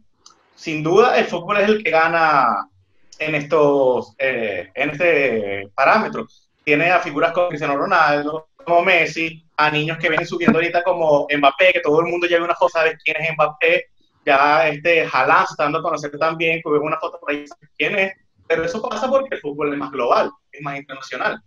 Sin 0.60 0.84
duda, 0.84 1.18
el 1.18 1.24
fútbol 1.24 1.55
es 1.55 1.70
el 1.70 1.82
que 1.82 1.89
gana 1.89 2.70
en 3.18 3.34
estos 3.34 4.14
eh, 4.18 4.70
en 4.74 4.89
este 4.89 5.72
parámetro. 5.74 6.28
Tiene 6.66 6.91
a 6.91 6.99
figuras 6.99 7.32
como 7.32 7.47
Cristiano 7.47 7.78
Ronaldo, 7.78 8.49
como 8.57 8.84
Messi, 8.84 9.41
a 9.55 9.72
niños 9.72 9.97
que 9.97 10.10
vienen 10.10 10.28
subiendo 10.28 10.57
ahorita 10.57 10.84
como 10.84 11.28
Mbappé, 11.34 11.72
que 11.72 11.80
todo 11.80 12.01
el 12.01 12.07
mundo 12.07 12.28
ya 12.28 12.39
ve 12.39 12.43
una 12.43 12.55
foto, 12.55 12.74
sabe 12.74 12.97
quién 13.01 13.16
es 13.22 13.34
Mbappé, 13.36 13.86
ya 14.26 14.68
este 14.68 15.07
Haaland 15.10 15.47
está 15.49 15.64
dando 15.64 15.80
a 15.80 15.82
conocer 15.84 16.12
también, 16.20 16.62
que 16.62 16.70
ve 16.70 16.78
una 16.78 16.99
foto 16.99 17.18
por 17.22 17.32
ahí, 17.32 17.45
quién 17.78 17.97
es, 17.97 18.14
pero 18.45 18.66
eso 18.66 18.82
pasa 18.82 19.10
porque 19.10 19.36
el 19.36 19.41
fútbol 19.41 19.72
es 19.72 19.80
más 19.80 19.91
global, 19.91 20.30
es 20.51 20.62
más 20.62 20.78
internacional. 20.78 21.41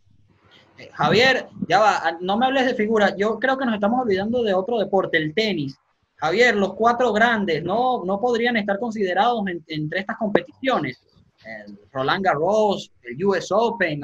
Eh, 0.78 0.88
Javier, 0.94 1.48
ya 1.68 1.80
va, 1.80 1.98
ah, 1.98 2.16
no 2.18 2.38
me 2.38 2.46
hables 2.46 2.64
de 2.64 2.74
figura, 2.74 3.14
yo 3.14 3.38
creo 3.38 3.58
que 3.58 3.66
nos 3.66 3.74
estamos 3.74 4.00
olvidando 4.00 4.42
de 4.42 4.54
otro 4.54 4.78
deporte, 4.78 5.18
el 5.18 5.34
tenis. 5.34 5.78
Javier, 6.23 6.55
los 6.55 6.75
cuatro 6.75 7.12
grandes 7.12 7.64
no, 7.64 8.05
no 8.05 8.20
podrían 8.20 8.57
estar 8.57 8.79
considerados 8.79 9.43
en- 9.49 9.64
entre 9.66 9.99
estas 10.01 10.16
competiciones. 10.18 11.03
El 11.45 11.77
Roland 11.93 12.25
Garros, 12.25 12.93
el 13.03 13.25
US 13.25 13.51
Open, 13.51 14.01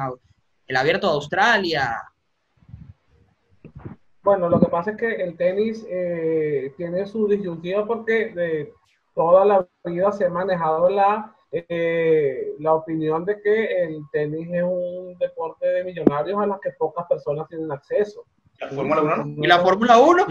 el 0.66 0.76
Abierto 0.76 1.06
de 1.06 1.12
Australia. 1.14 2.02
Bueno, 4.22 4.48
lo 4.48 4.58
que 4.58 4.66
pasa 4.66 4.90
es 4.90 4.96
que 4.96 5.14
el 5.22 5.36
tenis 5.36 5.86
eh, 5.88 6.72
tiene 6.76 7.06
su 7.06 7.28
disyuntiva 7.28 7.86
porque 7.86 8.30
de 8.34 8.72
toda 9.14 9.44
la 9.44 9.66
vida 9.84 10.10
se 10.12 10.24
ha 10.26 10.28
manejado 10.28 10.90
la, 10.90 11.34
eh, 11.52 12.48
la 12.58 12.74
opinión 12.74 13.24
de 13.24 13.40
que 13.40 13.84
el 13.84 14.02
tenis 14.12 14.48
es 14.52 14.62
un 14.64 15.16
deporte 15.18 15.66
de 15.66 15.84
millonarios 15.84 16.38
a 16.42 16.46
los 16.46 16.60
que 16.60 16.70
pocas 16.78 17.06
personas 17.06 17.46
tienen 17.48 17.70
acceso. 17.70 18.24
La 18.60 18.68
Fórmula 18.70 19.02
1 19.02 19.16
no. 19.24 19.44
¿Y 19.44 19.46
la 19.46 19.58
Fórmula 19.60 19.98
1? 19.98 20.26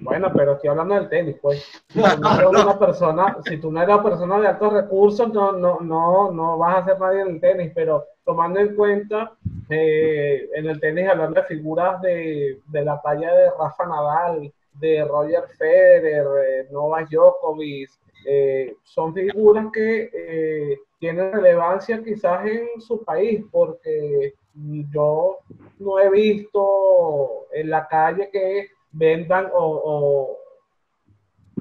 Bueno, 0.00 0.32
pero 0.34 0.52
estoy 0.52 0.70
hablando 0.70 0.94
del 0.94 1.08
tenis, 1.08 1.36
pues. 1.40 1.64
Si 1.88 2.00
tú 2.00 2.20
no 2.20 2.34
eres 2.38 2.64
una 2.64 2.78
persona, 2.78 3.36
si 3.44 3.56
tú 3.58 3.72
no 3.72 3.82
eres 3.82 3.94
una 3.94 4.04
persona 4.04 4.40
de 4.40 4.46
altos 4.48 4.72
recursos, 4.72 5.32
no, 5.32 5.52
no, 5.52 5.80
no, 5.80 6.30
no 6.30 6.58
vas 6.58 6.78
a 6.78 6.84
ser 6.84 7.00
nadie 7.00 7.22
en 7.22 7.28
el 7.28 7.40
tenis, 7.40 7.72
pero 7.74 8.04
tomando 8.24 8.60
en 8.60 8.74
cuenta 8.74 9.32
eh, 9.68 10.48
en 10.54 10.66
el 10.66 10.80
tenis, 10.80 11.08
hablando 11.08 11.40
de 11.40 11.46
figuras 11.46 12.00
de, 12.00 12.60
de 12.66 12.84
la 12.84 13.00
talla 13.00 13.34
de 13.34 13.50
Rafa 13.58 13.86
Nadal, 13.86 14.52
de 14.74 15.04
Roger 15.04 15.44
Federer, 15.58 16.26
eh, 16.46 16.68
Novak 16.70 17.08
Djokovic, 17.10 17.90
eh, 18.24 18.76
son 18.84 19.12
figuras 19.12 19.66
que 19.72 20.10
eh, 20.12 20.78
tienen 20.98 21.32
relevancia 21.32 22.02
quizás 22.02 22.46
en 22.46 22.80
su 22.80 23.02
país, 23.04 23.44
porque 23.50 24.34
yo 24.54 25.38
no 25.78 25.98
he 25.98 26.10
visto 26.10 27.46
en 27.52 27.70
la 27.70 27.88
calle 27.88 28.30
que 28.30 28.68
vendan 28.92 29.46
o, 29.54 30.36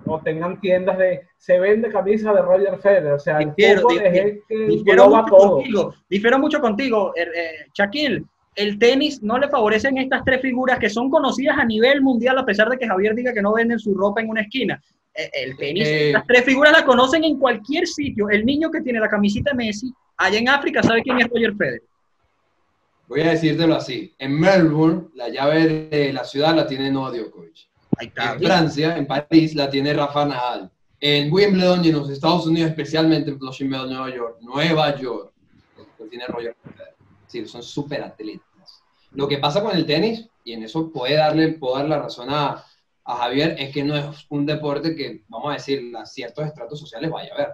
o, 0.06 0.14
o 0.14 0.20
tengan 0.22 0.60
tiendas 0.60 0.98
de 0.98 1.22
se 1.38 1.60
vende 1.60 1.90
camisa 1.90 2.34
de 2.34 2.42
Roger 2.42 2.78
Federer, 2.80 3.14
o 3.14 3.20
sea, 3.20 3.40
el 3.40 3.50
Difiero, 3.50 3.90
es 3.90 4.02
el 4.02 4.42
que 4.48 4.56
Difiero 4.68 5.10
mucho 5.10 5.26
todo. 5.26 5.52
contigo, 5.56 5.94
difiero 6.10 6.40
mucho 6.40 6.60
contigo, 6.62 7.14
eh, 7.16 7.24
eh, 7.36 7.52
Shaquille. 7.74 8.24
El 8.54 8.78
tenis 8.78 9.24
no 9.24 9.38
le 9.40 9.48
favorecen 9.48 9.98
estas 9.98 10.26
tres 10.26 10.42
figuras 10.42 10.78
que 10.78 10.90
son 10.90 11.10
conocidas 11.10 11.58
a 11.58 11.64
nivel 11.64 12.02
mundial, 12.02 12.38
a 12.38 12.46
pesar 12.46 12.70
de 12.70 12.78
que 12.78 12.86
Javier 12.88 13.16
diga 13.16 13.34
que 13.34 13.42
no 13.42 13.54
venden 13.54 13.80
su 13.80 13.96
ropa 13.96 14.20
en 14.22 14.30
una 14.30 14.42
esquina. 14.42 14.82
Eh, 15.16 15.30
El 15.34 15.56
tenis, 15.58 15.88
Eh. 15.88 16.08
estas 16.08 16.28
tres 16.28 16.44
figuras 16.44 16.74
la 16.74 16.84
conocen 16.86 17.24
en 17.24 17.40
cualquier 17.40 17.88
sitio. 17.88 18.30
El 18.30 18.46
niño 18.46 18.70
que 18.70 18.82
tiene 18.82 19.00
la 19.00 19.08
camiseta 19.10 19.52
de 19.52 19.58
Messi, 19.58 19.94
allá 20.18 20.38
en 20.38 20.50
África, 20.50 20.84
sabe 20.84 21.02
quién 21.02 21.20
es 21.22 21.30
Roger 21.30 21.56
Federer. 21.56 21.82
Voy 23.12 23.20
a 23.24 23.32
decírtelo 23.32 23.76
así. 23.76 24.16
En 24.20 24.40
Melbourne, 24.40 25.10
la 25.16 25.28
llave 25.28 25.90
de 25.90 26.14
la 26.14 26.24
ciudad 26.24 26.56
la 26.56 26.66
tiene 26.66 26.90
Novak 26.90 27.16
Djokovic. 27.16 27.68
En 28.00 28.40
Francia, 28.40 28.96
en 28.96 29.06
París, 29.06 29.54
la 29.54 29.70
tiene 29.70 29.94
Rafa 29.94 30.24
Nadal. 30.26 30.72
En 30.98 31.30
Wimbledon 31.30 31.84
y 31.84 31.90
en 31.90 31.96
los 31.98 32.10
Estados 32.10 32.48
Unidos, 32.48 32.70
especialmente 32.70 33.32
en 33.32 33.38
Flushing 33.38 33.68
Meadows, 33.68 33.90
Nueva 33.90 34.16
York, 34.16 34.38
Nueva 34.40 34.98
York, 34.98 35.34
lo 36.00 36.06
tiene 36.06 36.26
Roger 36.28 36.56
Federer. 36.64 36.96
Sí, 37.28 37.46
son 37.48 37.62
súper 37.62 38.02
atletas. 38.02 38.82
Lo 39.12 39.28
que 39.28 39.40
pasa 39.40 39.62
con 39.62 39.76
el 39.76 39.86
tenis, 39.86 40.30
y 40.46 40.54
en 40.54 40.64
eso 40.64 40.90
puede 40.90 41.16
darle, 41.16 41.50
puedo 41.56 41.76
dar 41.76 41.90
la 41.90 42.00
razón 42.00 42.30
a, 42.30 42.64
a 43.04 43.16
Javier, 43.18 43.58
es 43.60 43.74
que 43.74 43.84
no 43.84 43.94
es 43.98 44.26
un 44.30 44.46
deporte 44.46 44.96
que, 44.96 45.26
vamos 45.28 45.50
a 45.50 45.56
decir, 45.56 45.94
a 45.98 46.06
ciertos 46.06 46.46
estratos 46.46 46.80
sociales 46.80 47.12
vaya 47.12 47.34
a 47.34 47.38
ver. 47.38 47.48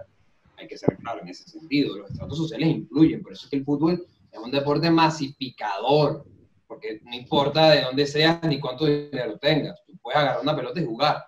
Hay 0.56 0.68
que 0.68 0.78
ser 0.78 0.96
claro 0.98 1.20
en 1.20 1.28
ese 1.30 1.50
sentido. 1.50 1.98
Los 1.98 2.12
estratos 2.12 2.38
sociales 2.38 2.68
influyen, 2.68 3.24
por 3.24 3.32
eso 3.32 3.46
es 3.46 3.50
que 3.50 3.56
el 3.56 3.64
fútbol 3.64 4.06
es 4.38 4.44
un 4.44 4.50
deporte 4.50 4.90
masificador, 4.90 6.24
porque 6.66 7.00
no 7.04 7.14
importa 7.14 7.70
de 7.70 7.82
dónde 7.82 8.06
seas 8.06 8.42
ni 8.42 8.60
cuánto 8.60 8.86
dinero 8.86 9.38
tengas, 9.38 9.80
tú 9.86 9.96
puedes 10.02 10.18
agarrar 10.18 10.42
una 10.42 10.56
pelota 10.56 10.80
y 10.80 10.86
jugar. 10.86 11.24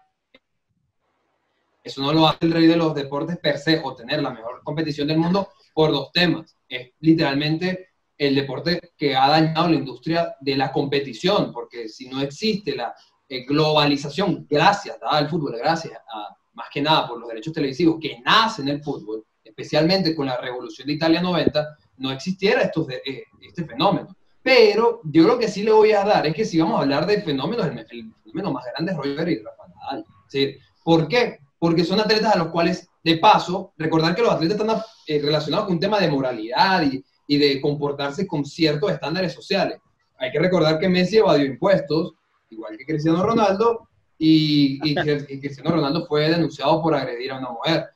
Eso 1.83 2.03
no 2.03 2.13
lo 2.13 2.27
hace 2.27 2.39
el 2.43 2.53
rey 2.53 2.67
de 2.67 2.77
los 2.77 2.95
deportes 2.95 3.39
per 3.39 3.59
se, 3.59 3.81
o 3.83 3.95
tener 3.95 4.23
la 4.23 4.31
mejor 4.31 4.63
competición 4.63 5.09
del 5.09 5.19
mundo 5.19 5.49
por 5.73 5.91
dos 5.91 6.13
temas. 6.13 6.57
Es 6.69 6.91
literalmente 7.01 7.89
el 8.19 8.35
deporte 8.35 8.93
que 8.99 9.17
ha 9.17 9.29
dañado 9.29 9.69
la 9.69 9.77
industria 9.77 10.37
de 10.41 10.57
la 10.57 10.71
competición, 10.71 11.53
porque 11.53 11.89
si 11.89 12.09
no 12.09 12.21
existe 12.21 12.77
la 12.77 12.95
eh, 13.27 13.47
globalización, 13.47 14.47
gracias 14.49 14.99
al 15.03 15.31
fútbol, 15.31 15.57
gracias 15.57 15.95
a, 15.95 16.37
más 16.53 16.67
que 16.71 16.83
nada 16.83 17.09
por 17.09 17.19
los 17.19 17.29
derechos 17.29 17.55
televisivos 17.55 17.99
que 17.99 18.21
nacen 18.21 18.69
en 18.69 18.77
el 18.77 18.83
fútbol, 18.83 19.25
especialmente 19.43 20.15
con 20.15 20.27
la 20.27 20.37
revolución 20.37 20.87
de 20.87 20.93
Italia 20.93 21.23
90, 21.23 21.79
no 22.01 22.11
existiera 22.11 22.63
estos 22.63 22.87
de- 22.89 23.03
eh, 23.07 23.25
este 23.41 23.65
fenómeno. 23.65 24.17
Pero 24.43 25.01
yo 25.05 25.25
lo 25.25 25.39
que 25.39 25.49
sí 25.49 25.63
le 25.63 25.71
voy 25.73 25.93
a 25.93 26.05
dar 26.05 26.27
es 26.27 26.35
que 26.35 26.45
si 26.45 26.59
vamos 26.59 26.79
a 26.79 26.83
hablar 26.83 27.07
de 27.07 27.21
fenómenos, 27.23 27.67
el, 27.67 27.79
el 27.79 28.13
fenómeno 28.25 28.53
más 28.53 28.65
grande 28.75 28.93
es 28.93 28.99
Roger 28.99 29.29
y 29.29 29.39
Rafa 29.43 29.63
Nadal. 29.69 30.05
¿sí? 30.29 30.57
¿Por 30.83 31.07
qué? 31.09 31.39
Porque 31.59 31.85
son 31.85 32.01
atletas 32.01 32.35
a 32.35 32.39
los 32.39 32.49
cuales, 32.49 32.89
de 33.05 33.19
paso, 33.19 33.73
recordar 33.77 34.15
que 34.15 34.23
los 34.23 34.33
atletas 34.33 34.59
están 34.59 34.83
eh, 35.07 35.21
relacionados 35.23 35.67
con 35.67 35.75
un 35.75 35.81
tema 35.81 36.01
de 36.01 36.09
moralidad 36.11 36.83
y, 36.91 37.05
y 37.27 37.37
de 37.39 37.61
comportarse 37.61 38.27
con 38.27 38.45
ciertos 38.45 38.91
estándares 38.91 39.33
sociales. 39.35 39.79
Hay 40.19 40.31
que 40.33 40.39
recordar 40.39 40.79
que 40.79 40.89
Messi 40.89 41.19
evadió 41.19 41.45
impuestos, 41.45 42.15
igual 42.51 42.77
que 42.79 42.85
Cristiano 42.87 43.23
Ronaldo, 43.23 43.89
y, 44.19 44.79
y 44.91 44.95
y 45.29 45.41
Cristiano 45.41 45.71
Ronaldo 45.71 46.07
fue 46.07 46.29
denunciado 46.29 46.83
por 46.83 46.95
agredir 46.95 47.33
a 47.33 47.39
una 47.39 47.51
mujer. 47.51 47.87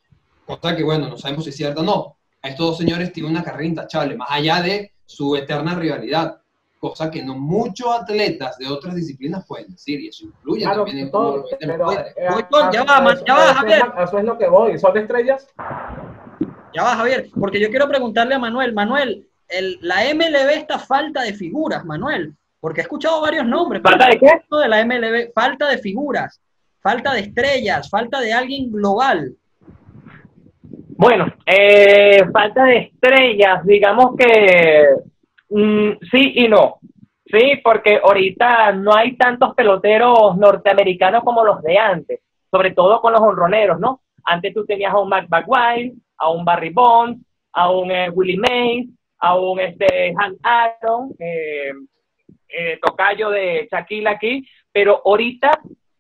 Cosa 0.47 0.75
que, 0.77 0.83
bueno, 0.83 1.09
no 1.09 1.17
sabemos 1.19 1.45
si 1.45 1.51
es 1.51 1.57
cierta 1.57 1.81
o 1.81 1.85
no. 1.85 2.14
A 2.45 2.49
estos 2.51 2.67
dos 2.67 2.77
señores 2.79 3.11
tienen 3.11 3.33
una 3.33 3.43
carrera 3.43 3.65
intachable, 3.65 4.17
más 4.19 4.29
allá 4.31 4.61
de 4.61 4.93
su 5.07 5.35
eterna 5.35 5.75
rivalidad 5.75 6.37
cosa 6.79 7.11
que 7.11 7.23
no 7.25 7.35
muchos 7.35 7.89
atletas 7.99 8.59
de 8.59 8.69
otras 8.69 8.95
disciplinas 8.95 9.47
pueden 9.47 9.71
decir, 9.73 9.99
y 10.03 10.09
eso 10.09 10.27
influye 10.27 10.65
Claro, 10.65 10.85
también 10.85 11.07
en 11.07 11.11
cómo 11.11 11.25
todo, 11.31 11.37
lo 11.39 11.45
en 11.53 11.57
pero, 11.61 11.85
poder. 11.87 12.07
eh, 12.15 12.27
a- 12.29 12.71
ya 12.71 12.81
a- 12.83 12.85
va, 13.01 13.11
a 13.11 13.25
ya 13.25 13.35
va, 13.35 13.45
eso- 13.47 13.55
Javier. 13.55 13.83
Eso 14.05 14.19
es 14.19 14.25
lo 14.27 14.37
que 14.39 14.47
voy. 14.49 14.79
¿Son 14.79 14.95
estrellas? 14.99 15.47
Ya 16.75 16.83
va, 16.83 16.95
Javier, 16.97 17.31
porque 17.41 17.59
yo 17.59 17.71
quiero 17.71 17.89
preguntarle 17.89 18.35
a 18.35 18.39
Manuel, 18.39 18.75
Manuel, 18.75 19.27
el, 19.49 19.79
la 19.81 20.05
MLB 20.13 20.51
está 20.59 20.79
falta 20.79 21.23
de 21.23 21.33
figuras, 21.33 21.87
Manuel, 21.87 22.35
porque 22.61 22.83
he 22.83 22.83
escuchado 22.83 23.23
varios 23.23 23.47
nombres. 23.47 23.81
¿Falta 23.83 24.07
de 24.09 24.19
qué? 24.19 24.31
de 24.51 24.69
la 24.69 24.81
MLB, 24.85 25.33
falta 25.35 25.67
de 25.69 25.79
figuras, 25.79 26.39
falta 26.83 27.15
de 27.15 27.21
estrellas, 27.21 27.89
falta 27.89 28.21
de 28.21 28.35
alguien 28.35 28.71
global. 28.71 29.35
Bueno, 30.97 31.27
eh, 31.45 32.25
falta 32.33 32.65
de 32.65 32.77
estrellas, 32.79 33.65
digamos 33.65 34.17
que 34.17 34.87
mm, 35.51 35.91
sí 36.11 36.33
y 36.37 36.49
no. 36.49 36.79
Sí, 37.27 37.61
porque 37.65 38.01
ahorita 38.03 38.73
no 38.73 38.95
hay 38.95 39.17
tantos 39.17 39.55
peloteros 39.55 40.37
norteamericanos 40.37 41.25
como 41.25 41.45
los 41.45 41.63
de 41.63 41.79
antes, 41.79 42.21
sobre 42.51 42.71
todo 42.73 43.01
con 43.01 43.13
los 43.13 43.21
honroneros, 43.21 43.81
¿no? 43.81 44.03
Antes 44.25 44.55
tú 44.55 44.65
tenías 44.65 44.95
a 44.95 45.01
un 45.01 45.09
Matt 45.09 45.29
McGuire, 45.29 45.95
a 46.19 46.31
un 46.31 46.45
Barry 46.45 46.71
Bonds, 46.71 47.21
a 47.53 47.71
un 47.71 47.91
eh, 47.91 48.11
Willie 48.11 48.39
Mays, 48.39 48.89
a 49.19 49.37
un 49.37 49.59
este, 49.59 50.15
Hank 50.15 50.39
Aaron, 50.43 51.13
eh, 51.19 51.73
eh, 52.49 52.79
tocayo 52.81 53.31
de 53.31 53.69
Shaquille 53.71 54.09
aquí, 54.09 54.49
pero 54.71 55.03
ahorita 55.05 55.51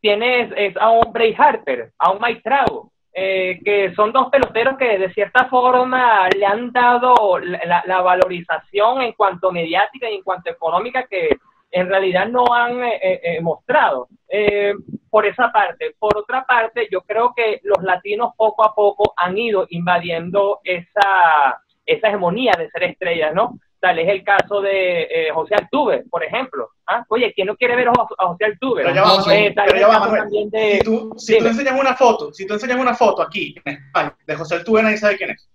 tienes 0.00 0.52
es 0.56 0.76
a 0.76 0.90
un 0.90 1.12
Bray 1.12 1.34
Harper, 1.36 1.90
a 1.98 2.12
un 2.12 2.18
Mike 2.20 2.42
Trout, 2.44 2.92
eh, 3.14 3.60
que 3.64 3.94
son 3.94 4.12
dos 4.12 4.28
peloteros 4.30 4.76
que 4.76 4.98
de 4.98 5.12
cierta 5.12 5.46
forma 5.46 6.28
le 6.30 6.44
han 6.44 6.72
dado 6.72 7.38
la, 7.38 8.02
valorización 8.02 9.02
en 9.02 9.12
cuanto 9.12 9.52
mediática 9.52 10.10
y 10.10 10.16
en 10.16 10.22
cuanto 10.22 10.50
económica 10.50 11.06
que 11.06 11.36
en 11.70 11.88
realidad 11.88 12.28
no 12.28 12.52
han 12.52 12.82
eh, 12.82 13.00
eh, 13.02 13.20
eh, 13.22 13.40
mostrado. 13.40 14.08
Eh, 14.28 14.74
por 15.14 15.26
esa 15.26 15.52
parte. 15.52 15.94
Por 15.96 16.18
otra 16.18 16.44
parte, 16.44 16.88
yo 16.90 17.02
creo 17.02 17.34
que 17.36 17.60
los 17.62 17.80
latinos 17.84 18.32
poco 18.36 18.64
a 18.64 18.74
poco 18.74 19.14
han 19.16 19.38
ido 19.38 19.64
invadiendo 19.68 20.58
esa, 20.64 21.62
esa 21.86 22.08
hegemonía 22.08 22.54
de 22.58 22.68
ser 22.70 22.82
estrellas, 22.82 23.32
¿no? 23.32 23.60
Tal 23.84 23.98
es 23.98 24.08
el 24.08 24.24
caso 24.24 24.62
de 24.62 25.02
eh, 25.02 25.28
José 25.34 25.54
Altuve, 25.56 26.04
por 26.10 26.24
ejemplo. 26.24 26.70
¿Ah? 26.86 27.04
Oye, 27.08 27.30
¿quién 27.34 27.48
no 27.48 27.54
quiere 27.54 27.76
ver 27.76 27.88
a 27.88 27.92
Jo- 27.94 28.08
a 28.16 28.28
José 28.28 28.46
Altuve? 28.46 28.82
Pero 28.82 28.94
ya 28.94 29.02
va, 29.02 29.34
Eh, 29.34 29.52
tal 29.54 29.66
pero 29.66 29.78
ya 29.78 29.88
va, 29.88 29.98
Manuel. 29.98 30.20
también 30.22 30.48
de- 30.48 30.70
Si 30.78 30.84
tú, 30.84 31.12
si 31.18 31.38
tú 31.38 31.46
enseñas 31.48 31.78
una 31.78 31.94
foto, 31.94 32.32
si 32.32 32.46
tú 32.46 32.54
enseñas 32.54 32.78
una 32.78 32.94
foto 32.94 33.20
aquí 33.20 33.54
en 33.62 33.74
España 33.74 34.16
de 34.26 34.36
José 34.36 34.54
Altuve, 34.54 34.82
nadie 34.82 34.96
sabe 34.96 35.18
quién 35.18 35.30
es. 35.32 35.50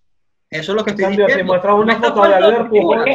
Eso 0.52 0.72
es 0.72 0.78
lo 0.78 0.84
que 0.84 0.92
estoy 0.92 1.06
Cambio, 1.06 1.26
si 1.26 1.32
diciendo. 1.32 1.54
muestras 1.54 1.76
una 1.76 1.96
foto 1.96 2.22
de 2.28 2.34
Albert 2.36 2.60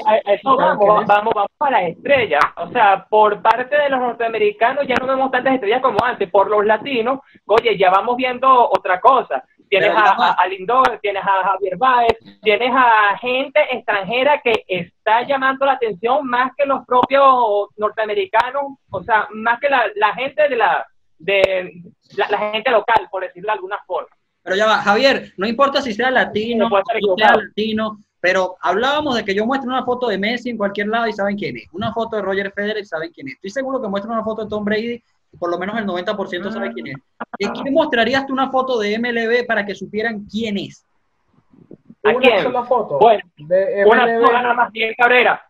a- 0.06 0.10
a 0.10 0.16
eso 0.34 0.56
¿Saben 0.56 0.78
quién 0.78 0.88
vamos, 0.88 1.06
vamos, 1.06 1.32
vamos 1.34 1.50
a 1.60 1.70
las 1.70 1.82
estrellas. 1.90 2.40
O 2.56 2.68
sea, 2.70 3.06
por 3.08 3.40
parte 3.40 3.76
de 3.76 3.88
los 3.90 4.00
norteamericanos 4.00 4.84
ya 4.88 4.94
no 5.00 5.06
vemos 5.06 5.30
tantas 5.30 5.54
estrellas 5.54 5.80
como 5.82 5.98
antes. 6.04 6.28
Por 6.30 6.48
los 6.50 6.64
latinos, 6.66 7.20
oye, 7.46 7.76
ya 7.78 7.90
vamos 7.90 8.16
viendo 8.16 8.48
otra 8.68 9.00
cosa. 9.00 9.44
Tienes 9.80 9.96
a, 9.96 10.32
a, 10.32 10.46
Lindor, 10.46 10.98
tienes 11.02 11.22
a 11.22 11.42
Javier 11.44 11.76
Báez, 11.76 12.18
tienes 12.42 12.70
a 12.72 13.16
gente 13.18 13.60
extranjera 13.70 14.40
que 14.42 14.64
está 14.68 15.26
llamando 15.26 15.66
la 15.66 15.72
atención 15.72 16.26
más 16.26 16.52
que 16.56 16.64
los 16.64 16.84
propios 16.86 17.68
norteamericanos, 17.76 18.78
o 18.90 19.02
sea, 19.02 19.28
más 19.32 19.58
que 19.60 19.68
la, 19.68 19.84
la 19.96 20.14
gente 20.14 20.48
de 20.48 20.56
la 20.56 20.86
de 21.18 21.82
la, 22.16 22.28
la 22.28 22.38
gente 22.52 22.70
local, 22.70 23.08
por 23.10 23.22
decirlo 23.22 23.48
de 23.48 23.52
alguna 23.52 23.78
forma. 23.86 24.08
Pero 24.42 24.56
ya 24.56 24.66
va, 24.66 24.78
Javier, 24.78 25.32
no 25.38 25.46
importa 25.46 25.80
si 25.80 25.94
sea 25.94 26.10
latino, 26.10 26.68
Sí, 26.68 26.98
si 27.00 27.22
sea 27.22 27.36
latino, 27.36 27.98
pero 28.20 28.56
hablábamos 28.60 29.16
de 29.16 29.24
que 29.24 29.34
yo 29.34 29.46
muestro 29.46 29.70
una 29.70 29.84
foto 29.84 30.08
de 30.08 30.18
Messi 30.18 30.50
en 30.50 30.58
cualquier 30.58 30.88
lado 30.88 31.06
y 31.06 31.12
saben 31.12 31.36
quién 31.36 31.56
es. 31.56 31.66
Una 31.72 31.92
foto 31.92 32.16
de 32.16 32.22
Roger 32.22 32.52
Federer 32.52 32.82
y 32.82 32.84
saben 32.84 33.10
quién 33.12 33.28
es. 33.28 33.34
Estoy 33.34 33.50
seguro 33.50 33.80
que 33.80 33.88
muestro 33.88 34.12
una 34.12 34.22
foto 34.22 34.44
de 34.44 34.50
Tom 34.50 34.64
Brady 34.64 35.02
por 35.38 35.50
lo 35.50 35.58
menos 35.58 35.76
el 35.78 35.86
90% 35.86 36.52
sabe 36.52 36.72
quién 36.72 36.86
es. 36.88 36.96
¿De 37.38 37.50
quién 37.52 37.72
mostrarías 37.74 38.26
tú 38.26 38.32
una 38.32 38.50
foto 38.50 38.78
de 38.78 38.98
MLB 38.98 39.46
para 39.46 39.64
que 39.64 39.74
supieran 39.74 40.24
quién 40.30 40.58
es? 40.58 40.84
¿A 42.04 42.10
Una 42.10 42.18
quién? 42.20 42.42
sola 42.42 42.64
foto 42.64 42.98
Bueno, 42.98 43.22
de 43.36 43.84
Una 43.86 44.06
MLB. 44.06 44.26
sola 44.26 44.42
nada 44.42 44.54
más, 44.54 44.72
Miguel 44.72 44.94
Cabrera. 44.96 45.46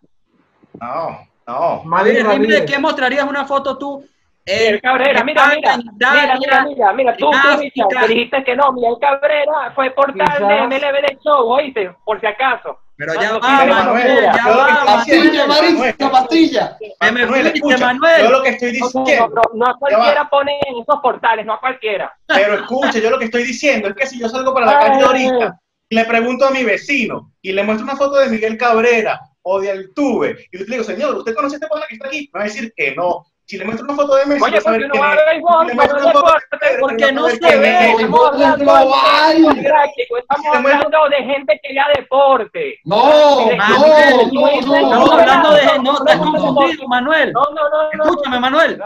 No, 0.80 1.18
no. 1.47 1.97
A 1.97 2.03
ver, 2.03 2.26
dime 2.41 2.47
de 2.61 2.64
qué 2.64 2.78
mostrarías 2.78 3.28
una 3.28 3.45
foto 3.45 3.76
tú. 3.78 4.05
Miguel 4.47 4.80
Cabrera, 4.82 5.24
mira, 5.24 5.47
mira, 5.57 5.76
mira, 5.76 6.36
mira, 6.38 6.64
mira, 6.66 6.92
mira, 6.92 7.16
tú, 7.16 7.30
tú, 7.30 8.07
dijiste 8.09 8.45
que 8.45 8.55
no, 8.55 8.72
Miguel 8.72 8.97
Cabrera 9.01 9.72
fue 9.74 9.90
portal 9.92 10.26
Quizás- 10.26 10.49
de 10.49 10.61
MLB 10.66 11.01
de 11.01 11.18
show, 11.24 11.49
oíste, 11.51 11.90
por 12.05 12.20
si 12.20 12.26
acaso. 12.26 12.78
Pero 12.97 13.14
ya 13.20 13.38
va, 13.38 13.64
Manuel, 13.64 14.22
ya 14.22 14.36
yo 14.47 14.55
lo 14.55 14.66
que 14.66 14.72
va. 14.72 14.84
Pastilla, 14.84 15.47
Manuel. 15.47 15.78
Marisa, 15.78 16.11
pastilla. 16.11 16.78
Manuel, 17.01 17.53
Manuel. 17.80 18.22
yo 18.22 18.30
lo 18.30 18.42
que 18.42 18.49
estoy 18.51 18.78
No, 18.78 18.88
no, 18.95 19.01
diciendo, 19.05 19.28
no, 19.34 19.42
no 19.55 19.66
a 19.66 19.78
cualquiera 19.78 20.28
pone 20.30 20.53
en 20.66 20.74
esos 20.80 21.01
portales, 21.03 21.45
no 21.47 21.55
a 21.55 21.61
cualquiera. 21.61 22.14
pero 22.26 22.55
escucha, 22.55 22.99
yo 23.01 23.11
lo 23.11 23.18
que 23.18 23.24
estoy 23.24 23.45
diciendo 23.45 23.88
es 23.88 23.95
que 23.97 24.07
si 24.07 24.20
yo 24.20 24.28
salgo 24.28 24.53
para 24.55 24.66
la 24.66 24.78
calle 24.78 25.03
ahorita 25.05 25.59
y 25.88 25.95
le 25.97 26.05
pregunto 26.05 26.47
a 26.47 26.51
mi 26.51 26.62
vecino 26.64 27.32
y 27.42 27.53
le 27.53 27.62
muestro 27.64 27.84
una 27.84 27.97
foto 27.97 28.16
de 28.16 28.28
Miguel 28.28 28.57
Cabrera 28.57 29.20
o 29.42 29.61
de 29.61 29.70
Altuve 29.72 30.47
y 30.53 30.59
le 30.59 30.64
digo, 30.64 30.84
señor, 30.84 31.16
¿usted 31.16 31.34
conoce 31.34 31.57
a 31.57 31.59
este 31.59 31.66
pana 31.68 31.86
que 31.88 31.95
está 31.97 32.07
aquí? 32.09 32.30
Me 32.32 32.38
va 32.38 32.45
a 32.45 32.49
decir 32.49 32.72
que 32.76 32.95
no. 32.95 33.24
Si 33.47 33.59
le 33.59 33.64
muestro 33.66 33.84
una 33.86 33.95
foto 33.95 34.14
de 34.16 34.24
Messi, 34.26 34.42
Oye, 34.42 34.57
a 34.57 34.61
no 34.61 35.01
va 35.01 35.12
a 35.12 35.34
deporte, 35.34 36.57
Federer, 36.59 36.80
porque 36.80 37.12
no 37.12 37.28
se 37.28 37.57
ve. 37.59 37.90
Estamos 37.90 38.30
hablando 38.30 39.53
de 39.55 39.62
práctico, 39.62 40.16
estamos 40.16 40.45
Si 40.47 40.51
le 40.53 40.59
muestro- 40.62 40.86
hablando 40.86 41.09
de 41.11 41.16
gente 41.24 41.61
que 41.62 41.74
ya 41.74 41.84
deporte. 41.95 42.78
No, 42.84 43.47
Manuel, 43.57 44.30
no, 44.32 44.49
Estamos 44.49 45.11
hablando 45.11 45.51
de. 45.53 45.64
no, 45.66 45.74
No, 45.76 45.82
no, 45.82 45.99
estás 45.99 46.16
confundido, 46.16 46.88
Manuel. 46.88 47.32
No, 47.32 47.42
no, 47.55 47.68
no, 47.68 47.90
no. 47.97 48.05
Escúchame, 48.05 48.40
Manuel. 48.40 48.80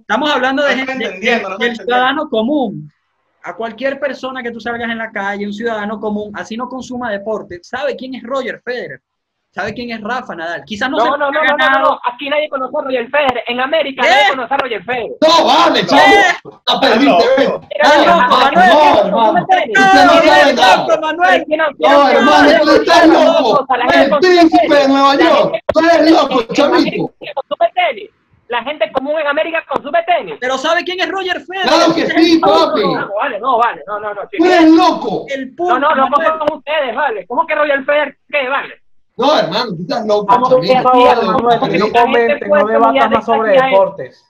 Estamos 0.00 0.30
hablando 0.30 0.62
de 0.64 0.76
gente, 0.76 1.20
del 1.58 1.76
ciudadano 1.76 2.28
común. 2.30 2.90
A 3.46 3.54
cualquier 3.54 4.00
persona 4.00 4.42
que 4.42 4.50
tú 4.50 4.58
salgas 4.58 4.90
en 4.90 4.96
la 4.96 5.10
calle, 5.10 5.44
un 5.46 5.52
ciudadano 5.52 6.00
común, 6.00 6.32
así 6.34 6.56
no 6.56 6.66
consuma 6.66 7.10
deporte, 7.10 7.60
sabe 7.62 7.94
quién 7.94 8.14
es 8.14 8.22
Roger 8.22 8.62
Federer, 8.64 9.02
sabe 9.54 9.72
quién 9.72 9.90
es 9.90 10.00
Rafa 10.02 10.34
Nadal. 10.34 10.64
Quizás 10.64 10.90
no, 10.90 10.98
No, 10.98 11.16
no, 11.16 11.30
no, 11.30 11.42
no, 11.42 11.56
no, 11.56 11.78
no, 11.80 12.00
aquí 12.04 12.28
nadie 12.28 12.48
conoce 12.48 12.76
a 12.76 12.82
Roger 12.82 13.08
Federer. 13.10 13.44
En 13.46 13.60
América 13.60 14.02
¿Qué? 14.02 14.08
nadie 14.08 14.28
conoce 14.30 14.54
a 14.54 14.56
Roger 14.56 14.84
Federer. 14.84 15.10
No, 15.20 15.44
vale, 15.46 15.86
chavo. 15.86 16.60
La 16.66 16.80
perdiste, 16.80 17.48
Manuel. 17.48 18.70
no, 18.70 19.00
hermano. 19.00 19.40
Usted 19.40 19.66
no 19.66 20.86
¡No, 20.86 21.00
Manuel! 21.00 21.44
No, 21.78 22.08
hermano, 22.08 22.48
tú 22.62 22.70
estás 22.70 23.06
loco. 23.06 23.66
Con 23.66 24.18
príncipe 24.20 24.68
de 24.68 24.68
tenis. 24.68 24.88
Nueva 24.88 25.14
York. 25.16 25.56
Tú 25.72 25.80
eres 25.80 26.10
loco, 26.10 26.46
consume 26.46 27.72
tenis. 27.74 28.10
La 28.48 28.62
gente 28.62 28.92
común 28.92 29.18
en 29.18 29.26
América 29.26 29.64
consume 29.68 30.02
tenis. 30.04 30.36
Pero 30.40 30.58
¿sabe 30.58 30.84
quién 30.84 31.00
es 31.00 31.08
Roger 31.08 31.40
Federer? 31.40 31.66
Claro 31.66 31.94
que 31.94 32.06
sí, 32.06 32.34
el 32.34 32.40
papi. 32.40 32.82
No, 32.82 33.08
vale, 33.16 33.40
no, 33.40 33.58
vale, 33.58 33.82
no, 33.86 33.98
no, 34.00 34.14
no. 34.14 34.22
Tú 34.36 34.44
eres 34.44 34.70
loco. 34.70 35.24
El 35.28 35.54
No, 35.56 35.78
no, 35.78 35.94
no, 35.94 36.08
Manuel. 36.08 36.32
¿cómo 36.32 36.48
son 36.48 36.58
ustedes, 36.58 36.94
vale? 36.94 37.26
¿Cómo 37.26 37.46
que 37.46 37.54
Roger 37.54 37.84
Federer 37.84 38.16
qué, 38.30 38.48
vale? 38.48 38.74
No, 39.16 39.38
hermano, 39.38 39.76
tú 39.76 39.82
estás 39.82 40.04
loco, 40.06 40.26
Vamos, 40.26 40.48
por 40.54 40.66
favor, 40.82 41.24
no 41.26 41.92
comenten, 41.92 42.48
no 42.50 42.66
debatas 42.66 43.10
más 43.10 43.24
sobre 43.24 43.52
deportes. 43.62 44.24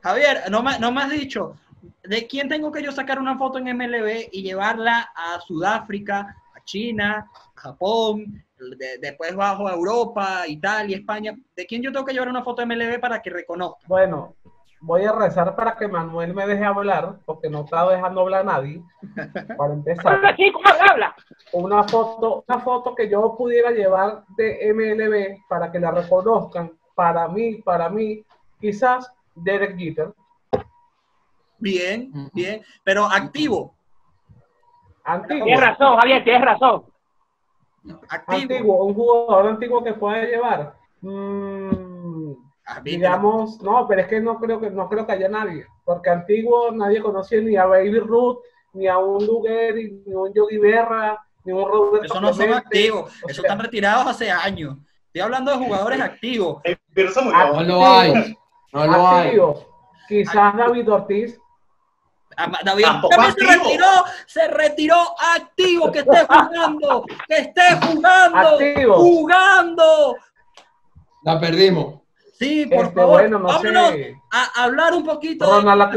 Javier, 0.00 0.42
no 0.50 0.62
me, 0.62 0.78
no 0.80 0.90
me 0.90 1.02
has 1.02 1.10
dicho, 1.10 1.56
¿de 2.02 2.26
quién 2.26 2.48
tengo 2.48 2.72
que 2.72 2.82
yo 2.82 2.90
sacar 2.92 3.18
una 3.20 3.38
foto 3.38 3.58
en 3.58 3.76
MLB 3.76 4.28
y 4.32 4.42
llevarla 4.42 5.12
a 5.14 5.40
Sudáfrica, 5.40 6.36
a 6.54 6.60
China, 6.64 7.30
a 7.56 7.60
Japón, 7.60 8.44
de- 8.58 8.98
después 9.00 9.34
bajo 9.36 9.68
a 9.68 9.72
Europa, 9.72 10.42
Italia, 10.48 10.96
España? 10.96 11.34
¿De 11.54 11.64
quién 11.66 11.80
yo 11.80 11.92
tengo 11.92 12.04
que 12.04 12.12
llevar 12.12 12.28
una 12.28 12.42
foto 12.42 12.60
de 12.60 12.66
MLB 12.66 12.98
para 13.00 13.22
que 13.22 13.30
reconozca? 13.30 13.80
Bueno, 13.86 14.34
voy 14.84 15.04
a 15.04 15.12
rezar 15.12 15.56
para 15.56 15.76
que 15.76 15.88
Manuel 15.88 16.34
me 16.34 16.46
deje 16.46 16.64
hablar, 16.64 17.16
porque 17.24 17.48
no 17.48 17.60
está 17.60 17.88
dejando 17.88 18.20
hablar 18.20 18.42
a 18.42 18.44
nadie. 18.44 18.82
Para 19.56 19.72
empezar, 19.72 20.20
Habla, 20.90 21.16
una 21.52 21.84
foto, 21.84 22.44
una 22.46 22.58
foto 22.60 22.94
que 22.94 23.08
yo 23.08 23.34
pudiera 23.36 23.70
llevar 23.70 24.24
de 24.36 24.72
MLB 24.74 25.48
para 25.48 25.72
que 25.72 25.80
la 25.80 25.90
reconozcan. 25.90 26.72
Para 26.94 27.26
mí, 27.28 27.56
para 27.62 27.88
mí, 27.88 28.24
quizás 28.60 29.10
Derek 29.34 29.76
Jeter. 29.76 30.12
Bien, 31.58 32.10
bien, 32.34 32.62
pero 32.84 33.06
activo, 33.06 33.74
Antiguo, 35.04 35.44
Tienes 35.44 35.60
razón, 35.60 35.96
Javier, 35.98 36.24
tienes 36.24 36.42
razón. 36.42 36.84
activo. 38.08 38.42
antiguo, 38.42 38.84
un 38.84 38.94
jugador 38.94 39.46
antiguo 39.48 39.84
que 39.84 39.94
pueda 39.94 40.24
llevar. 40.24 40.74
Mm, 41.02 41.83
digamos, 42.82 43.60
no, 43.62 43.86
pero 43.86 44.02
es 44.02 44.06
que 44.08 44.20
no 44.20 44.38
creo 44.38 44.60
que 44.60 44.70
no 44.70 44.88
creo 44.88 45.06
que 45.06 45.12
haya 45.12 45.28
nadie, 45.28 45.66
porque 45.84 46.10
antiguo 46.10 46.70
nadie 46.72 47.02
conocía 47.02 47.40
ni 47.40 47.56
a 47.56 47.66
Baby 47.66 47.98
Ruth, 47.98 48.38
ni 48.72 48.86
a 48.86 48.98
un 48.98 49.24
Lugeri, 49.26 50.02
ni 50.06 50.14
a 50.14 50.18
un 50.18 50.32
Yogi 50.32 50.58
Berra, 50.58 51.22
ni 51.44 51.52
a 51.52 51.56
un 51.56 51.68
Roberto 51.70 52.06
Esos 52.06 52.22
no 52.22 52.32
son 52.32 52.52
activos, 52.54 53.12
o 53.22 53.28
esos 53.28 53.42
sea, 53.42 53.42
están 53.42 53.58
retirados 53.58 54.06
hace 54.06 54.30
años. 54.30 54.78
Estoy 55.06 55.20
hablando 55.20 55.52
de 55.52 55.64
jugadores 55.64 56.00
activos. 56.00 56.62
No 56.94 57.62
lo 57.62 57.86
hay. 57.86 58.36
No 58.72 58.86
lo 58.86 59.08
hay. 59.08 59.26
activos. 59.28 59.66
Quizás 60.08 60.56
David 60.56 60.92
Ortiz, 60.92 61.40
Ah, 62.36 62.50
David 62.64 62.84
también 63.10 63.34
se 63.34 63.46
retiró, 63.46 63.86
se 64.26 64.48
retiró 64.48 64.96
activo, 65.36 65.92
que 65.92 66.00
esté 66.00 66.26
jugando, 66.26 67.04
que 67.28 67.36
esté 67.36 67.62
jugando, 67.86 68.48
Activo. 68.48 68.94
jugando. 68.96 70.16
La 71.22 71.38
perdimos. 71.38 72.00
Sí, 72.38 72.66
por 72.66 72.86
Este, 72.86 72.94
favor, 72.96 73.20
bueno, 73.20 73.38
no 73.38 73.46
vámonos 73.46 73.90
sé. 73.90 74.16
a 74.32 74.64
hablar 74.64 74.92
un 74.94 75.04
poquito 75.04 75.46
Ronald 75.46 75.78
las 75.78 75.90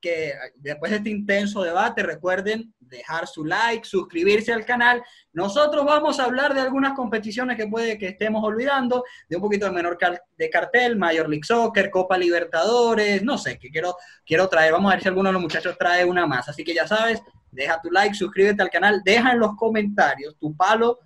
que 0.00 0.32
después 0.56 0.90
de 0.90 0.98
este 0.98 1.10
intenso 1.10 1.62
debate, 1.62 2.02
recuerden 2.02 2.72
dejar 2.78 3.26
su 3.26 3.44
like, 3.44 3.84
suscribirse 3.84 4.52
al 4.52 4.64
canal. 4.64 5.02
Nosotros 5.32 5.84
vamos 5.84 6.20
a 6.20 6.24
hablar 6.24 6.54
de 6.54 6.60
algunas 6.60 6.92
competiciones 6.94 7.56
que 7.56 7.66
puede 7.66 7.98
que 7.98 8.08
estemos 8.08 8.44
olvidando, 8.44 9.04
de 9.28 9.36
un 9.36 9.42
poquito 9.42 9.66
de 9.66 9.72
menor 9.72 9.96
car- 9.98 10.22
de 10.36 10.50
cartel, 10.50 10.96
Major 10.96 11.28
League 11.28 11.44
Soccer, 11.44 11.90
Copa 11.90 12.16
Libertadores, 12.18 13.22
no 13.24 13.36
sé, 13.38 13.58
que 13.58 13.70
quiero, 13.70 13.96
quiero 14.24 14.48
traer. 14.48 14.72
Vamos 14.72 14.90
a 14.92 14.94
ver 14.94 15.02
si 15.02 15.08
alguno 15.08 15.28
de 15.30 15.34
los 15.34 15.42
muchachos 15.42 15.76
trae 15.78 16.04
una 16.04 16.26
más. 16.26 16.48
Así 16.48 16.62
que 16.62 16.74
ya 16.74 16.86
sabes, 16.86 17.20
deja 17.50 17.80
tu 17.80 17.90
like, 17.90 18.14
suscríbete 18.14 18.62
al 18.62 18.70
canal, 18.70 19.02
deja 19.04 19.32
en 19.32 19.38
los 19.40 19.56
comentarios 19.56 20.36
tu 20.38 20.54
palo 20.56 20.98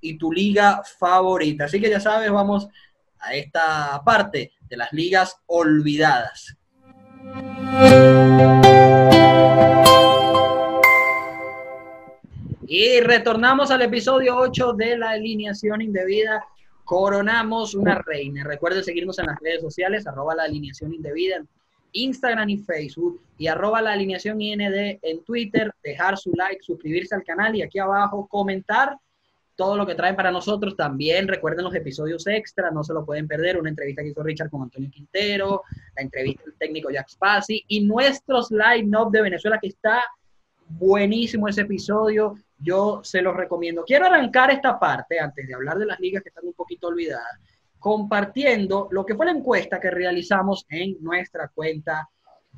y 0.00 0.16
tu 0.16 0.32
liga 0.32 0.82
favorita. 0.98 1.64
Así 1.64 1.80
que 1.80 1.90
ya 1.90 2.00
sabes, 2.00 2.30
vamos 2.30 2.68
a 3.24 3.34
esta 3.34 4.02
parte 4.04 4.52
de 4.68 4.76
las 4.76 4.92
ligas 4.92 5.36
olvidadas. 5.46 6.56
Y 12.66 13.00
retornamos 13.00 13.70
al 13.70 13.82
episodio 13.82 14.36
8 14.36 14.72
de 14.72 14.98
la 14.98 15.10
alineación 15.10 15.80
indebida. 15.80 16.44
Coronamos 16.84 17.74
una 17.74 18.02
reina. 18.02 18.44
Recuerden 18.44 18.82
seguirnos 18.82 19.18
en 19.18 19.26
las 19.26 19.38
redes 19.40 19.60
sociales, 19.60 20.06
arroba 20.06 20.34
la 20.34 20.44
alineación 20.44 20.92
indebida, 20.92 21.36
en 21.36 21.48
Instagram 21.92 22.48
y 22.50 22.58
Facebook, 22.58 23.20
y 23.38 23.46
arroba 23.46 23.80
la 23.80 23.92
alineación 23.92 24.40
IND 24.40 24.98
en 25.00 25.24
Twitter, 25.24 25.72
dejar 25.82 26.18
su 26.18 26.32
like, 26.34 26.62
suscribirse 26.62 27.14
al 27.14 27.22
canal 27.22 27.54
y 27.54 27.62
aquí 27.62 27.78
abajo 27.78 28.26
comentar 28.26 28.98
todo 29.56 29.76
lo 29.76 29.86
que 29.86 29.94
traen 29.94 30.16
para 30.16 30.30
nosotros. 30.30 30.76
También 30.76 31.28
recuerden 31.28 31.64
los 31.64 31.74
episodios 31.74 32.26
extra, 32.26 32.70
no 32.70 32.82
se 32.82 32.92
lo 32.92 33.04
pueden 33.04 33.28
perder. 33.28 33.58
Una 33.58 33.70
entrevista 33.70 34.02
que 34.02 34.08
hizo 34.08 34.22
Richard 34.22 34.50
con 34.50 34.62
Antonio 34.62 34.90
Quintero, 34.90 35.62
la 35.96 36.02
entrevista 36.02 36.44
del 36.44 36.54
técnico 36.54 36.90
Jack 36.90 37.08
Spazzi 37.08 37.64
y 37.68 37.84
nuestros 37.84 38.50
line-up 38.50 39.10
de 39.10 39.22
Venezuela, 39.22 39.58
que 39.60 39.68
está 39.68 40.04
buenísimo 40.68 41.48
ese 41.48 41.62
episodio. 41.62 42.36
Yo 42.58 43.00
se 43.02 43.22
los 43.22 43.36
recomiendo. 43.36 43.84
Quiero 43.84 44.06
arrancar 44.06 44.50
esta 44.50 44.78
parte, 44.78 45.18
antes 45.20 45.46
de 45.46 45.54
hablar 45.54 45.78
de 45.78 45.86
las 45.86 46.00
ligas 46.00 46.22
que 46.22 46.30
están 46.30 46.46
un 46.46 46.54
poquito 46.54 46.88
olvidadas, 46.88 47.38
compartiendo 47.78 48.88
lo 48.90 49.04
que 49.04 49.14
fue 49.14 49.26
la 49.26 49.32
encuesta 49.32 49.78
que 49.78 49.90
realizamos 49.90 50.64
en 50.70 50.96
nuestra 51.00 51.48
cuenta 51.48 52.08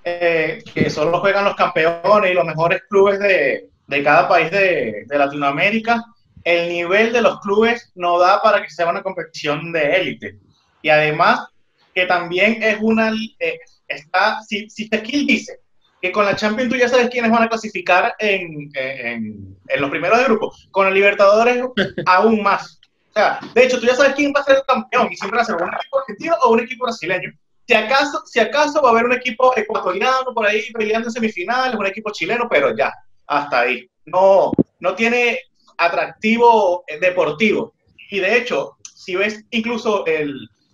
eh, 0.04 0.64
que 0.74 0.90
solo 0.90 1.20
juegan 1.20 1.46
los 1.46 1.56
campeones 1.56 2.32
y 2.32 2.34
los 2.34 2.46
mejores 2.46 2.82
clubes 2.90 3.20
de, 3.20 3.70
de 3.88 4.04
cada 4.04 4.28
país 4.28 4.52
de, 4.52 5.04
de 5.08 5.18
Latinoamérica, 5.18 6.04
el 6.44 6.70
nivel 6.70 7.12
de 7.14 7.22
los 7.22 7.40
clubes 7.40 7.92
no 7.96 8.20
da 8.20 8.42
para 8.42 8.62
que 8.62 8.70
sea 8.70 8.90
una 8.90 9.04
competición 9.04 9.72
de 9.72 9.96
élite. 9.96 10.40
Y 10.82 10.90
además, 10.90 11.48
que 11.94 12.06
también 12.06 12.62
es 12.64 12.78
una. 12.82 13.12
eh, 13.40 13.60
está, 13.88 14.42
si, 14.44 14.70
si 14.70 14.90
Tequil 14.90 15.26
dice 15.28 15.60
que 16.02 16.12
con 16.12 16.26
la 16.26 16.36
Champions 16.36 16.70
tú 16.70 16.78
ya 16.78 16.90
sabes 16.90 17.10
quiénes 17.10 17.32
van 17.32 17.44
a 17.44 17.50
clasificar 17.50 18.14
en, 18.20 18.70
en, 18.74 19.58
en 19.68 19.82
los 19.82 19.90
primeros 19.90 20.18
de 20.20 20.26
grupo, 20.26 20.54
con 20.72 20.88
el 20.88 20.94
Libertadores 20.94 21.64
aún 22.06 22.44
más. 22.44 22.80
O 23.16 23.20
sea, 23.20 23.40
de 23.54 23.64
hecho, 23.66 23.80
tú 23.80 23.86
ya 23.86 23.96
sabes 23.96 24.16
quién 24.16 24.34
va 24.36 24.40
a 24.42 24.44
ser 24.44 24.56
el 24.58 24.64
campeón 24.66 25.08
y 25.12 25.16
siempre 25.16 25.38
va 25.38 25.44
a 25.44 25.46
ser 25.46 25.56
un 25.56 25.68
equipo 25.74 26.00
argentino 26.00 26.36
o 26.44 26.52
un 26.54 26.60
equipo 26.62 26.86
brasileño. 26.86 27.32
Si 27.68 27.74
acaso, 27.76 28.24
si 28.26 28.40
acaso 28.40 28.82
va 28.82 28.90
a 28.90 28.92
haber 28.92 29.06
un 29.06 29.14
equipo 29.14 29.56
ecuatoriano 29.56 30.34
por 30.34 30.46
ahí 30.46 30.64
peleando 30.74 31.08
en 31.10 31.14
semifinales, 31.14 31.76
un 31.80 31.86
equipo 31.86 32.12
chileno, 32.12 32.48
pero 32.50 32.76
ya, 32.76 32.92
hasta 33.28 33.62
ahí. 33.62 33.88
No, 34.06 34.52
no 34.80 34.96
tiene 34.96 35.40
atractivo 35.78 36.84
eh, 36.88 37.00
deportivo. 37.00 37.74
Y 38.10 38.20
de 38.20 38.38
hecho, 38.38 38.78
si 38.96 39.16
ves 39.16 39.44
incluso 39.52 40.04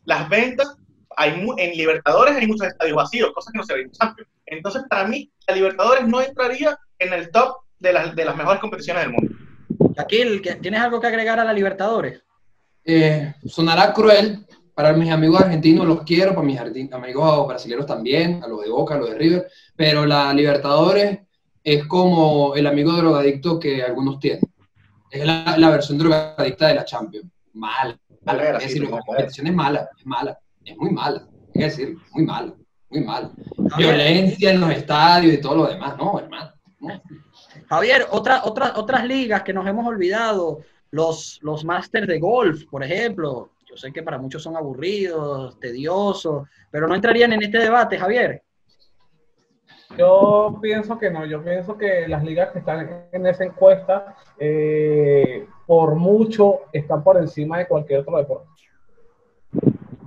las 0.05 0.29
ventas, 0.29 0.75
hay 1.17 1.31
en 1.57 1.71
Libertadores 1.77 2.35
hay 2.35 2.47
muchos 2.47 2.67
estadios 2.67 2.95
vacíos, 2.95 3.31
cosas 3.33 3.51
que 3.51 3.57
no 3.57 3.63
se 3.65 3.73
ven 3.73 3.85
en 3.87 3.91
Champions. 3.91 4.29
Entonces, 4.45 4.83
para 4.89 5.05
mí, 5.07 5.29
la 5.47 5.55
Libertadores 5.55 6.07
no 6.07 6.21
entraría 6.21 6.77
en 6.99 7.13
el 7.13 7.29
top 7.31 7.57
de 7.79 7.93
las, 7.93 8.15
de 8.15 8.25
las 8.25 8.35
mejores 8.35 8.59
competiciones 8.61 9.03
del 9.03 9.11
mundo. 9.11 9.35
¿que- 10.07 10.55
¿tienes 10.61 10.79
algo 10.81 10.99
que 10.99 11.07
agregar 11.07 11.39
a 11.39 11.43
la 11.43 11.53
Libertadores? 11.53 12.23
Eh, 12.91 13.35
sonará 13.45 13.93
cruel 13.93 14.47
para 14.73 14.93
mis 14.93 15.11
amigos 15.11 15.41
argentinos, 15.41 15.85
los 15.85 16.01
quiero, 16.01 16.33
para 16.33 16.47
mis 16.47 16.59
amigos 16.59 17.47
brasileños 17.47 17.85
también, 17.85 18.41
a 18.43 18.47
los 18.47 18.63
de 18.63 18.69
Boca, 18.71 18.95
a 18.95 18.97
los 18.97 19.11
de 19.11 19.15
River, 19.15 19.47
pero 19.75 20.07
la 20.07 20.33
Libertadores 20.33 21.19
es 21.63 21.85
como 21.85 22.55
el 22.55 22.65
amigo 22.65 22.91
drogadicto 22.93 23.59
que 23.59 23.83
algunos 23.83 24.19
tienen. 24.19 24.41
Es 25.11 25.23
la, 25.23 25.55
la 25.55 25.69
versión 25.69 25.99
drogadicta 25.99 26.69
de 26.69 26.73
la 26.73 26.83
Champions. 26.83 27.27
Mala. 27.53 27.95
mala. 28.25 28.57
Es 28.57 28.63
decir, 28.63 28.89
la 28.89 29.01
competición 29.01 29.45
es 29.45 29.53
mala, 29.53 29.87
es 29.95 30.05
mala, 30.07 30.39
es 30.65 30.75
muy 30.75 30.89
mala. 30.89 31.27
Hay 31.53 31.61
que 31.61 31.65
decir, 31.65 31.95
muy 32.13 32.25
mala, 32.25 32.55
muy 32.89 33.01
mala. 33.01 33.29
Violencia 33.77 34.49
en 34.49 34.61
los 34.61 34.71
estadios 34.71 35.35
y 35.35 35.41
todo 35.41 35.57
lo 35.57 35.67
demás, 35.67 35.95
no, 35.95 36.19
hermano. 36.19 36.53
no. 36.79 36.99
Javier, 37.67 38.07
otra, 38.09 38.41
otra, 38.45 38.73
otras 38.77 39.05
ligas 39.05 39.43
que 39.43 39.53
nos 39.53 39.67
hemos 39.67 39.85
olvidado, 39.85 40.61
los, 40.91 41.39
los 41.41 41.63
Masters 41.65 42.07
de 42.07 42.19
golf, 42.19 42.63
por 42.69 42.83
ejemplo. 42.83 43.51
Yo 43.69 43.77
sé 43.77 43.91
que 43.91 44.01
para 44.01 44.17
muchos 44.17 44.41
son 44.41 44.57
aburridos, 44.57 45.59
tediosos, 45.59 46.47
pero 46.71 46.87
no 46.87 46.95
entrarían 46.95 47.33
en 47.33 47.43
este 47.43 47.59
debate, 47.59 47.97
Javier. 47.99 48.41
Yo 49.97 50.57
pienso 50.61 50.97
que 50.97 51.09
no, 51.09 51.25
yo 51.25 51.43
pienso 51.43 51.77
que 51.77 52.07
las 52.07 52.23
ligas 52.23 52.51
que 52.51 52.59
están 52.59 53.07
en 53.11 53.27
esa 53.27 53.43
encuesta, 53.43 54.15
eh, 54.39 55.47
por 55.67 55.95
mucho, 55.95 56.61
están 56.71 57.03
por 57.03 57.17
encima 57.17 57.57
de 57.59 57.67
cualquier 57.67 57.99
otro 58.01 58.17
deporte. 58.17 58.47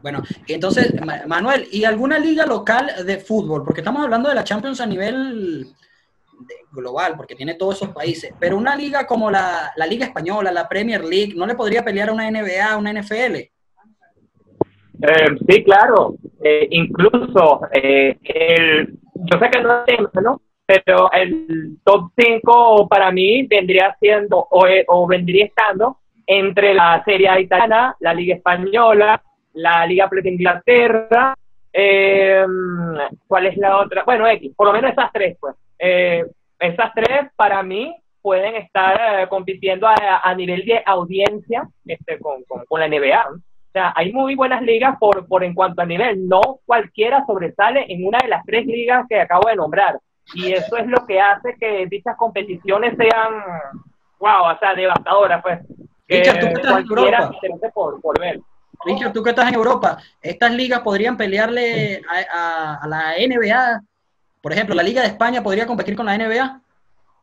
Bueno, 0.03 0.23
entonces, 0.49 0.95
Ma- 1.05 1.23
Manuel, 1.27 1.69
¿y 1.71 1.85
alguna 1.85 2.19
liga 2.19 2.45
local 2.47 2.91
de 3.07 3.19
fútbol? 3.19 3.65
Porque 3.65 3.81
estamos 3.83 4.03
hablando 4.03 4.29
de 4.29 4.35
la 4.35 4.45
Champions 4.45 4.81
a 4.81 4.87
nivel 4.87 5.73
global, 6.71 7.15
porque 7.17 7.35
tiene 7.35 7.55
todos 7.55 7.77
esos 7.77 7.95
países, 7.95 8.35
pero 8.39 8.57
una 8.57 8.77
liga 8.77 9.07
como 9.07 9.31
la, 9.31 9.73
la 9.77 9.87
Liga 9.87 10.07
Española, 10.07 10.51
la 10.51 10.69
Premier 10.69 11.05
League, 11.05 11.35
¿no 11.37 11.47
le 11.47 11.55
podría 11.55 11.85
pelear 11.85 12.09
a 12.09 12.13
una 12.13 12.31
NBA, 12.31 12.73
a 12.73 12.77
una 12.77 12.93
NFL? 12.93 13.37
Eh, 15.03 15.37
sí, 15.49 15.65
claro. 15.65 16.15
Eh, 16.43 16.69
incluso 16.71 17.61
eh, 17.73 18.19
el, 18.23 18.99
yo 19.15 19.39
sé 19.39 19.51
que 19.51 19.61
no 19.61 19.79
es 19.81 19.85
tema, 19.85 20.11
¿no? 20.23 20.41
Pero 20.65 21.11
el 21.13 21.79
top 21.85 22.13
5 22.17 22.89
para 22.89 23.11
mí 23.11 23.47
vendría 23.47 23.97
siendo 24.01 24.39
o, 24.39 24.67
o 24.89 25.07
vendría 25.07 25.47
estando 25.47 25.99
entre 26.27 26.73
la 26.75 27.03
Serie 27.05 27.29
italiana, 27.41 27.97
la 28.01 28.15
Liga 28.15 28.37
Española, 28.37 29.23
la 29.55 29.87
Liga 29.87 30.09
de 30.11 30.31
Inglaterra, 30.31 31.35
eh, 31.73 32.45
¿cuál 33.27 33.47
es 33.47 33.57
la 33.57 33.79
otra? 33.79 34.05
Bueno, 34.05 34.27
X, 34.29 34.53
por 34.55 34.67
lo 34.67 34.73
menos 34.73 34.93
esas 34.93 35.11
tres, 35.13 35.37
pues. 35.41 35.55
Eh, 35.85 36.25
esas 36.61 36.93
tres 36.95 37.29
para 37.35 37.61
mí 37.65 37.93
pueden 38.23 38.55
estar 38.55 39.21
eh, 39.23 39.29
compitiendo 39.29 39.89
a, 39.89 40.21
a 40.23 40.35
nivel 40.37 40.65
de 40.65 40.81
audiencia 40.87 41.69
este, 41.85 42.21
con, 42.21 42.45
con, 42.45 42.65
con 42.67 42.79
la 42.81 42.87
NBA. 42.87 43.25
¿no? 43.31 43.37
O 43.37 43.73
sea, 43.73 43.93
hay 43.97 44.13
muy 44.13 44.37
buenas 44.37 44.63
ligas 44.63 44.97
por, 45.01 45.27
por 45.27 45.43
en 45.43 45.55
cuanto 45.55 45.83
a 45.83 45.87
nivel. 45.87 46.29
No 46.29 46.41
cualquiera 46.65 47.25
sobresale 47.27 47.85
en 47.89 48.07
una 48.07 48.19
de 48.19 48.29
las 48.29 48.45
tres 48.45 48.65
ligas 48.67 49.07
que 49.09 49.21
acabo 49.21 49.49
de 49.49 49.57
nombrar. 49.57 49.99
Y 50.35 50.53
eso 50.53 50.77
es 50.77 50.87
lo 50.87 51.05
que 51.05 51.21
hace 51.21 51.57
que 51.59 51.87
dichas 51.87 52.17
competiciones 52.17 52.95
sean, 52.97 53.33
wow, 54.21 54.53
o 54.55 54.59
sea, 54.61 54.75
devastadoras, 54.75 55.43
pues. 55.43 55.59
que 56.07 56.19
Richard, 56.19 56.39
tú 56.39 56.47
que 56.47 56.61
estás 56.61 56.79
en 56.81 56.87
Europa. 56.87 57.71
por, 57.75 58.01
por 58.01 58.21
ver. 58.21 58.41
Richard, 58.85 59.13
tú 59.13 59.23
que 59.23 59.31
estás 59.31 59.49
en 59.49 59.55
Europa, 59.55 59.99
¿estas 60.21 60.53
ligas 60.53 60.81
podrían 60.81 61.17
pelearle 61.17 62.03
a, 62.09 62.39
a- 62.39 62.75
a 62.83 62.87
la 62.87 63.15
NBA? 63.19 63.81
Por 64.43 64.53
ejemplo, 64.53 64.75
¿la 64.75 64.83
Liga 64.83 65.01
de 65.01 65.09
España 65.09 65.43
podría 65.43 65.67
competir 65.67 65.97
con 65.97 66.07
la 66.07 66.19
NBA? 66.19 66.61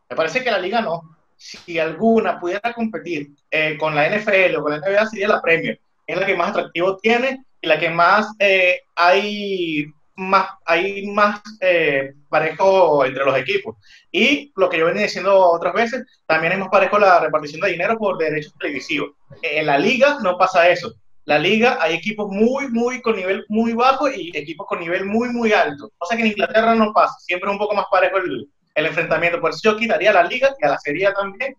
Me 0.09 0.15
parece 0.15 0.43
que 0.43 0.49
la 0.49 0.57
liga 0.57 0.81
no. 0.81 1.17
Si 1.37 1.77
alguna 1.77 2.39
pudiera 2.39 2.73
competir 2.73 3.29
eh, 3.51 3.77
con 3.77 3.93
la 3.93 4.09
NFL 4.09 4.55
o 4.57 4.63
con 4.63 4.71
la 4.71 4.79
NBA 4.79 5.05
sería 5.05 5.27
la 5.27 5.41
Premier. 5.41 5.79
Es 6.07 6.19
la 6.19 6.25
que 6.25 6.35
más 6.35 6.49
atractivo 6.49 6.97
tiene 6.97 7.43
y 7.61 7.67
la 7.67 7.79
que 7.79 7.89
más 7.89 8.33
eh, 8.39 8.81
hay 8.95 9.85
más 10.15 10.49
hay 10.65 11.07
más 11.07 11.41
eh, 11.61 12.13
parejo 12.27 13.05
entre 13.05 13.23
los 13.23 13.37
equipos. 13.37 13.75
Y 14.11 14.51
lo 14.55 14.69
que 14.69 14.79
yo 14.79 14.87
venía 14.87 15.03
diciendo 15.03 15.37
otras 15.37 15.73
veces, 15.73 16.05
también 16.25 16.53
es 16.53 16.59
más 16.59 16.69
parejo 16.69 16.97
la 16.97 17.19
repartición 17.19 17.61
de 17.61 17.71
dinero 17.71 17.97
por 17.97 18.17
derechos 18.17 18.53
televisivos. 18.59 19.11
En 19.41 19.67
la 19.67 19.77
liga 19.77 20.17
no 20.21 20.37
pasa 20.37 20.67
eso. 20.69 20.93
La 21.25 21.37
liga 21.37 21.77
hay 21.79 21.95
equipos 21.95 22.27
muy, 22.29 22.69
muy 22.69 23.01
con 23.01 23.15
nivel 23.15 23.45
muy 23.49 23.73
bajo 23.73 24.09
y 24.09 24.31
equipos 24.35 24.65
con 24.67 24.79
nivel 24.79 25.05
muy, 25.05 25.29
muy 25.29 25.53
alto. 25.53 25.91
Cosa 25.97 26.15
que 26.15 26.23
en 26.23 26.29
Inglaterra 26.29 26.73
no 26.75 26.91
pasa. 26.93 27.15
Siempre 27.19 27.49
es 27.49 27.53
un 27.53 27.59
poco 27.59 27.75
más 27.75 27.85
parejo 27.91 28.17
el, 28.17 28.49
enfrentamiento. 28.73 29.41
Por 29.41 29.51
eso 29.51 29.59
yo 29.63 29.77
quitaría 29.77 30.13
la 30.13 30.23
liga 30.23 30.55
y 30.59 30.65
a 30.65 30.69
la 30.69 30.79
serie 30.79 31.11
también. 31.13 31.55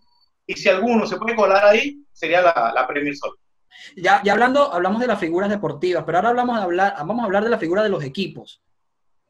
Y 0.47 0.55
si 0.55 0.69
alguno 0.69 1.07
se 1.07 1.17
puede 1.17 1.37
colar 1.37 1.65
ahí, 1.65 2.03
sería 2.13 2.41
la, 2.41 2.73
la 2.75 2.87
Premier 2.87 3.15
solo. 3.17 3.35
Ya, 3.97 4.23
ya 4.25 4.33
hablando, 4.33 4.73
hablamos 4.73 5.01
de 5.01 5.07
las 5.07 5.19
figuras 5.19 5.49
deportivas, 5.49 6.05
pero 6.05 6.19
ahora 6.19 6.31
hablamos 6.31 6.57
de 6.57 6.63
hablar, 6.63 6.95
vamos 6.99 7.21
a 7.21 7.27
hablar 7.27 7.45
de 7.45 7.51
la 7.51 7.59
figura 7.59 7.83
de 7.83 7.89
los 7.89 8.03
equipos. 8.05 8.63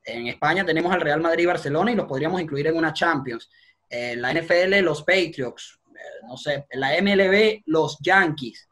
En 0.05 0.26
España 0.26 0.64
tenemos 0.64 0.93
al 0.93 1.01
Real 1.01 1.20
Madrid 1.20 1.45
y 1.45 1.47
Barcelona 1.47 1.93
y 1.93 1.97
los 1.97 2.07
podríamos 2.07 2.41
incluir 2.41 2.66
en 2.66 2.76
una 2.76 2.93
Champions. 2.93 3.51
En 3.89 4.22
la 4.22 4.33
NFL, 4.33 4.81
los 4.83 5.03
Patriots. 5.03 5.81
Eh, 5.89 6.26
No 6.26 6.37
sé, 6.37 6.66
en 6.70 6.81
la 6.81 7.01
MLB, 7.01 7.62
los 7.66 7.99
Yankees. 8.01 8.68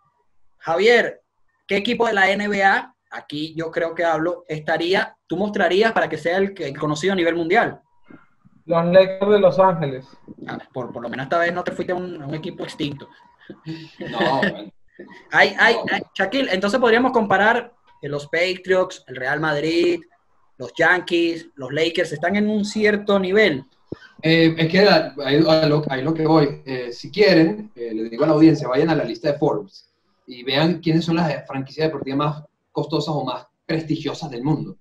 Javier, 0.59 1.23
¿qué 1.69 1.77
equipo 1.77 2.07
de 2.07 2.14
la 2.14 2.27
NBA, 2.35 2.95
aquí 3.11 3.55
yo 3.55 3.71
creo 3.71 3.95
que 3.95 4.05
hablo, 4.05 4.45
estaría, 4.49 5.16
tú 5.29 5.37
mostrarías 5.37 5.93
para 5.93 6.09
que 6.09 6.19
sea 6.19 6.39
el, 6.39 6.55
conocido 6.77 7.12
a 7.12 7.16
nivel 7.16 7.37
mundial? 7.37 7.81
Los 8.64 8.85
Lakers 8.87 9.31
de 9.31 9.39
Los 9.39 9.59
Ángeles. 9.59 10.07
Ah, 10.47 10.59
Por, 10.73 10.93
por 10.93 11.03
lo 11.03 11.09
menos 11.09 11.25
esta 11.25 11.39
vez 11.39 11.53
no 11.53 11.62
te 11.62 11.73
fuiste 11.73 11.93
a 11.93 11.97
un, 11.97 12.21
a 12.23 12.27
un 12.27 12.35
equipo 12.35 12.64
extinto. 12.64 13.09
No, 14.11 14.19
bueno. 14.41 14.73
Hay, 15.31 15.55
hay, 15.59 15.77
hay- 15.93 16.03
Shaquille, 16.14 16.53
entonces 16.53 16.81
podríamos 16.81 17.12
comparar 17.12 17.73
los 18.03 18.27
Patriots, 18.29 19.05
el 19.07 19.16
Real 19.16 19.39
Madrid, 19.41 20.01
los 20.57 20.73
Yankees, 20.77 21.49
los 21.55 21.73
Lakers 21.73 22.12
están 22.12 22.35
en 22.37 22.49
un 22.49 22.64
cierto 22.64 23.19
nivel. 23.19 23.64
Eh, 24.23 24.55
es 24.59 24.69
que 24.69 24.81
ahí, 24.81 25.45
a 25.47 25.66
lo, 25.66 25.85
lo 26.03 26.14
que 26.14 26.27
voy. 26.27 26.62
Eh, 26.66 26.93
si 26.93 27.11
quieren, 27.11 27.71
eh, 27.77 27.93
le 27.95 28.09
digo 28.09 28.25
a 28.25 28.27
la 28.27 28.33
audiencia, 28.33 28.66
vayan 28.66 28.91
a 28.91 28.97
la 28.97 29.05
lista 29.05 29.31
de 29.33 29.39
Forbes 29.39 29.88
y 30.29 30.43
vean 30.45 30.81
quiénes 30.81 31.05
son 31.05 31.16
las 31.16 31.47
franquicias 31.47 31.89
deportivas 31.89 32.18
más 32.18 32.45
costosas 32.70 33.14
o 33.14 33.24
más 33.24 33.47
prestigiosas 33.66 34.31
del 34.31 34.45
mundo. 34.45 34.76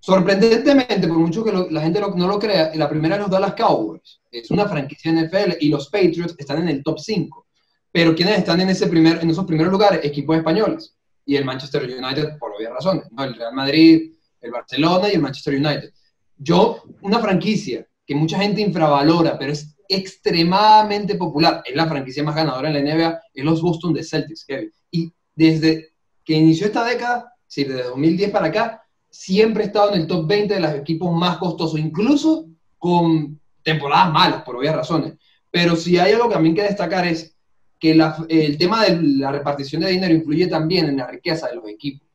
Sorprendentemente, 0.00 1.06
por 1.06 1.18
mucho 1.18 1.44
que 1.44 1.52
lo- 1.52 1.70
la 1.70 1.80
gente 1.82 2.00
no 2.00 2.26
lo 2.26 2.38
crea, 2.38 2.72
la 2.74 2.88
primera 2.88 3.14
es 3.16 3.20
los 3.22 3.30
Dallas 3.30 3.54
Cowboys. 3.54 4.20
Es 4.30 4.50
una 4.50 4.66
franquicia 4.68 5.12
NFL 5.12 5.58
y 5.60 5.68
los 5.68 5.88
Patriots 5.88 6.34
están 6.38 6.58
en 6.62 6.68
el 6.68 6.82
top 6.82 6.98
5. 6.98 7.46
Pero 7.92 8.14
¿quiénes 8.14 8.38
están 8.38 8.60
en, 8.60 8.70
ese 8.70 8.86
primer, 8.88 9.20
en 9.22 9.30
esos 9.30 9.44
primeros 9.44 9.70
lugares? 9.72 10.00
Equipos 10.04 10.36
españoles. 10.36 10.96
Y 11.24 11.36
el 11.36 11.44
Manchester 11.44 11.82
United, 11.84 12.38
por 12.38 12.52
obvias 12.56 12.72
razones. 12.72 13.04
¿no? 13.12 13.22
El 13.24 13.34
Real 13.34 13.54
Madrid, 13.54 14.12
el 14.40 14.50
Barcelona 14.50 15.08
y 15.08 15.12
el 15.14 15.20
Manchester 15.20 15.54
United. 15.54 15.92
Yo, 16.36 16.82
una 17.02 17.20
franquicia 17.20 17.86
que 18.04 18.14
mucha 18.16 18.38
gente 18.38 18.60
infravalora, 18.60 19.38
pero 19.38 19.52
es 19.52 19.71
extremadamente 19.94 21.14
popular, 21.16 21.62
es 21.64 21.74
la 21.74 21.86
franquicia 21.86 22.22
más 22.22 22.34
ganadora 22.34 22.68
en 22.68 22.74
la 22.74 22.80
NBA, 22.80 23.20
es 23.34 23.44
los 23.44 23.62
Boston 23.62 23.92
de 23.92 24.04
Celtics, 24.04 24.44
Kevin. 24.44 24.72
Y 24.90 25.12
desde 25.34 25.92
que 26.24 26.34
inició 26.34 26.66
esta 26.66 26.84
década, 26.84 27.34
es 27.48 27.54
decir, 27.54 27.72
desde 27.72 27.88
2010 27.88 28.30
para 28.30 28.46
acá, 28.46 28.82
siempre 29.10 29.64
ha 29.64 29.66
estado 29.66 29.94
en 29.94 30.02
el 30.02 30.06
top 30.06 30.26
20 30.26 30.54
de 30.54 30.60
los 30.60 30.74
equipos 30.74 31.14
más 31.14 31.38
costosos, 31.38 31.78
incluso 31.78 32.46
con 32.78 33.38
temporadas 33.62 34.12
malas, 34.12 34.42
por 34.42 34.56
obvias 34.56 34.74
razones. 34.74 35.14
Pero 35.50 35.76
si 35.76 35.98
hay 35.98 36.12
algo 36.12 36.28
que 36.28 36.34
también 36.34 36.54
que 36.54 36.62
destacar 36.62 37.06
es 37.06 37.36
que 37.78 37.94
la- 37.94 38.24
el 38.28 38.56
tema 38.56 38.84
de 38.84 39.00
la 39.02 39.32
repartición 39.32 39.82
de 39.82 39.90
dinero 39.90 40.14
influye 40.14 40.46
también 40.46 40.86
en 40.86 40.96
la 40.96 41.06
riqueza 41.06 41.48
de 41.48 41.56
los 41.56 41.68
equipos. 41.68 42.08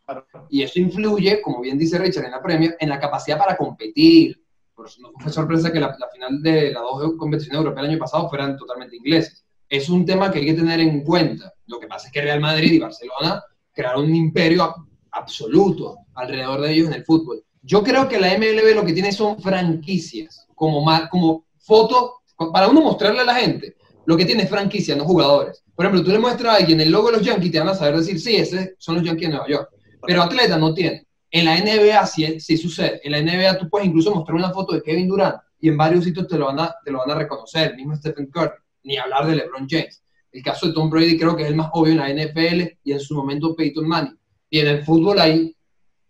Y 0.50 0.64
eso 0.64 0.80
influye, 0.80 1.42
como 1.42 1.62
bien 1.62 1.78
dice 1.78 1.98
Richard 1.98 2.26
en 2.26 2.32
la 2.32 2.42
Premier, 2.42 2.76
en 2.80 2.90
la 2.90 3.00
capacidad 3.00 3.38
para 3.38 3.58
competir. 3.58 4.42
Por 4.78 4.86
eso 4.88 5.02
no 5.02 5.10
fue 5.20 5.32
sorpresa 5.32 5.74
que 5.74 5.80
la, 5.80 5.88
la 6.00 6.08
final 6.14 6.42
de 6.42 6.72
las 6.72 6.84
dos 6.84 7.14
competiciones 7.18 7.58
europeas 7.58 7.84
el 7.86 7.92
año 7.92 8.00
pasado 8.00 8.30
fueran 8.30 8.56
totalmente 8.56 8.96
ingleses. 8.96 9.44
Es 9.68 9.90
un 9.90 10.06
tema 10.06 10.32
que 10.32 10.38
hay 10.40 10.46
que 10.46 10.54
tener 10.54 10.80
en 10.80 11.04
cuenta. 11.04 11.52
Lo 11.66 11.80
que 11.80 11.88
pasa 11.88 12.08
es 12.08 12.14
que 12.14 12.22
Real 12.22 12.40
Madrid 12.40 12.72
y 12.74 12.80
Barcelona 12.80 13.44
crearon 13.74 14.06
un 14.06 14.16
imperio 14.16 14.74
absoluto 15.12 15.98
alrededor 16.14 16.62
de 16.62 16.72
ellos 16.74 16.88
en 16.88 16.94
el 16.94 17.04
fútbol. 17.06 17.44
Yo 17.64 17.84
creo 17.84 18.08
que 18.08 18.20
la 18.20 18.34
MLB 18.38 18.76
lo 18.76 18.86
que 18.86 18.94
tiene 18.94 19.12
son 19.12 19.42
franquicias, 19.42 20.48
como, 20.56 20.82
ma- 20.84 21.10
como 21.10 21.46
foto, 21.58 22.22
para 22.54 22.70
uno 22.70 22.82
mostrarle 22.82 23.22
a 23.22 23.26
la 23.26 23.36
gente. 23.36 23.76
Lo 24.06 24.16
que 24.16 24.26
tiene 24.26 24.44
es 24.44 24.50
franquicia, 24.50 24.96
no 24.96 25.04
jugadores. 25.06 25.64
Por 25.76 25.86
ejemplo, 25.86 26.06
tú 26.06 26.12
le 26.12 26.20
muestras 26.20 26.54
a 26.54 26.58
alguien 26.58 26.80
el 26.80 26.92
logo 26.92 27.08
de 27.12 27.18
los 27.18 27.26
Yankees, 27.26 27.52
te 27.52 27.60
van 27.60 27.70
a 27.70 27.74
saber 27.76 27.98
decir, 27.98 28.20
sí, 28.22 28.36
ese 28.38 28.76
son 28.78 28.96
los 28.96 29.04
Yankees 29.04 29.28
de 29.28 29.34
Nueva 29.34 29.50
York. 29.50 29.70
Pero 30.06 30.22
atleta 30.22 30.58
no 30.58 30.74
tiene. 30.74 31.07
En 31.32 31.46
la 31.46 31.58
NBA 31.58 32.06
sí, 32.06 32.40
sí 32.40 32.58
sucede. 32.58 33.02
En 33.04 33.12
la 33.12 33.22
NBA 33.22 33.58
tú 33.58 33.70
puedes 33.70 33.88
incluso 33.88 34.14
mostrar 34.14 34.36
una 34.36 34.52
foto 34.52 34.74
de 34.76 34.82
Kevin 34.82 35.08
Durant 35.08 35.36
y 35.60 35.70
en 35.70 35.78
varios 35.78 36.04
sitios 36.06 36.28
te 36.28 36.38
lo 36.38 36.46
van 36.46 36.60
a, 36.60 36.76
te 36.86 36.92
lo 36.92 37.00
van 37.00 37.12
a 37.12 37.16
reconocer. 37.16 37.76
Mismo 37.76 37.96
Stephen 37.96 38.28
Curry, 38.28 38.52
ni 38.84 38.98
hablar 38.98 39.26
de 39.28 39.36
LeBron 39.36 39.68
James. 39.70 40.04
El 40.32 40.44
caso 40.44 40.68
de 40.68 40.74
Tom 40.74 40.90
Brady 40.90 41.18
creo 41.18 41.36
que 41.36 41.44
es 41.44 41.50
el 41.50 41.56
más 41.56 41.70
obvio 41.74 41.94
en 41.94 41.98
la 42.00 42.10
NFL 42.10 42.78
y 42.84 42.92
en 42.92 43.00
su 43.00 43.16
momento 43.16 43.56
Peyton 43.56 43.88
Manning. 43.88 44.18
Y 44.50 44.60
en 44.60 44.68
el 44.68 44.84
fútbol 44.86 45.20
hay, 45.20 45.56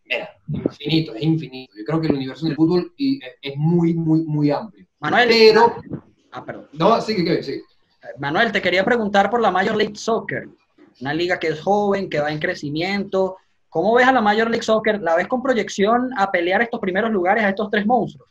mira, 0.06 0.30
infinito, 0.50 1.16
es 1.16 1.24
infinito. 1.24 1.74
Yo 1.78 1.84
creo 1.86 2.02
que 2.02 2.08
el 2.08 2.14
universo 2.16 2.46
en 2.46 2.52
el 2.52 2.56
fútbol 2.56 2.94
y- 2.98 3.18
es, 3.24 3.32
es 3.42 3.58
muy, 3.58 3.94
muy, 3.94 4.24
muy 4.24 4.52
amplio. 4.52 4.86
Manuel, 5.00 5.30
Pero, 5.30 5.76
ah, 6.32 6.44
perdón. 6.46 6.68
no, 6.74 7.00
sí, 7.02 7.16
Kevin, 7.24 7.44
sí. 7.44 7.62
Manuel, 8.20 8.52
te 8.52 8.62
quería 8.62 8.84
preguntar 8.86 9.30
por 9.30 9.42
la 9.42 9.52
Major 9.52 9.76
League 9.76 9.96
Soccer, 9.96 10.48
una 11.02 11.14
liga 11.14 11.40
que 11.40 11.48
es 11.50 11.60
joven, 11.62 12.10
que 12.10 12.20
va 12.20 12.32
en 12.32 12.40
crecimiento. 12.40 13.38
¿Cómo 13.70 13.94
ves 13.96 14.08
a 14.08 14.12
la 14.12 14.22
Major 14.22 14.50
League 14.50 14.64
Soccer? 14.64 15.02
¿La 15.02 15.16
ves 15.16 15.28
con 15.28 15.42
proyección 15.42 16.10
a 16.18 16.32
pelear 16.32 16.62
estos 16.62 16.80
primeros 16.80 17.12
lugares 17.12 17.44
a 17.44 17.50
estos 17.50 17.70
tres 17.70 17.86
monstruos? 17.86 18.30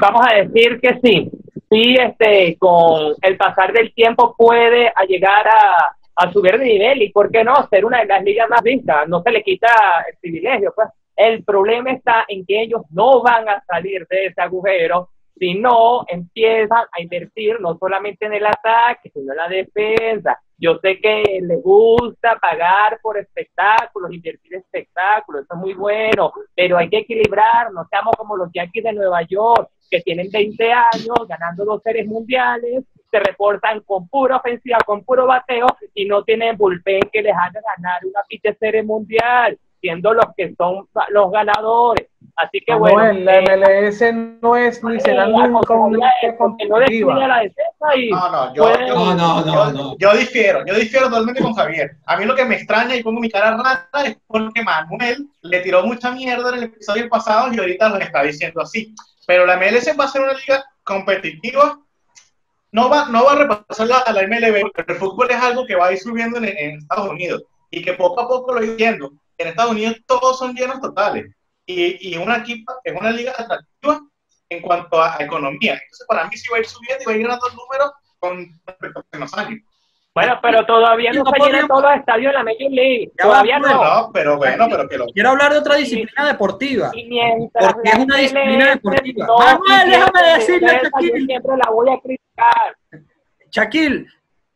Vamos 0.00 0.26
a 0.28 0.34
decir 0.34 0.80
que 0.80 0.98
sí. 1.02 1.30
Sí, 1.70 1.96
este, 1.98 2.56
con 2.58 3.14
el 3.22 3.36
pasar 3.36 3.72
del 3.72 3.94
tiempo 3.94 4.34
puede 4.36 4.88
a 4.88 5.04
llegar 5.04 5.46
a, 5.48 5.96
a 6.16 6.32
subir 6.32 6.58
de 6.58 6.64
nivel 6.64 7.02
y, 7.02 7.10
¿por 7.10 7.30
qué 7.30 7.42
no?, 7.44 7.66
ser 7.68 7.84
una 7.84 8.00
de 8.00 8.06
las 8.06 8.22
ligas 8.22 8.48
más 8.50 8.62
vistas. 8.62 9.08
No 9.08 9.22
se 9.22 9.30
le 9.30 9.42
quita 9.42 9.68
el 10.10 10.16
privilegio, 10.20 10.72
pues. 10.74 10.88
El 11.14 11.44
problema 11.44 11.92
está 11.92 12.24
en 12.26 12.44
que 12.44 12.62
ellos 12.62 12.82
no 12.90 13.22
van 13.22 13.48
a 13.48 13.62
salir 13.66 14.06
de 14.08 14.26
ese 14.26 14.40
agujero 14.40 15.10
si 15.38 15.54
no 15.54 16.04
empiezan 16.08 16.84
a 16.90 17.00
invertir 17.00 17.60
no 17.60 17.76
solamente 17.78 18.26
en 18.26 18.34
el 18.34 18.46
ataque, 18.46 19.10
sino 19.12 19.32
en 19.32 19.38
la 19.38 19.48
defensa. 19.48 20.40
Yo 20.62 20.78
sé 20.80 21.00
que 21.00 21.40
les 21.42 21.60
gusta 21.60 22.38
pagar 22.40 23.00
por 23.02 23.18
espectáculos, 23.18 24.12
invertir 24.12 24.54
en 24.54 24.60
espectáculos, 24.60 25.42
eso 25.42 25.54
es 25.54 25.60
muy 25.60 25.74
bueno, 25.74 26.32
pero 26.54 26.78
hay 26.78 26.88
que 26.88 26.98
equilibrar, 26.98 27.72
no 27.72 27.84
seamos 27.90 28.14
como 28.16 28.36
los 28.36 28.48
Yankees 28.54 28.84
de 28.84 28.92
Nueva 28.92 29.22
York, 29.22 29.68
que 29.90 30.02
tienen 30.02 30.30
20 30.30 30.72
años 30.72 31.16
ganando 31.28 31.64
dos 31.64 31.82
series 31.82 32.06
mundiales, 32.06 32.84
se 33.10 33.18
reportan 33.18 33.80
con 33.80 34.06
pura 34.06 34.36
ofensiva, 34.36 34.78
con 34.86 35.02
puro 35.02 35.26
bateo 35.26 35.66
y 35.94 36.04
no 36.04 36.22
tienen 36.22 36.56
bullpen 36.56 37.00
que 37.12 37.22
les 37.22 37.34
haga 37.34 37.60
ganar 37.76 38.00
una 38.04 38.54
serie 38.54 38.84
mundial, 38.84 39.58
siendo 39.80 40.14
los 40.14 40.26
que 40.36 40.54
son 40.54 40.86
los 41.08 41.32
ganadores. 41.32 42.06
Así 42.34 42.60
que 42.66 42.74
bueno. 42.74 42.96
Manuel, 42.96 43.24
la 43.26 43.38
eh, 43.38 43.56
MLS 43.90 44.14
no 44.42 44.56
es 44.56 44.82
ni 44.82 44.98
será 45.00 45.26
eh, 45.26 45.48
nunca 45.48 45.74
una 45.74 45.96
liga 45.96 46.10
porque 46.38 46.66
no 46.66 46.78
define 46.78 47.02
competitiva. 47.02 47.28
la 47.28 47.38
defensa 47.40 47.96
y 47.96 48.08
No, 48.10 48.30
no, 48.30 48.54
yo, 48.54 48.62
puede- 48.62 48.88
yo- 48.88 48.94
No, 48.94 49.14
no, 49.14 49.44
no, 49.44 49.52
yo- 49.52 49.72
no. 49.72 49.96
yo 49.98 50.12
difiero, 50.16 50.64
yo 50.66 50.74
difiero 50.74 51.06
totalmente 51.08 51.42
con 51.42 51.52
Javier. 51.54 51.96
A 52.06 52.16
mí 52.16 52.24
lo 52.24 52.34
que 52.34 52.44
me 52.46 52.54
extraña 52.56 52.96
y 52.96 53.02
pongo 53.02 53.20
mi 53.20 53.30
cara 53.30 53.56
rara 53.56 53.88
es 54.06 54.16
porque 54.26 54.62
Manuel 54.62 55.28
le 55.42 55.60
tiró 55.60 55.84
mucha 55.84 56.10
mierda 56.10 56.48
en 56.50 56.54
el 56.56 56.62
episodio 56.64 57.08
pasado 57.08 57.52
y 57.52 57.58
ahorita 57.58 57.90
lo 57.90 57.98
está 57.98 58.22
diciendo 58.22 58.62
así. 58.62 58.94
Pero 59.26 59.44
la 59.46 59.56
MLS 59.56 59.94
va 59.98 60.04
a 60.04 60.08
ser 60.08 60.22
una 60.22 60.32
liga 60.32 60.64
competitiva. 60.84 61.78
No 62.72 62.88
va, 62.88 63.06
no 63.10 63.24
va 63.26 63.32
a 63.32 63.36
repasar 63.36 63.86
la, 63.86 63.98
a 63.98 64.12
la 64.12 64.22
MLB, 64.22 64.72
porque 64.74 64.92
el 64.94 64.98
fútbol 64.98 65.30
es 65.30 65.36
algo 65.36 65.66
que 65.66 65.74
va 65.76 65.88
a 65.88 65.92
ir 65.92 65.98
subiendo 65.98 66.38
en, 66.38 66.46
en 66.46 66.78
Estados 66.78 67.10
Unidos 67.10 67.42
y 67.70 67.82
que 67.82 67.92
poco 67.92 68.20
a 68.22 68.26
poco 68.28 68.54
lo 68.54 68.64
ir 68.64 68.76
viendo. 68.76 69.12
En 69.36 69.48
Estados 69.48 69.72
Unidos 69.72 69.96
todos 70.06 70.38
son 70.38 70.54
llenos 70.54 70.80
totales 70.80 71.26
y, 71.66 72.14
y 72.14 72.16
una 72.18 72.38
equipa 72.38 72.74
es 72.84 72.92
una 72.98 73.10
liga 73.10 73.32
atractiva 73.36 74.00
en 74.48 74.62
cuanto 74.62 75.00
a, 75.00 75.16
a 75.16 75.22
economía. 75.24 75.74
Entonces, 75.74 76.06
para 76.08 76.24
mí 76.28 76.36
sí 76.36 76.48
va 76.50 76.56
a 76.58 76.60
ir 76.60 76.66
subiendo 76.66 77.02
y 77.02 77.06
va 77.06 77.12
a 77.12 77.16
ir 77.16 77.22
ganando 77.22 77.46
números 77.50 77.92
con 78.18 78.60
respecto 78.66 79.04
a 79.12 79.18
los 79.18 79.34
años. 79.38 79.60
Bueno, 80.14 80.38
pero 80.42 80.66
todavía 80.66 81.10
no 81.12 81.24
No 81.24 81.30
se 81.30 81.36
llenan 81.38 81.50
podemos- 81.50 81.68
todos 81.68 81.82
los 81.84 81.94
estadios 82.00 82.32
de 82.32 82.38
la 82.38 82.44
Major 82.44 82.70
League. 82.70 83.12
Ya 83.18 83.22
Todavía 83.24 83.58
pues. 83.60 83.72
no. 83.72 83.82
No, 83.84 84.10
pero 84.12 84.36
bueno, 84.36 84.66
pero 84.70 84.86
que 84.88 84.98
lo. 84.98 85.06
Quiero 85.06 85.30
hablar 85.30 85.52
de 85.54 85.58
otra 85.60 85.76
disciplina 85.76 86.26
deportiva. 86.26 86.90
Y 86.92 87.04
mientras 87.08 87.72
Porque 87.72 87.88
es 87.88 87.96
una 87.98 88.16
disciplina 88.18 88.70
deportiva. 88.72 89.26
no 89.26 89.38
Manuel, 89.38 89.90
déjame 89.90 90.32
decirle 90.38 90.80
Shaquille. 90.82 91.24
siempre 91.26 91.56
la 91.56 91.70
voy 91.70 91.88
a 91.90 91.98
criticar. 92.00 92.76
Shaquille, 93.50 94.06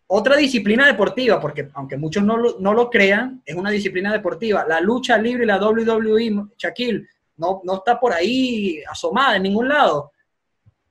otra 0.08 0.36
disciplina 0.36 0.86
deportiva, 0.86 1.40
porque 1.40 1.68
aunque 1.74 1.96
muchos 1.96 2.22
no 2.22 2.36
lo, 2.36 2.58
no 2.60 2.72
lo 2.72 2.88
crean, 2.90 3.42
es 3.44 3.56
una 3.56 3.70
disciplina 3.70 4.12
deportiva. 4.12 4.64
La 4.68 4.80
lucha 4.80 5.18
libre 5.18 5.44
y 5.44 5.46
la 5.46 5.58
WWE, 5.58 6.46
Shaquille, 6.56 7.06
no, 7.36 7.62
está 7.74 7.98
por 7.98 8.12
ahí 8.12 8.82
asomada 8.90 9.36
en 9.36 9.42
ningún 9.44 9.68
lado. 9.68 10.12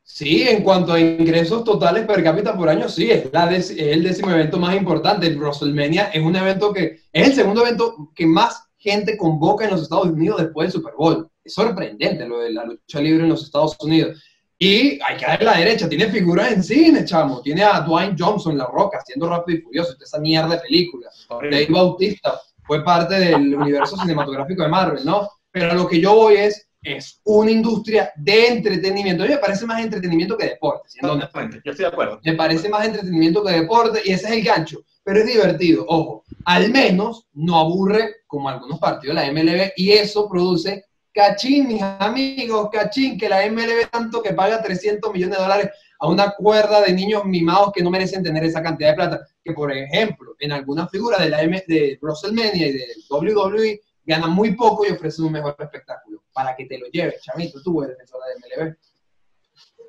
Sí, 0.04 0.44
en 0.44 0.62
cuanto 0.62 0.94
a 0.94 1.00
ingresos 1.00 1.64
totales 1.64 2.06
per 2.06 2.24
cápita 2.24 2.56
por 2.56 2.70
año, 2.70 2.88
sí, 2.88 3.10
es, 3.10 3.30
es 3.34 3.72
el 3.72 4.04
décimo 4.04 4.30
evento 4.30 4.60
más 4.60 4.76
importante. 4.76 5.26
El 5.26 5.40
WrestleMania 5.40 6.12
es 6.14 6.22
un 6.22 6.36
evento 6.36 6.72
que 6.72 7.00
es 7.12 7.28
el 7.28 7.34
segundo 7.34 7.66
evento 7.66 8.12
que 8.14 8.28
más 8.28 8.68
gente 8.78 9.18
convoca 9.18 9.66
en 9.66 9.72
los 9.72 9.82
Estados 9.82 10.08
Unidos 10.08 10.42
después 10.42 10.68
del 10.68 10.74
Super 10.74 10.94
Bowl. 10.96 11.28
Es 11.44 11.54
sorprendente 11.56 12.28
lo 12.28 12.40
de 12.40 12.52
la 12.52 12.66
lucha 12.66 13.02
libre 13.02 13.24
en 13.24 13.30
los 13.30 13.44
Estados 13.44 13.76
Unidos. 13.80 14.22
Y 14.58 15.00
hay 15.04 15.18
que 15.18 15.26
darle 15.26 15.46
la 15.46 15.58
derecha, 15.58 15.90
tiene 15.90 16.08
figuras 16.08 16.52
en 16.52 16.64
cine, 16.64 17.04
chamo. 17.04 17.42
Tiene 17.42 17.64
a 17.64 17.82
Dwayne 17.82 18.16
Johnson, 18.18 18.58
La 18.58 18.66
Roca, 18.66 19.00
haciendo 19.00 19.28
Rápido 19.28 19.60
y 19.60 19.62
Furioso, 19.62 19.96
esa 20.02 20.20
mierda 20.20 20.56
de 20.56 20.62
película. 20.62 21.10
Dave 21.30 21.68
Bautista 21.70 22.40
fue 22.64 22.84
parte 22.84 23.16
del 23.16 23.56
universo 23.56 23.98
cinematográfico 23.98 24.64
de 24.64 24.70
Marvel, 24.70 25.06
¿no? 25.06 25.30
Pero 25.52 25.72
a 25.72 25.74
lo 25.74 25.88
que 25.88 26.00
yo 26.00 26.16
voy 26.16 26.36
es, 26.36 26.68
es 26.82 27.20
una 27.26 27.52
industria 27.52 28.12
de 28.16 28.48
entretenimiento. 28.48 29.24
A 29.24 29.28
mí 29.28 29.34
me 29.34 29.40
parece 29.40 29.66
más 29.66 29.82
entretenimiento 29.82 30.38
que 30.38 30.48
deporte, 30.48 30.88
siendo 30.90 31.14
honesto. 31.14 31.32
Totalmente, 31.32 31.62
yo 31.66 31.72
estoy 31.72 31.86
de 31.86 31.92
acuerdo. 31.92 32.20
Me 32.24 32.34
parece 32.34 32.70
más 32.70 32.86
entretenimiento 32.86 33.44
que 33.44 33.52
deporte 33.52 34.02
y 34.06 34.12
ese 34.12 34.28
es 34.28 34.32
el 34.32 34.44
gancho. 34.44 34.80
Pero 35.04 35.20
es 35.20 35.26
divertido, 35.28 35.86
ojo. 35.88 36.24
Al 36.46 36.72
menos 36.72 37.28
no 37.34 37.60
aburre 37.60 38.16
como 38.26 38.50
algunos 38.50 38.80
partidos 38.80 39.16
de 39.16 39.22
la 39.22 39.32
MLB 39.32 39.72
y 39.76 39.92
eso 39.92 40.30
produce 40.30 40.86
cachín, 41.16 41.68
mis 41.68 41.82
amigos, 41.82 42.70
cachín, 42.72 43.18
que 43.18 43.30
la 43.30 43.50
MLB 43.50 43.90
tanto 43.90 44.22
que 44.22 44.34
paga 44.34 44.62
300 44.62 45.12
millones 45.14 45.38
de 45.38 45.44
dólares 45.44 45.70
a 45.98 46.08
una 46.10 46.32
cuerda 46.32 46.82
de 46.82 46.94
niños 46.94 47.24
mimados 47.24 47.72
que 47.74 47.82
no 47.82 47.90
merecen 47.90 48.22
tener 48.22 48.44
esa 48.44 48.62
cantidad 48.62 48.90
de 48.90 48.96
plata. 48.96 49.28
Que, 49.42 49.54
por 49.54 49.72
ejemplo, 49.72 50.36
en 50.40 50.52
algunas 50.52 50.92
figuras 50.92 51.22
de 51.22 51.30
la 51.30 51.42
M 51.42 51.64
de 51.68 51.98
WrestleMania 52.02 52.68
y 52.68 52.74
de 52.74 52.86
WWE 53.10 53.82
ganan 54.06 54.32
muy 54.32 54.56
poco 54.56 54.86
y 54.86 54.92
ofrecen 54.92 55.26
un 55.26 55.32
mejor 55.32 55.56
espectáculo. 55.58 56.22
Para 56.34 56.54
que 56.54 56.66
te 56.66 56.78
lo 56.78 56.88
lleves, 56.88 57.22
chamito, 57.22 57.62
tú 57.64 57.82
eres 57.82 57.98
defensor 57.98 58.20
de 58.26 58.66
MLB. 58.66 58.76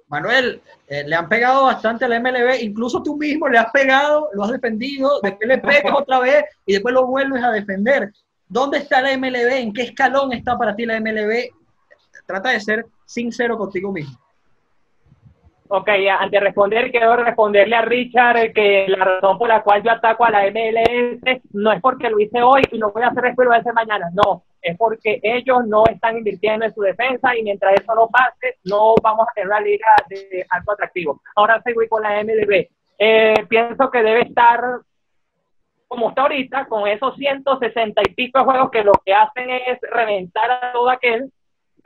Manuel, 0.09 0.63
eh, 0.87 1.03
le 1.05 1.17
han 1.17 1.29
pegado 1.29 1.65
bastante 1.65 2.05
a 2.05 2.09
la 2.09 2.21
MLB, 2.21 2.63
incluso 2.63 3.03
tú 3.03 3.17
mismo 3.17 3.49
le 3.49 3.59
has 3.59 3.73
pegado, 3.73 4.29
lo 4.35 4.45
has 4.45 4.53
defendido, 4.53 5.21
después 5.21 5.49
le 5.49 5.59
pegas 5.59 5.93
otra 5.93 6.21
vez 6.21 6.45
y 6.65 6.75
después 6.75 6.95
lo 6.95 7.09
vuelves 7.09 7.43
a 7.43 7.51
defender. 7.51 8.13
¿Dónde 8.49 8.79
está 8.79 9.01
la 9.01 9.17
MLB? 9.17 9.53
¿En 9.53 9.73
qué 9.73 9.83
escalón 9.83 10.33
está 10.33 10.57
para 10.57 10.75
ti 10.75 10.87
la 10.87 11.01
MLB? 11.01 11.51
Trata 12.27 12.51
de 12.51 12.61
ser 12.61 12.87
sincero 13.05 13.57
contigo 13.57 13.93
mismo. 13.93 14.19
Ok, 15.69 15.89
antes 15.89 16.31
de 16.31 16.41
responder, 16.41 16.93
quiero 16.93 17.17
responderle 17.17 17.75
a 17.75 17.83
Richard 17.83 18.53
que 18.53 18.87
la 18.89 19.05
razón 19.05 19.37
por 19.37 19.49
la 19.49 19.63
cual 19.63 19.83
yo 19.83 19.91
ataco 19.91 20.25
a 20.25 20.31
la 20.31 20.47
MLS 20.47 21.43
no 21.53 21.73
es 21.73 21.81
porque 21.81 22.09
lo 22.09 22.21
hice 22.21 22.41
hoy 22.41 22.63
y 22.71 22.79
lo 22.79 22.93
voy 22.93 23.03
a 23.03 23.09
hacer 23.09 23.25
después, 23.25 23.47
lo 23.47 23.51
voy 23.51 23.57
a 23.57 23.61
hacer 23.61 23.73
mañana. 23.73 24.09
No, 24.13 24.45
es 24.63 24.77
porque 24.77 25.19
ellos 25.25 25.67
no 25.67 25.85
están 25.87 26.19
invirtiendo 26.19 26.67
en 26.67 26.75
su 26.75 26.83
defensa 26.83 27.37
y 27.37 27.43
mientras 27.43 27.75
eso 27.81 27.95
no 27.97 28.09
pase, 28.09 28.59
no 28.65 28.95
vamos 29.03 29.27
a 29.29 29.33
tener 29.35 29.49
una 29.49 29.61
liga 29.61 29.89
de 30.09 30.47
alto 30.51 30.73
atractivo. 30.73 31.21
Ahora 31.35 31.61
sí 31.65 31.73
voy 31.73 31.89
con 31.89 32.03
la 32.03 32.23
MLB. 32.23 32.69
Eh, 32.99 33.35
pienso 33.49 33.91
que 33.91 34.03
debe 34.03 34.23
estar 34.23 34.61
como 35.89 36.09
está 36.09 36.23
ahorita, 36.23 36.67
con 36.67 36.89
esos 36.89 37.15
160 37.17 38.03
y 38.03 38.15
pico 38.15 38.39
de 38.39 38.45
juegos 38.45 38.71
que 38.71 38.83
lo 38.83 38.93
que 39.05 39.15
hacen 39.15 39.51
es 39.51 39.79
reventar 39.91 40.51
a 40.51 40.73
todo 40.73 40.91
aquel 40.91 41.31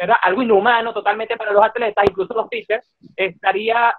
¿verdad? 0.01 0.17
Algo 0.23 0.43
inhumano 0.43 0.95
totalmente 0.95 1.37
para 1.37 1.53
los 1.53 1.63
atletas, 1.63 2.05
incluso 2.09 2.33
los 2.33 2.49
pitchers, 2.49 2.91
estaría 3.17 3.95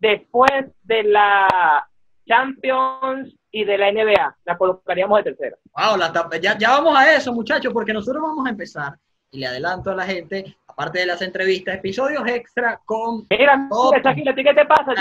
después 0.00 0.64
de 0.82 1.04
la 1.04 1.88
Champions 2.26 3.32
y 3.52 3.64
de 3.64 3.78
la 3.78 3.92
NBA. 3.92 4.36
La 4.44 4.58
colocaríamos 4.58 5.18
de 5.18 5.30
tercera. 5.30 5.56
Wow, 5.76 5.96
la 5.96 6.12
ya, 6.40 6.58
ya 6.58 6.70
vamos 6.70 6.98
a 6.98 7.14
eso, 7.14 7.32
muchachos, 7.32 7.72
porque 7.72 7.92
nosotros 7.92 8.20
vamos 8.20 8.46
a 8.46 8.50
empezar, 8.50 8.94
y 9.30 9.38
le 9.38 9.46
adelanto 9.46 9.92
a 9.92 9.94
la 9.94 10.04
gente, 10.04 10.56
aparte 10.66 11.00
de 11.00 11.06
las 11.06 11.22
entrevistas, 11.22 11.76
episodios 11.76 12.26
extra 12.26 12.80
con 12.84 13.26
Mira, 13.30 13.68
Top. 13.70 13.94
mira, 13.94 14.10
Shaquille, 14.10 14.30
¿a 14.30 14.34
ti 14.34 14.42
qué 14.42 14.54
te 14.54 14.66
pasa? 14.66 14.92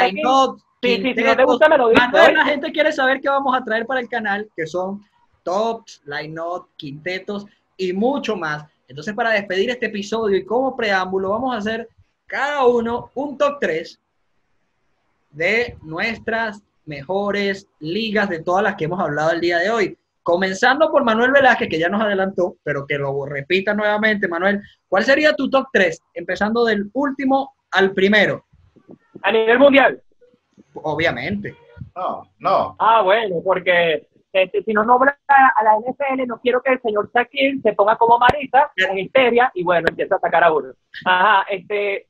Sí, 0.82 1.02
sí, 1.02 1.14
si 1.16 1.24
no 1.24 1.36
te 1.36 1.44
gusta, 1.44 1.70
me 1.70 1.78
lo 1.78 1.90
dices. 1.90 2.06
¿oíste? 2.14 2.34
la 2.34 2.46
gente 2.46 2.72
quiere 2.72 2.92
saber 2.92 3.20
qué 3.20 3.30
vamos 3.30 3.56
a 3.56 3.64
traer 3.64 3.86
para 3.86 4.00
el 4.00 4.08
canal, 4.08 4.48
que 4.56 4.68
son 4.68 5.02
tops, 5.44 6.02
line-up, 6.06 6.68
quintetos 6.76 7.46
y 7.78 7.94
mucho 7.94 8.36
más. 8.36 8.66
Entonces, 8.88 9.14
para 9.14 9.32
despedir 9.32 9.70
este 9.70 9.88
episodio 9.88 10.38
y 10.38 10.46
como 10.46 10.76
preámbulo, 10.76 11.32
vamos 11.32 11.56
a 11.56 11.58
hacer 11.58 11.90
cada 12.26 12.66
uno 12.66 13.12
un 13.16 13.38
top 13.38 13.58
3 13.60 14.00
de 15.32 15.78
nuestras 15.82 16.62
mejores 16.86 17.68
ligas 17.80 18.30
de 18.30 18.40
todas 18.40 18.64
las 18.64 18.76
que 18.76 18.86
hemos 18.86 19.00
hablado 19.00 19.32
el 19.32 19.42
día 19.42 19.60
de 19.60 19.70
hoy. 19.70 19.98
Comenzando 20.24 20.92
por 20.92 21.04
Manuel 21.04 21.32
Velázquez, 21.32 21.70
que 21.70 21.80
ya 21.80 21.90
nos 21.90 22.02
adelantó, 22.02 22.58
pero 22.64 22.86
que 22.86 22.98
lo 22.98 23.26
repita 23.26 23.74
nuevamente, 23.74 24.28
Manuel. 24.28 24.62
¿Cuál 24.88 25.06
sería 25.06 25.34
tu 25.34 25.50
top 25.50 25.68
3? 25.72 26.02
Empezando 26.14 26.66
del 26.66 26.90
último 26.94 27.56
al 27.72 27.94
primero, 27.94 28.46
A 29.22 29.32
nivel 29.32 29.60
mundial. 29.60 30.02
Obviamente. 30.84 31.56
No, 31.96 32.30
no. 32.40 32.76
Ah, 32.80 33.02
bueno, 33.02 33.38
porque 33.44 34.08
este, 34.32 34.64
si 34.64 34.74
no 34.74 34.84
nombra 34.84 35.18
a 35.28 35.64
la 35.64 35.78
NFL, 35.80 36.28
no 36.28 36.40
quiero 36.40 36.62
que 36.62 36.74
el 36.74 36.82
señor 36.82 37.10
Shaquille 37.14 37.62
se 37.62 37.74
ponga 37.74 37.96
como 37.98 38.20
Marita, 38.20 38.72
con 38.88 38.98
histeria, 38.98 39.52
y 39.56 39.64
bueno, 39.64 39.88
empieza 39.90 40.16
a 40.16 40.18
atacar 40.18 40.44
a 40.44 40.52
uno. 40.54 40.74
Ajá, 41.06 41.46
este, 41.50 42.08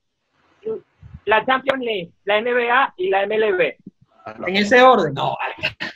la 1.25 1.45
Champions 1.45 1.83
League, 1.83 2.11
la 2.25 2.41
NBA 2.41 2.93
y 2.97 3.09
la 3.09 3.25
MLB. 3.27 3.75
En 4.47 4.55
ese 4.57 4.81
orden. 4.81 5.13
No, 5.13 5.37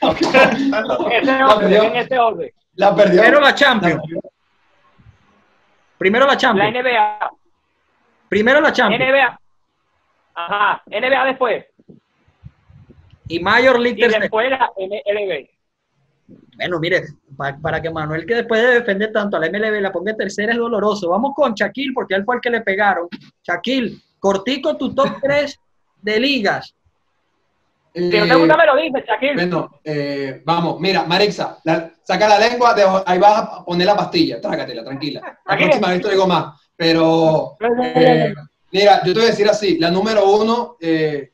En 0.00 1.12
ese 1.12 1.26
La 1.26 1.46
orden, 1.48 1.58
perdió. 1.70 1.82
en 1.84 1.96
ese 1.96 2.18
orden. 2.18 2.50
la 2.74 2.94
perdió. 2.96 3.20
Primero 3.20 3.40
la 3.40 3.54
Champions. 3.54 4.02
Primero 5.98 6.24
la 6.26 6.32
La 6.32 6.38
Champions. 6.38 6.74
NBA, 6.74 7.30
Primero 8.28 8.60
la 8.60 8.72
Champions. 8.72 9.04
NBA. 9.04 9.38
Ajá, 10.34 10.82
NBA 10.86 11.24
después. 11.26 11.66
Y 13.32 13.40
Major 13.40 13.78
League 13.80 13.98
Y 13.98 14.02
tercero. 14.02 14.20
después 14.22 14.50
la 14.50 14.70
MLB. 14.76 15.48
Bueno, 16.56 16.78
mire, 16.78 17.02
pa- 17.36 17.56
para 17.60 17.80
que 17.80 17.90
Manuel, 17.90 18.26
que 18.26 18.34
después 18.34 18.60
de 18.62 18.74
defender 18.80 19.10
tanto 19.12 19.36
a 19.36 19.40
la 19.40 19.46
MLB, 19.46 19.80
la 19.80 19.90
ponga 19.90 20.14
tercera 20.14 20.52
es 20.52 20.58
doloroso. 20.58 21.08
Vamos 21.08 21.32
con 21.34 21.54
Shaquille, 21.54 21.92
porque 21.94 22.14
él 22.14 22.24
fue 22.24 22.36
el 22.36 22.40
que 22.42 22.50
le 22.50 22.60
pegaron. 22.60 23.08
Shaquille, 23.42 23.96
cortico 24.18 24.76
tu 24.76 24.94
top 24.94 25.08
3 25.22 25.58
de 26.02 26.20
ligas. 26.20 26.74
Si 27.94 28.00
no 28.00 28.24
Eh, 28.24 28.28
te 28.28 28.34
gusta, 28.36 28.56
me 28.56 28.66
lo 28.66 28.76
dices, 28.76 29.04
Shaquille. 29.06 29.34
Bueno, 29.34 29.80
eh, 29.84 30.42
vamos, 30.44 30.78
mira, 30.80 31.04
Marixa, 31.04 31.58
la- 31.64 31.90
saca 32.02 32.28
la 32.28 32.38
lengua, 32.38 32.74
de- 32.74 32.84
ahí 33.06 33.18
vas 33.18 33.38
a 33.60 33.64
poner 33.64 33.86
la 33.86 33.96
pastilla, 33.96 34.40
trágatela, 34.40 34.84
tranquila. 34.84 35.20
La 35.46 35.56
próxima 35.56 35.88
vez 35.90 36.02
te 36.02 36.10
digo 36.10 36.26
más, 36.26 36.60
pero 36.76 37.56
eh, 37.94 38.34
mira, 38.70 39.00
yo 39.04 39.12
te 39.12 39.18
voy 39.18 39.28
a 39.28 39.30
decir 39.30 39.48
así, 39.48 39.78
la 39.78 39.90
número 39.90 40.30
uno, 40.30 40.76
eh, 40.80 41.31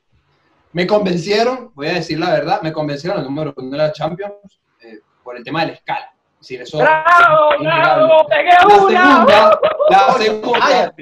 me 0.79 0.87
convencieron, 0.87 1.73
voy 1.75 1.89
a 1.89 1.95
decir 1.95 2.21
la 2.21 2.31
verdad, 2.31 2.63
me 2.63 2.73
convencieron 2.73 3.19
la 3.19 3.25
número 3.25 3.53
uno 3.57 3.69
de 3.69 3.79
la 3.79 3.93
Champions 3.93 4.35
eh, 4.81 5.01
por 5.25 5.37
el 5.37 5.43
tema 5.43 5.63
de 5.63 5.67
la 5.67 5.73
escala. 5.73 6.13
Es 6.35 6.39
decir, 6.39 6.63
eso 6.63 6.79
¡Bravo, 6.79 7.55
es 7.55 7.61
bravo! 7.63 8.27
¡Pegué 8.29 8.51
La 8.51 8.61
segunda, 8.61 9.61
la 9.91 10.13
segunda, 10.13 10.93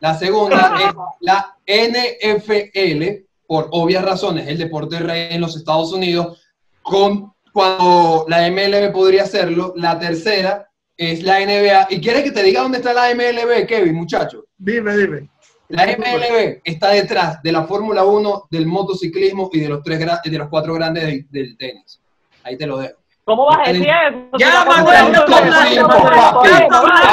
la 0.00 0.14
segunda 0.14 1.54
es 1.66 1.92
la 1.92 2.34
NFL, 2.34 3.26
por 3.46 3.68
obvias 3.72 4.02
razones, 4.02 4.48
el 4.48 4.56
deporte 4.56 4.98
rey 5.00 5.28
en 5.32 5.42
los 5.42 5.54
Estados 5.54 5.92
Unidos, 5.92 6.42
con, 6.80 7.34
cuando 7.52 8.24
la 8.26 8.50
MLB 8.50 8.90
podría 8.90 9.24
hacerlo. 9.24 9.74
La 9.76 9.98
tercera 9.98 10.66
es 10.96 11.22
la 11.22 11.40
NBA. 11.40 11.88
¿Y 11.90 12.00
quieres 12.00 12.22
que 12.22 12.32
te 12.32 12.42
diga 12.42 12.62
dónde 12.62 12.78
está 12.78 12.94
la 12.94 13.14
MLB, 13.14 13.66
Kevin, 13.66 13.96
muchacho? 13.96 14.46
Dime, 14.56 14.96
dime. 14.96 15.28
La 15.70 15.86
MLB 15.86 16.60
está 16.64 16.88
detrás 16.90 17.42
de 17.42 17.52
la 17.52 17.64
Fórmula 17.64 18.04
1, 18.04 18.48
del 18.50 18.66
motociclismo 18.66 19.48
y 19.52 19.60
de 19.60 19.68
los, 19.68 19.82
tres, 19.82 19.98
de 20.24 20.38
los 20.38 20.48
cuatro 20.48 20.74
grandes 20.74 21.04
del, 21.04 21.26
del 21.30 21.56
tenis. 21.56 22.00
Ahí 22.42 22.56
te 22.56 22.66
lo 22.66 22.78
dejo. 22.78 22.98
¿Cómo 23.24 23.46
vas 23.46 23.58
a 23.68 23.72
decir 23.72 23.86
eso? 23.88 24.18
Ya, 24.38 24.64
Manuel, 24.64 25.12
no. 25.12 25.20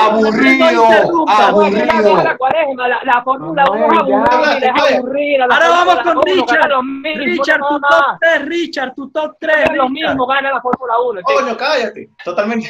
Aburrido, 0.07 0.85
aburrido. 1.27 2.23
La 2.23 2.37
cuaresma, 2.37 2.87
la- 2.87 3.03
la 3.03 3.21
Fórmula 3.23 3.65
1 3.69 3.85
es 3.85 3.99
aburrida, 3.99 4.57
es 4.57 4.95
aburrida. 4.97 5.47
la 5.47 5.55
Ahora 5.55 5.69
vamos 5.69 5.99
con 6.03 6.17
1 6.17 6.23
Richard. 6.25 6.71
Richard, 7.19 7.59
tu 7.61 7.79
top 7.79 8.05
3, 8.19 8.45
Richard, 8.47 8.93
tu 8.95 9.09
top 9.11 9.35
3. 9.39 9.55
Es 9.69 9.75
lo 9.77 9.89
mismo, 9.89 10.25
gana 10.25 10.51
la 10.53 10.61
Fórmula 10.61 10.93
1. 11.11 11.21
sí. 11.27 11.33
Coño, 11.35 11.57
cállate. 11.57 12.09
Totalmente. 12.23 12.67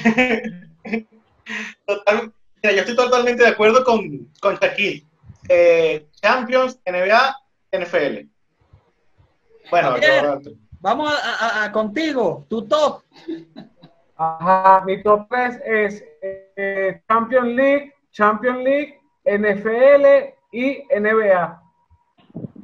Total- 1.85 2.31
Mira, 2.63 2.73
yo 2.75 2.79
estoy 2.81 2.95
totalmente 2.95 3.43
de 3.43 3.49
acuerdo 3.49 3.83
con, 3.83 4.01
con 4.41 4.55
Shaquille. 4.55 5.05
Eh, 5.49 6.07
Champions, 6.21 6.79
NBA, 6.85 7.35
NFL. 7.71 8.27
Bueno, 9.69 9.91
Javier. 9.91 10.39
yo- 10.43 10.51
Vamos 10.79 11.11
a, 11.11 11.17
a- 11.61 11.63
a- 11.65 11.71
contigo, 11.71 12.45
tu 12.49 12.65
top. 12.67 13.01
Ajá, 14.15 14.83
mi 14.85 15.01
top 15.03 15.27
3 15.29 15.59
es 15.65 16.03
eh, 16.55 17.01
Champions 17.09 17.47
League, 17.49 17.93
Champions 18.11 18.59
League, 18.63 18.99
NFL 19.25 20.33
y 20.51 20.83
NBA. 20.89 21.61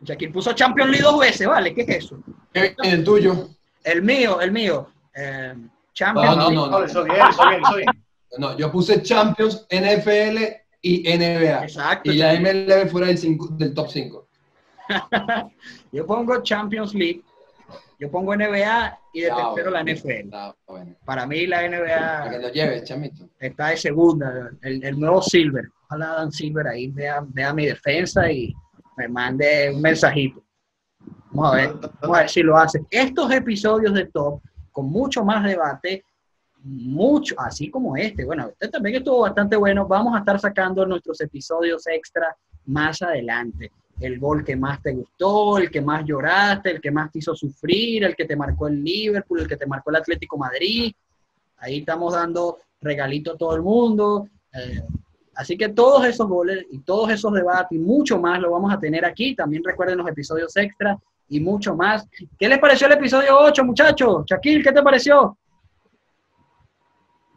Shaquille 0.03 0.31
puso 0.31 0.53
Champions 0.53 0.89
League 0.91 1.03
dos 1.03 1.19
veces, 1.19 1.47
¿vale? 1.47 1.73
¿Qué 1.73 1.81
es 1.81 1.89
eso? 1.89 2.17
el 2.53 3.03
tuyo. 3.03 3.49
El 3.83 4.01
mío, 4.03 4.39
el 4.41 4.51
mío. 4.51 4.87
Eh, 5.15 5.53
No, 5.55 5.69
Champions 5.93 6.37
no, 6.37 6.49
League. 6.49 6.55
no, 6.55 6.67
no. 6.67 6.83
Eso 6.83 7.03
bien, 7.03 7.17
eso 7.29 7.47
bien, 7.49 7.61
eso 7.63 7.75
bien. 7.75 7.89
No, 8.37 8.57
yo 8.57 8.71
puse 8.71 9.01
Champions, 9.01 9.65
NFL 9.69 10.37
y 10.83 11.01
NBA. 11.17 11.63
Exacto. 11.63 12.11
Y 12.11 12.17
la 12.17 12.33
MLB 12.39 12.87
fuera 12.91 13.07
del, 13.07 13.17
cinco- 13.17 13.47
del 13.57 13.73
top 13.73 13.87
5. 13.89 14.27
Yo 15.91 16.05
pongo 16.05 16.41
Champions 16.43 16.93
League, 16.93 17.23
yo 17.99 18.11
pongo 18.11 18.35
NBA 18.35 18.99
y 19.13 19.21
de 19.21 19.29
tercero 19.29 19.71
la 19.71 19.81
NFL. 19.83 20.29
bueno. 20.67 20.95
Para 21.05 21.25
mí 21.25 21.47
la 21.47 21.61
que 21.61 21.69
NBA 21.69 22.37
lo 22.41 22.49
lleves, 22.49 22.83
chamito. 22.83 23.29
está 23.39 23.67
de 23.69 23.77
segunda, 23.77 24.51
el, 24.61 24.83
el 24.83 24.99
nuevo 24.99 25.21
Silver. 25.21 25.69
Ojalá 25.85 26.07
Dan 26.15 26.31
Silver 26.31 26.67
ahí 26.67 26.87
vea, 26.89 27.23
vea 27.25 27.53
mi 27.53 27.65
defensa 27.67 28.29
y 28.29 28.53
me 28.97 29.07
mande 29.07 29.71
un 29.73 29.81
mensajito. 29.81 30.43
Vamos 31.31 31.53
a 31.53 31.55
ver, 31.55 31.73
vamos 32.01 32.17
a 32.17 32.21
ver 32.21 32.29
si 32.29 32.43
lo 32.43 32.57
hace. 32.57 32.81
Estos 32.89 33.31
episodios 33.31 33.93
de 33.93 34.05
Top, 34.07 34.41
con 34.71 34.87
mucho 34.89 35.23
más 35.23 35.43
debate, 35.45 36.03
mucho, 36.63 37.35
así 37.39 37.69
como 37.69 37.95
este, 37.97 38.23
bueno, 38.23 38.49
este 38.49 38.69
también 38.69 38.95
estuvo 38.95 39.21
bastante 39.21 39.55
bueno, 39.55 39.85
vamos 39.85 40.15
a 40.15 40.19
estar 40.19 40.39
sacando 40.39 40.85
nuestros 40.85 41.19
episodios 41.21 41.85
extra 41.87 42.35
más 42.65 43.01
adelante. 43.01 43.71
El 43.99 44.19
gol 44.19 44.43
que 44.43 44.55
más 44.55 44.81
te 44.81 44.93
gustó, 44.93 45.57
el 45.57 45.69
que 45.69 45.81
más 45.81 46.03
lloraste, 46.05 46.71
el 46.71 46.81
que 46.81 46.91
más 46.91 47.11
te 47.11 47.19
hizo 47.19 47.35
sufrir, 47.35 48.03
el 48.03 48.15
que 48.15 48.25
te 48.25 48.35
marcó 48.35 48.67
el 48.67 48.83
Liverpool, 48.83 49.41
el 49.41 49.47
que 49.47 49.57
te 49.57 49.67
marcó 49.67 49.91
el 49.91 49.97
Atlético 49.97 50.37
Madrid. 50.37 50.93
Ahí 51.57 51.79
estamos 51.79 52.13
dando 52.13 52.59
regalito 52.81 53.33
a 53.33 53.37
todo 53.37 53.55
el 53.55 53.61
mundo. 53.61 54.27
Eh, 54.53 54.81
así 55.35 55.57
que 55.57 55.69
todos 55.69 56.05
esos 56.05 56.27
goles 56.27 56.65
y 56.71 56.79
todos 56.79 57.11
esos 57.11 57.33
debates 57.33 57.77
y 57.77 57.79
mucho 57.79 58.19
más 58.19 58.39
lo 58.39 58.51
vamos 58.51 58.73
a 58.73 58.79
tener 58.79 59.05
aquí. 59.05 59.35
También 59.35 59.63
recuerden 59.63 59.97
los 59.97 60.07
episodios 60.07 60.55
extra 60.57 60.97
y 61.29 61.39
mucho 61.39 61.75
más. 61.75 62.07
¿Qué 62.37 62.47
les 62.49 62.59
pareció 62.59 62.87
el 62.87 62.93
episodio 62.93 63.37
8, 63.39 63.63
muchachos? 63.63 64.25
Shaquille, 64.25 64.63
¿qué 64.63 64.71
te 64.71 64.81
pareció? 64.81 65.37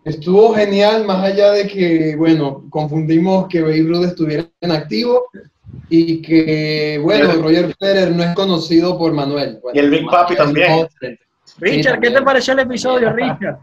Estuvo 0.07 0.54
genial, 0.54 1.04
más 1.04 1.20
allá 1.24 1.50
de 1.50 1.66
que, 1.66 2.14
bueno, 2.14 2.62
confundimos 2.70 3.48
que 3.48 3.61
Babe 3.61 3.86
Ruth 3.88 4.04
estuviera 4.04 4.44
en 4.61 4.70
activo 4.70 5.24
y 5.88 6.22
que, 6.22 7.00
bueno, 7.02 7.32
Roger 7.42 7.74
Federer 7.76 8.14
no 8.14 8.22
es 8.22 8.32
conocido 8.36 8.96
por 8.96 9.12
Manuel. 9.12 9.59
Bueno, 9.61 9.76
Y 9.76 9.84
el 9.84 9.90
Big 9.90 10.09
Papi 10.09 10.36
también. 10.36 10.86
Richard, 11.59 11.98
¿qué 11.98 12.11
te 12.12 12.22
pareció 12.22 12.52
el 12.52 12.61
episodio, 12.61 13.12
Richard? 13.12 13.59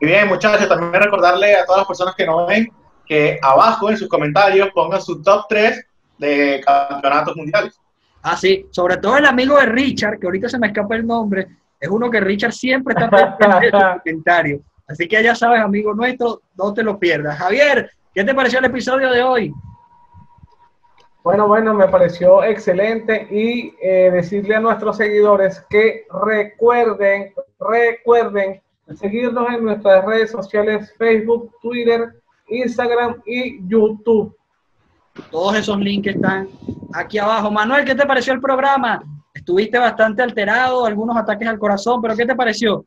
Y 0.00 0.06
bien, 0.06 0.26
muchachos, 0.28 0.66
también 0.66 1.02
recordarle 1.02 1.56
a 1.56 1.66
todas 1.66 1.80
las 1.80 1.88
personas 1.88 2.14
que 2.14 2.24
nos 2.24 2.48
ven 2.48 2.72
que 3.04 3.38
abajo 3.42 3.90
en 3.90 3.98
sus 3.98 4.08
comentarios 4.08 4.70
pongan 4.74 5.02
su 5.02 5.20
top 5.20 5.44
3 5.50 5.84
de 6.16 6.62
campeonatos 6.64 7.36
mundiales. 7.36 7.78
Ah, 8.22 8.38
sí, 8.38 8.64
sobre 8.70 8.96
todo 8.96 9.18
el 9.18 9.26
amigo 9.26 9.58
de 9.58 9.66
Richard, 9.66 10.18
que 10.18 10.26
ahorita 10.26 10.48
se 10.48 10.58
me 10.58 10.68
escapa 10.68 10.96
el 10.96 11.06
nombre, 11.06 11.46
es 11.80 11.88
uno 11.88 12.10
que 12.10 12.20
Richard 12.20 12.52
siempre 12.52 12.94
está 12.94 13.36
pendiente 13.36 13.76
de 13.76 13.98
comentario. 14.02 14.60
Así 14.86 15.06
que 15.06 15.22
ya 15.22 15.34
sabes, 15.34 15.60
amigo 15.60 15.94
nuestro, 15.94 16.40
no 16.56 16.72
te 16.72 16.82
lo 16.82 16.98
pierdas. 16.98 17.38
Javier, 17.38 17.90
¿qué 18.14 18.24
te 18.24 18.34
pareció 18.34 18.58
el 18.58 18.64
episodio 18.64 19.10
de 19.10 19.22
hoy? 19.22 19.52
Bueno, 21.22 21.46
bueno, 21.46 21.74
me 21.74 21.88
pareció 21.88 22.42
excelente 22.42 23.28
y 23.30 23.74
eh, 23.82 24.10
decirle 24.10 24.56
a 24.56 24.60
nuestros 24.60 24.96
seguidores 24.96 25.62
que 25.68 26.06
recuerden, 26.24 27.34
recuerden 27.60 28.62
seguirnos 28.94 29.46
en 29.50 29.64
nuestras 29.64 30.04
redes 30.06 30.30
sociales 30.30 30.94
Facebook, 30.96 31.52
Twitter, 31.60 32.14
Instagram 32.48 33.20
y 33.26 33.58
YouTube. 33.68 34.34
Todos 35.30 35.56
esos 35.56 35.78
links 35.78 36.14
están 36.14 36.48
aquí 36.94 37.18
abajo. 37.18 37.50
Manuel, 37.50 37.84
¿qué 37.84 37.94
te 37.94 38.06
pareció 38.06 38.32
el 38.32 38.40
programa? 38.40 39.02
Estuviste 39.48 39.78
bastante 39.78 40.22
alterado, 40.22 40.84
algunos 40.84 41.16
ataques 41.16 41.48
al 41.48 41.58
corazón, 41.58 42.02
pero 42.02 42.14
¿qué 42.14 42.26
te 42.26 42.34
pareció? 42.34 42.84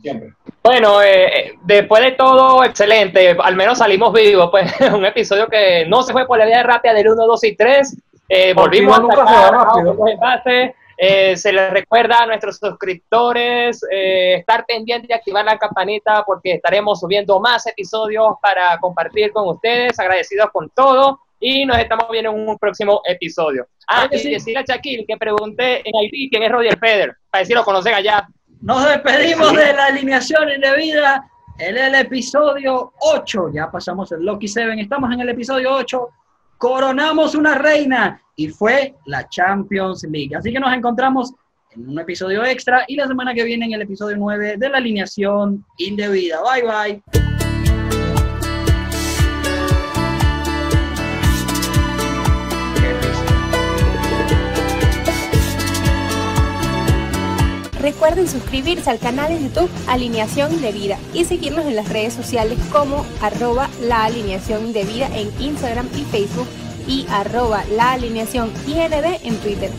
Siempre. 0.00 0.32
Bueno, 0.62 1.02
eh, 1.02 1.26
eh, 1.26 1.54
después 1.62 2.02
de 2.02 2.12
todo, 2.12 2.64
excelente. 2.64 3.36
Al 3.38 3.54
menos 3.54 3.76
salimos 3.76 4.10
vivos. 4.10 4.48
Pues 4.50 4.72
un 4.94 5.04
episodio 5.04 5.46
que 5.46 5.84
no 5.86 6.02
se 6.02 6.14
fue 6.14 6.26
por 6.26 6.38
la 6.38 6.46
vía 6.46 6.62
rápida 6.62 6.94
del 6.94 7.10
1, 7.10 7.26
2 7.26 7.44
y 7.44 7.54
3. 7.54 7.96
Eh, 8.30 8.54
volvimos 8.54 8.98
nunca 8.98 9.24
a 9.24 9.28
se 9.28 9.34
sacar 9.34 9.84
los 9.84 10.08
enlaces. 10.08 10.74
Eh, 10.96 11.36
se 11.36 11.52
les 11.52 11.70
recuerda 11.70 12.22
a 12.22 12.26
nuestros 12.26 12.56
suscriptores 12.56 13.82
eh, 13.92 14.36
estar 14.36 14.64
pendientes 14.64 15.10
y 15.10 15.12
activar 15.12 15.44
la 15.44 15.58
campanita 15.58 16.24
porque 16.24 16.54
estaremos 16.54 17.00
subiendo 17.00 17.38
más 17.40 17.66
episodios 17.66 18.36
para 18.40 18.78
compartir 18.78 19.32
con 19.32 19.46
ustedes. 19.48 20.00
Agradecidos 20.00 20.48
con 20.50 20.70
todo 20.70 21.20
y 21.40 21.64
nos 21.64 21.78
estamos 21.78 22.06
viendo 22.10 22.30
en 22.30 22.48
un 22.48 22.58
próximo 22.58 23.00
episodio. 23.04 23.66
Ah, 23.88 24.08
y 24.12 24.18
sí. 24.18 24.30
decirle 24.30 24.60
a 24.60 24.64
Shaquille 24.64 25.06
que 25.06 25.16
pregunté 25.16 25.78
en 25.88 25.96
Haití 25.96 26.28
quién 26.30 26.42
es 26.42 26.52
Roger 26.52 26.78
Federer, 26.78 27.16
para 27.30 27.40
decir 27.40 27.56
lo 27.56 27.64
conocen 27.64 27.94
allá. 27.94 28.28
Nos 28.60 28.86
despedimos 28.86 29.52
de 29.54 29.72
la 29.72 29.86
alineación 29.86 30.50
indebida 30.50 31.26
en 31.58 31.76
el 31.78 31.94
episodio 31.94 32.92
8. 33.00 33.50
Ya 33.54 33.70
pasamos 33.70 34.12
el 34.12 34.24
Lucky 34.24 34.48
7, 34.48 34.80
estamos 34.80 35.10
en 35.12 35.20
el 35.20 35.30
episodio 35.30 35.72
8. 35.72 36.08
Coronamos 36.58 37.34
una 37.34 37.54
reina 37.56 38.20
y 38.36 38.48
fue 38.48 38.94
la 39.06 39.26
Champions 39.28 40.04
League. 40.04 40.36
Así 40.36 40.52
que 40.52 40.60
nos 40.60 40.74
encontramos 40.74 41.32
en 41.70 41.88
un 41.88 41.98
episodio 41.98 42.44
extra 42.44 42.84
y 42.86 42.96
la 42.96 43.06
semana 43.06 43.32
que 43.32 43.44
viene 43.44 43.64
en 43.64 43.72
el 43.72 43.82
episodio 43.82 44.16
9 44.18 44.56
de 44.58 44.68
la 44.68 44.76
alineación 44.76 45.64
indebida. 45.78 46.40
Bye 46.42 46.62
bye. 46.62 47.29
Recuerden 57.80 58.28
suscribirse 58.28 58.90
al 58.90 58.98
canal 58.98 59.28
de 59.28 59.42
YouTube 59.42 59.70
Alineación 59.86 60.52
Indebida 60.52 60.98
y 61.14 61.24
seguirnos 61.24 61.64
en 61.64 61.76
las 61.76 61.88
redes 61.88 62.12
sociales 62.12 62.58
como 62.70 63.06
arroba 63.22 63.70
la 63.80 64.04
alineación 64.04 64.66
indebida 64.66 65.08
en 65.16 65.30
Instagram 65.40 65.88
y 65.96 66.02
Facebook 66.04 66.46
y 66.86 67.06
arroba 67.08 67.64
la 67.74 67.92
alineación 67.92 68.52
IND 68.66 68.92
en 69.24 69.36
Twitter. 69.38 69.70